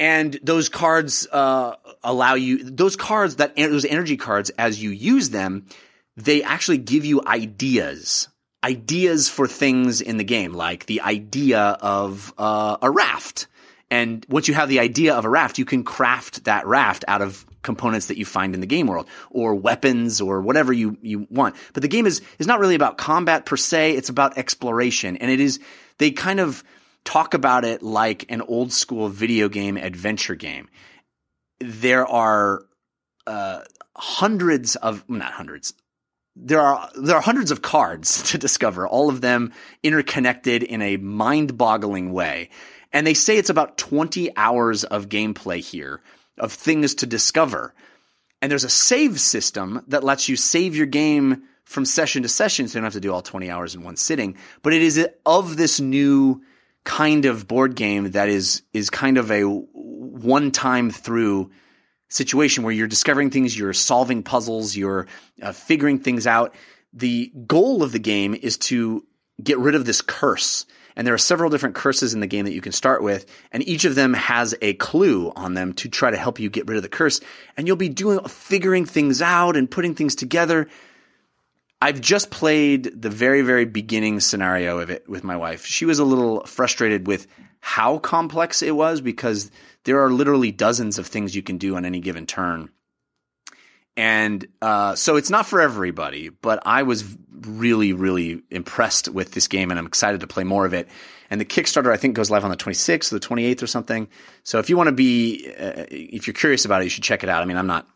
[0.00, 5.30] And those cards uh, allow you those cards that those energy cards as you use
[5.30, 5.66] them,
[6.16, 8.28] they actually give you ideas
[8.64, 13.46] ideas for things in the game, like the idea of uh, a raft.
[13.90, 17.20] And once you have the idea of a raft, you can craft that raft out
[17.20, 21.26] of components that you find in the game world or weapons or whatever you, you
[21.30, 21.56] want.
[21.74, 23.92] But the game is, is not really about combat per se.
[23.92, 25.18] It's about exploration.
[25.18, 25.60] And it is,
[25.98, 26.64] they kind of
[27.04, 30.68] talk about it like an old school video game adventure game.
[31.60, 32.62] There are,
[33.26, 33.60] uh,
[33.96, 35.74] hundreds of, not hundreds,
[36.36, 39.52] there are there are hundreds of cards to discover, all of them
[39.82, 42.50] interconnected in a mind-boggling way.
[42.92, 46.00] And they say it's about 20 hours of gameplay here
[46.38, 47.74] of things to discover.
[48.40, 52.68] And there's a save system that lets you save your game from session to session,
[52.68, 54.36] so you don't have to do all 20 hours in one sitting.
[54.62, 56.42] But it is of this new
[56.84, 61.50] kind of board game that is is kind of a one time through
[62.14, 65.06] situation where you're discovering things, you're solving puzzles, you're
[65.42, 66.54] uh, figuring things out.
[66.92, 69.04] The goal of the game is to
[69.42, 70.64] get rid of this curse.
[70.96, 73.66] And there are several different curses in the game that you can start with, and
[73.66, 76.76] each of them has a clue on them to try to help you get rid
[76.76, 77.20] of the curse.
[77.56, 80.68] And you'll be doing figuring things out and putting things together.
[81.82, 85.66] I've just played the very, very beginning scenario of it with my wife.
[85.66, 87.26] She was a little frustrated with
[87.66, 89.50] how complex it was because
[89.84, 92.68] there are literally dozens of things you can do on any given turn.
[93.96, 99.48] And uh, so it's not for everybody, but I was really, really impressed with this
[99.48, 100.88] game and I'm excited to play more of it.
[101.30, 104.08] And the Kickstarter, I think, goes live on the 26th or the 28th or something.
[104.42, 107.22] So if you want to be, uh, if you're curious about it, you should check
[107.22, 107.40] it out.
[107.40, 107.88] I mean, I'm not,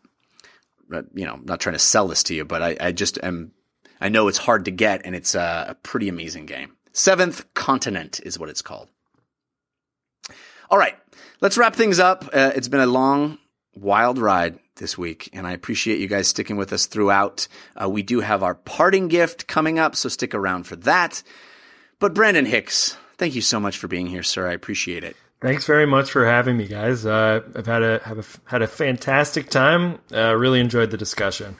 [0.91, 3.51] uh, you know, not trying to sell this to you, but I, I just am,
[4.01, 6.75] I know it's hard to get and it's a, a pretty amazing game.
[6.91, 8.89] Seventh Continent is what it's called.
[10.71, 10.95] All right,
[11.41, 12.25] let's wrap things up.
[12.25, 13.39] Uh, it's been a long,
[13.75, 17.47] wild ride this week, and I appreciate you guys sticking with us throughout.
[17.75, 21.23] Uh, we do have our parting gift coming up, so stick around for that.
[21.97, 24.47] But Brandon Hicks, thank you so much for being here, sir.
[24.47, 25.15] I appreciate it.
[25.41, 27.03] Thanks very much for having me, guys.
[27.03, 29.97] Uh, I've had a have a, had a fantastic time.
[30.13, 31.55] Uh, really enjoyed the discussion.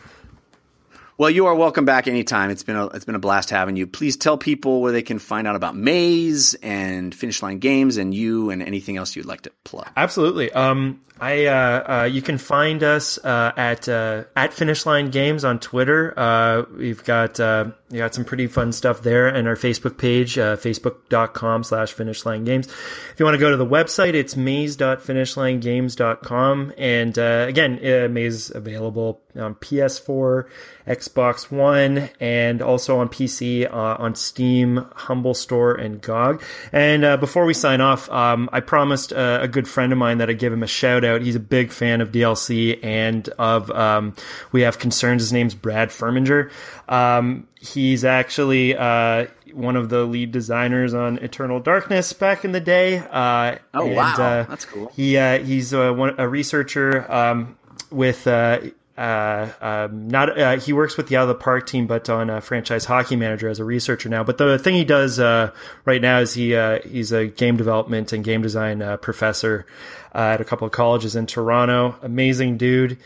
[1.20, 2.50] Well, you are welcome back anytime.
[2.50, 3.86] It's been a it's been a blast having you.
[3.86, 8.14] Please tell people where they can find out about Maize and Finish Line Games and
[8.14, 9.90] you and anything else you'd like to plug.
[9.98, 10.50] Absolutely.
[10.54, 15.44] Um, I uh, uh, you can find us uh, at uh, at Finish Line Games
[15.44, 16.14] on Twitter.
[16.16, 20.36] Uh, we've got uh, we got some pretty fun stuff there, and our Facebook page,
[20.36, 22.68] facebook.com slash Finish Line Games.
[22.68, 26.74] If you want to go to the website, it's maize.finishlinegames.com.
[26.78, 30.48] And uh, again, Maize available on PS4,
[30.88, 36.42] Xbox One, and also on PC uh, on Steam, Humble Store, and GOG.
[36.72, 40.18] And uh, before we sign off, um, I promised uh, a good friend of mine
[40.18, 41.22] that I'd give him a shout out.
[41.22, 44.16] He's a big fan of DLC and of um,
[44.52, 45.22] We Have Concerns.
[45.22, 46.50] His name's Brad Furminger.
[46.88, 52.60] Um, he's actually uh, one of the lead designers on Eternal Darkness back in the
[52.60, 52.98] day.
[52.98, 54.14] Uh, Oh, and, wow.
[54.14, 54.92] uh, That's cool.
[54.96, 57.58] He uh, he's one, a researcher um,
[57.92, 58.26] with.
[58.26, 58.60] Uh,
[59.00, 62.30] uh, um, not uh, he works with the Out of the Park team, but on
[62.30, 64.26] uh, franchise hockey manager as a researcher now.
[64.26, 65.54] But the thing he does uh,
[65.86, 69.66] right now is he uh, he's a game development and game design uh, professor
[70.14, 71.96] uh, at a couple of colleges in Toronto.
[72.02, 72.98] Amazing dude.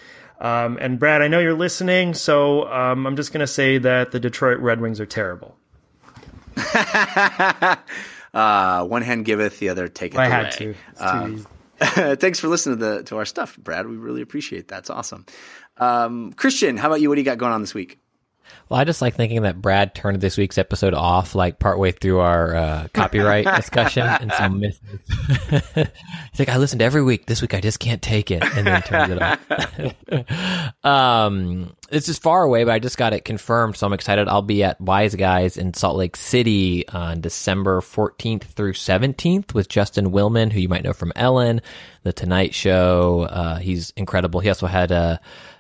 [0.42, 4.20] Um, and Brad, I know you're listening, so um, I'm just gonna say that the
[4.20, 5.56] Detroit Red Wings are terrible.
[8.34, 10.36] uh, one hand giveth, the other taketh I away.
[10.36, 10.76] had to.
[10.98, 11.46] Um.
[11.84, 13.88] Thanks for listening to the to our stuff, Brad.
[13.88, 14.80] We really appreciate that.
[14.80, 15.26] It's awesome.
[15.78, 17.10] Um, Christian, how about you?
[17.10, 18.00] What do you got going on this week?
[18.70, 22.20] Well, I just like thinking that Brad turned this week's episode off like partway through
[22.20, 24.50] our uh, copyright discussion, and so.
[26.32, 27.26] He's like, I listened every week.
[27.26, 30.84] This week, I just can't take it, and then turns it off.
[30.86, 34.28] um, this is far away, but I just got it confirmed, so I'm excited.
[34.28, 39.70] I'll be at Wise Guys in Salt Lake City on December 14th through 17th with
[39.70, 41.62] Justin Willman, who you might know from Ellen,
[42.04, 43.28] The Tonight Show.
[43.30, 44.40] Uh, he's incredible.
[44.40, 45.18] He also had a uh,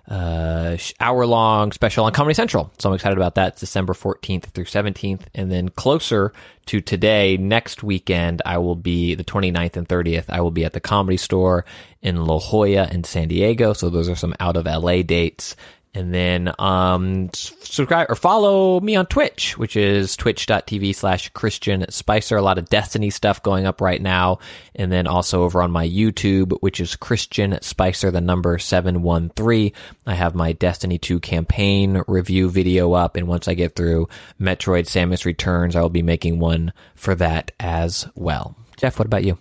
[0.09, 2.71] Uh, hour long special on Comedy Central.
[2.77, 3.53] So I'm excited about that.
[3.53, 5.21] It's December 14th through 17th.
[5.33, 6.33] And then closer
[6.67, 10.25] to today, next weekend, I will be the 29th and 30th.
[10.27, 11.63] I will be at the Comedy Store
[12.01, 13.71] in La Jolla in San Diego.
[13.71, 15.55] So those are some out of LA dates.
[15.95, 22.35] And then um, subscribe or follow me on Twitch, which is twitch.tv slash Christian Spicer.
[22.35, 24.39] A lot of Destiny stuff going up right now.
[24.75, 29.71] And then also over on my YouTube, which is Christian Spicer, the number 713.
[30.07, 33.15] I have my Destiny 2 campaign review video up.
[33.15, 34.09] And once I get through
[34.41, 38.55] Metroid Samus Returns, I will be making one for that as well.
[38.77, 39.37] Jeff, what about you?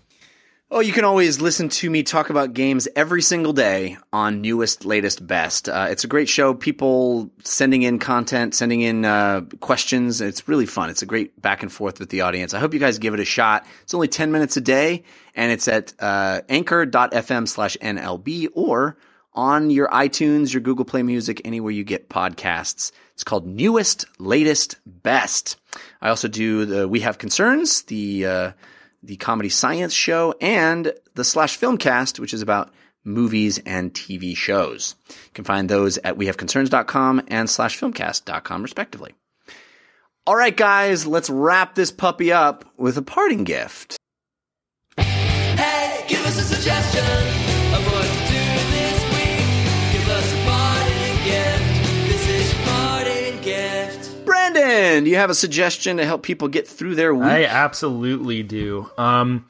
[0.74, 4.86] Oh, you can always listen to me talk about games every single day on Newest,
[4.86, 5.68] Latest, Best.
[5.68, 6.54] Uh, it's a great show.
[6.54, 10.22] People sending in content, sending in uh, questions.
[10.22, 10.88] It's really fun.
[10.88, 12.54] It's a great back and forth with the audience.
[12.54, 13.66] I hope you guys give it a shot.
[13.82, 15.02] It's only 10 minutes a day,
[15.34, 18.96] and it's at uh, anchor.fm slash NLB or
[19.34, 22.92] on your iTunes, your Google Play Music, anywhere you get podcasts.
[23.12, 25.60] It's called Newest, Latest, Best.
[26.00, 28.52] I also do the We Have Concerns, the uh,
[29.02, 32.72] the comedy science show, and the slash filmcast, which is about
[33.04, 34.94] movies and TV shows.
[35.08, 39.14] You can find those at wehaveconcerns.com and slash filmcast.com respectively.
[40.24, 43.96] All right, guys, let's wrap this puppy up with a parting gift.
[44.96, 47.41] Hey, give us a suggestion
[55.04, 57.28] Do you have a suggestion to help people get through their week?
[57.28, 58.90] I absolutely do.
[58.98, 59.46] Um,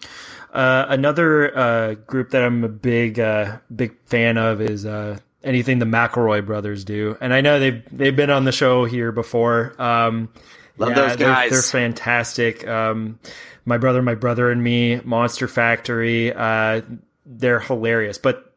[0.53, 5.79] uh, another uh, group that I'm a big uh, big fan of is uh, anything
[5.79, 9.75] the McElroy brothers do, and I know they've they've been on the show here before.
[9.81, 10.29] Um,
[10.79, 11.51] Love Yeah, those they're- guys.
[11.51, 12.67] They're, fantastic.
[12.67, 13.19] Um,
[13.65, 16.33] my brother, my brother and me, Monster Factory.
[16.33, 16.81] Uh,
[17.27, 18.19] they're hilarious.
[18.19, 18.52] But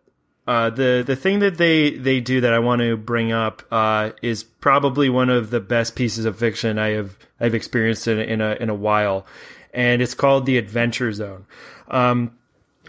[0.48, 4.12] uh, the the thing that they they do that I want to bring up uh,
[4.22, 8.42] is probably one of the best pieces of fiction I have I've experienced in, in
[8.42, 9.26] a in a while,
[9.74, 11.46] and it's called the Adventure Zone.
[11.88, 12.38] Um,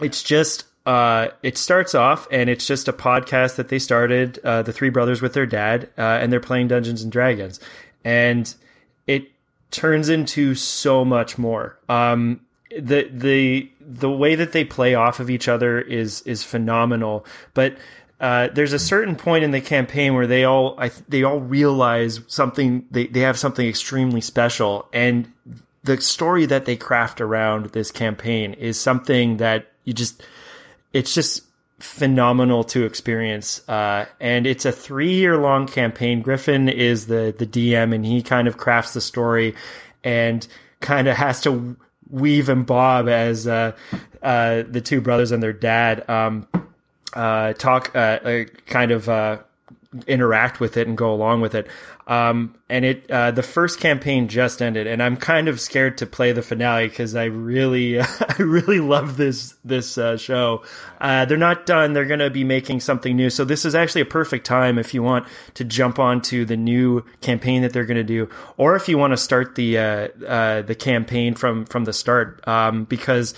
[0.01, 4.61] it's just uh, it starts off and it's just a podcast that they started uh,
[4.61, 7.59] the three brothers with their dad uh, and they're playing dungeons and dragons.
[8.05, 8.53] And
[9.05, 9.29] it
[9.69, 11.77] turns into so much more.
[11.89, 12.39] Um,
[12.69, 17.25] the the the way that they play off of each other is is phenomenal.
[17.53, 17.77] But
[18.19, 22.19] uh, there's a certain point in the campaign where they all I, they all realize
[22.27, 24.89] something they, they have something extremely special.
[24.91, 25.31] And
[25.83, 30.21] the story that they craft around this campaign is something that you just
[30.91, 31.43] it's just
[31.79, 33.67] phenomenal to experience.
[33.69, 36.21] Uh, and it's a three year long campaign.
[36.21, 39.55] Griffin is the the dm and he kind of crafts the story
[40.03, 40.45] and
[40.81, 41.77] kind of has to
[42.09, 43.71] weave and bob as uh,
[44.21, 46.47] uh, the two brothers and their dad um,
[47.13, 49.39] uh, talk uh, uh, kind of uh,
[50.05, 51.67] interact with it and go along with it.
[52.07, 56.05] Um, and it uh, the first campaign just ended, and I'm kind of scared to
[56.05, 60.63] play the finale because I really I really love this this uh, show.
[61.01, 63.29] Uh, they're not done; they're going to be making something new.
[63.29, 67.03] So this is actually a perfect time if you want to jump onto the new
[67.19, 70.61] campaign that they're going to do, or if you want to start the uh, uh,
[70.61, 73.33] the campaign from from the start, um, because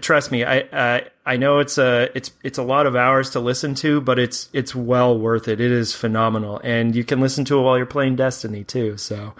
[0.00, 3.40] trust me, I uh, I know it's a it's it's a lot of hours to
[3.40, 5.60] listen to, but it's it's well worth it.
[5.60, 8.96] It is phenomenal, and you can listen to it while you're playing Destiny 2.
[8.96, 9.34] So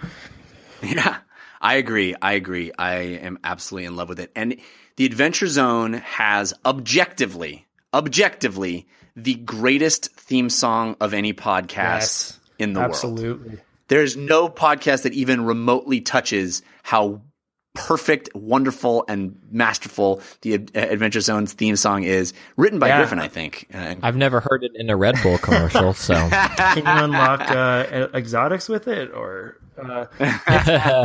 [0.83, 1.17] Yeah,
[1.61, 2.15] I agree.
[2.21, 2.71] I agree.
[2.77, 4.31] I am absolutely in love with it.
[4.35, 4.57] And
[4.97, 12.73] the Adventure Zone has objectively, objectively, the greatest theme song of any podcast Yes, in
[12.73, 12.91] the world.
[12.91, 13.59] absolutely.
[13.87, 17.21] There's no podcast that even remotely touches how
[17.73, 22.33] perfect, wonderful, and masterful the Ad- Adventure Zone's theme song is.
[22.57, 22.97] Written by Yeah.
[22.99, 23.67] Griffin, I think.
[23.73, 28.07] Uh, I've never heard it in a Red Bull commercial, so Can you unlock uh,
[28.13, 30.05] exotics with it, or uh,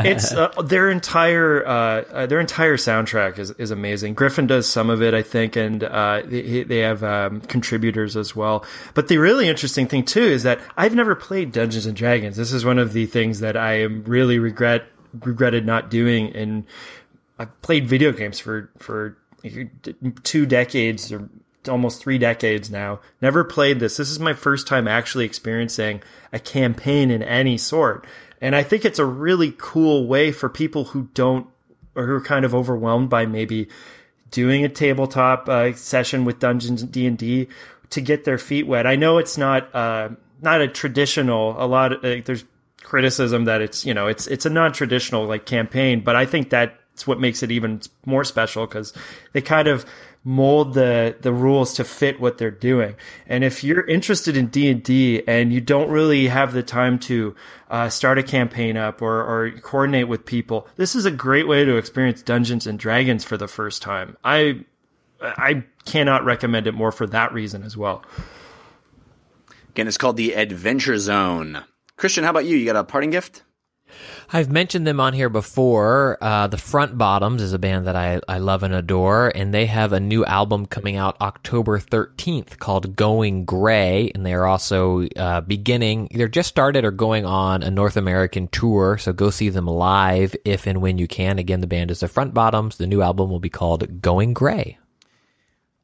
[0.05, 4.13] it's uh, their entire uh, uh, their entire soundtrack is, is amazing.
[4.13, 8.37] Griffin does some of it, I think, and uh, they, they have um, contributors as
[8.37, 8.67] well.
[8.93, 12.37] But the really interesting thing too is that I've never played Dungeons and Dragons.
[12.37, 16.35] This is one of the things that I am really regret regretted not doing.
[16.35, 16.65] And
[17.39, 19.17] I've played video games for for
[20.25, 21.29] two decades or
[21.69, 23.01] almost three decades now.
[23.21, 23.97] Never played this.
[23.97, 26.03] This is my first time actually experiencing
[26.33, 28.07] a campaign in any sort.
[28.41, 31.47] And I think it's a really cool way for people who don't
[31.95, 33.69] or who are kind of overwhelmed by maybe
[34.31, 37.49] doing a tabletop uh, session with Dungeons D and D
[37.91, 38.87] to get their feet wet.
[38.87, 40.11] I know it's not uh,
[40.41, 41.63] not a traditional.
[41.63, 42.45] A lot of uh, there's
[42.89, 46.49] criticism that it's you know it's it's a non traditional like campaign, but I think
[46.49, 48.95] that's what makes it even more special because
[49.35, 49.85] they kind of
[50.25, 52.97] mold the the rules to fit what they're doing.
[53.27, 56.99] And if you're interested in D and D and you don't really have the time
[57.01, 57.37] to
[57.71, 61.67] uh, start a campaign up or or coordinate with people, this is a great way
[61.67, 64.17] to experience Dungeons and Dragons for the first time.
[64.25, 64.65] I
[65.21, 68.03] I cannot recommend it more for that reason as well.
[69.71, 71.65] again, it's called the Adventure Zone.
[71.99, 72.57] Christian, how about you?
[72.57, 73.43] You got a parting gift?
[74.31, 76.17] I've mentioned them on here before.
[76.21, 79.67] Uh, the Front Bottoms is a band that I, I love and adore, and they
[79.67, 85.09] have a new album coming out October 13th called Going Gray, and they are also
[85.17, 89.49] uh, beginning, either just started or going on a North American tour, so go see
[89.49, 91.41] them live if and when you can.
[91.41, 92.77] Again, the band is the Front Bottoms.
[92.77, 94.79] The new album will be called Going Gray.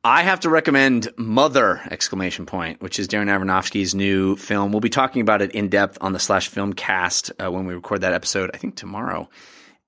[0.06, 1.81] I have to recommend Mother!
[1.90, 4.70] Exclamation point, which is Darren Aronofsky's new film.
[4.70, 7.72] We'll be talking about it in depth on the Slash Film Cast uh, when we
[7.72, 8.51] record that episode.
[8.52, 9.31] I think tomorrow.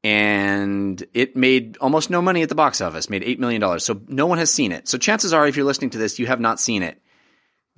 [0.03, 3.11] And it made almost no money at the box office.
[3.11, 3.85] Made eight million dollars.
[3.85, 4.89] So no one has seen it.
[4.89, 6.99] So chances are, if you're listening to this, you have not seen it.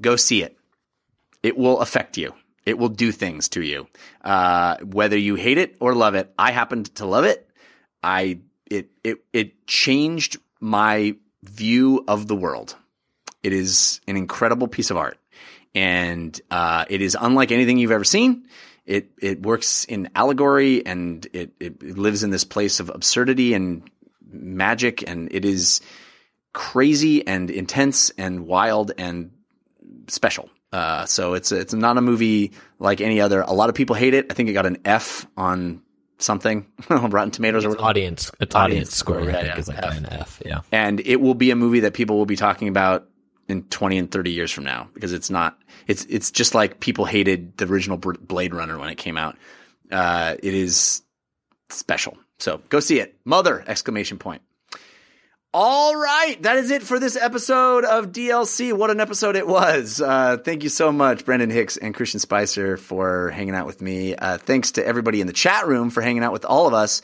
[0.01, 0.56] Go see it.
[1.43, 2.35] It will affect you.
[2.65, 3.89] It will do things to you,
[4.23, 6.32] uh, whether you hate it or love it.
[6.39, 7.51] I happened to love it.
[8.01, 8.39] I
[8.70, 11.16] it it it changed my
[11.49, 12.77] view of the world.
[13.43, 15.19] It is an incredible piece of art,
[15.75, 18.49] and uh, it is unlike anything you've ever seen.
[18.85, 23.89] It it works in allegory, and it, it lives in this place of absurdity and
[24.31, 25.81] magic, and it is
[26.53, 29.31] crazy and intense and wild and
[30.09, 30.51] special.
[30.73, 33.43] Uh, so it's it's not a movie like any other.
[33.43, 34.27] A lot of people hate it.
[34.31, 35.83] I think it got an F on
[36.19, 39.61] something Rotten Tomatoes or audience, it's Audience audience score, score, I yeah, think yeah.
[39.61, 39.97] is like F.
[39.97, 40.43] an F.
[40.45, 40.61] Yeah.
[40.73, 43.09] and it will be a movie that people will be talking about
[43.49, 47.05] in 20 and 30 years from now because it's not it's it's just like people
[47.05, 49.36] hated the original Blade Runner when it came out.
[49.90, 51.03] Uh, it is
[51.70, 52.19] special.
[52.39, 53.16] So go see it.
[53.24, 53.65] Mother!
[53.66, 54.43] Exclamation point.
[55.60, 58.72] All right, that is it for this episode of DLC.
[58.72, 60.01] What an episode it was!
[60.01, 64.14] Uh, thank you so much, Brandon Hicks and Christian Spicer, for hanging out with me.
[64.14, 67.02] Uh, thanks to everybody in the chat room for hanging out with all of us.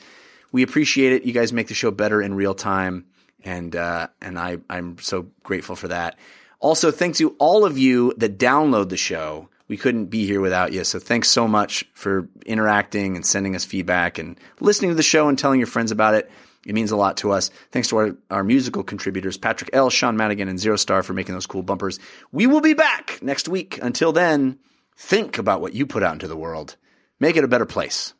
[0.53, 1.25] We appreciate it.
[1.25, 3.07] You guys make the show better in real time,
[3.43, 6.17] and uh, and I I'm so grateful for that.
[6.61, 9.49] Also, thanks to all of you that download the show.
[9.67, 10.85] We couldn't be here without you.
[10.85, 15.29] So thanks so much for interacting and sending us feedback and listening to the show
[15.29, 16.31] and telling your friends about it.
[16.67, 17.51] It means a lot to us.
[17.71, 21.35] Thanks to our, our musical contributors, Patrick L., Sean Madigan, and Zero Star for making
[21.35, 21.99] those cool bumpers.
[22.33, 23.79] We will be back next week.
[23.83, 24.59] Until then,
[24.97, 26.77] think about what you put out into the world.
[27.21, 28.15] Make it a better place.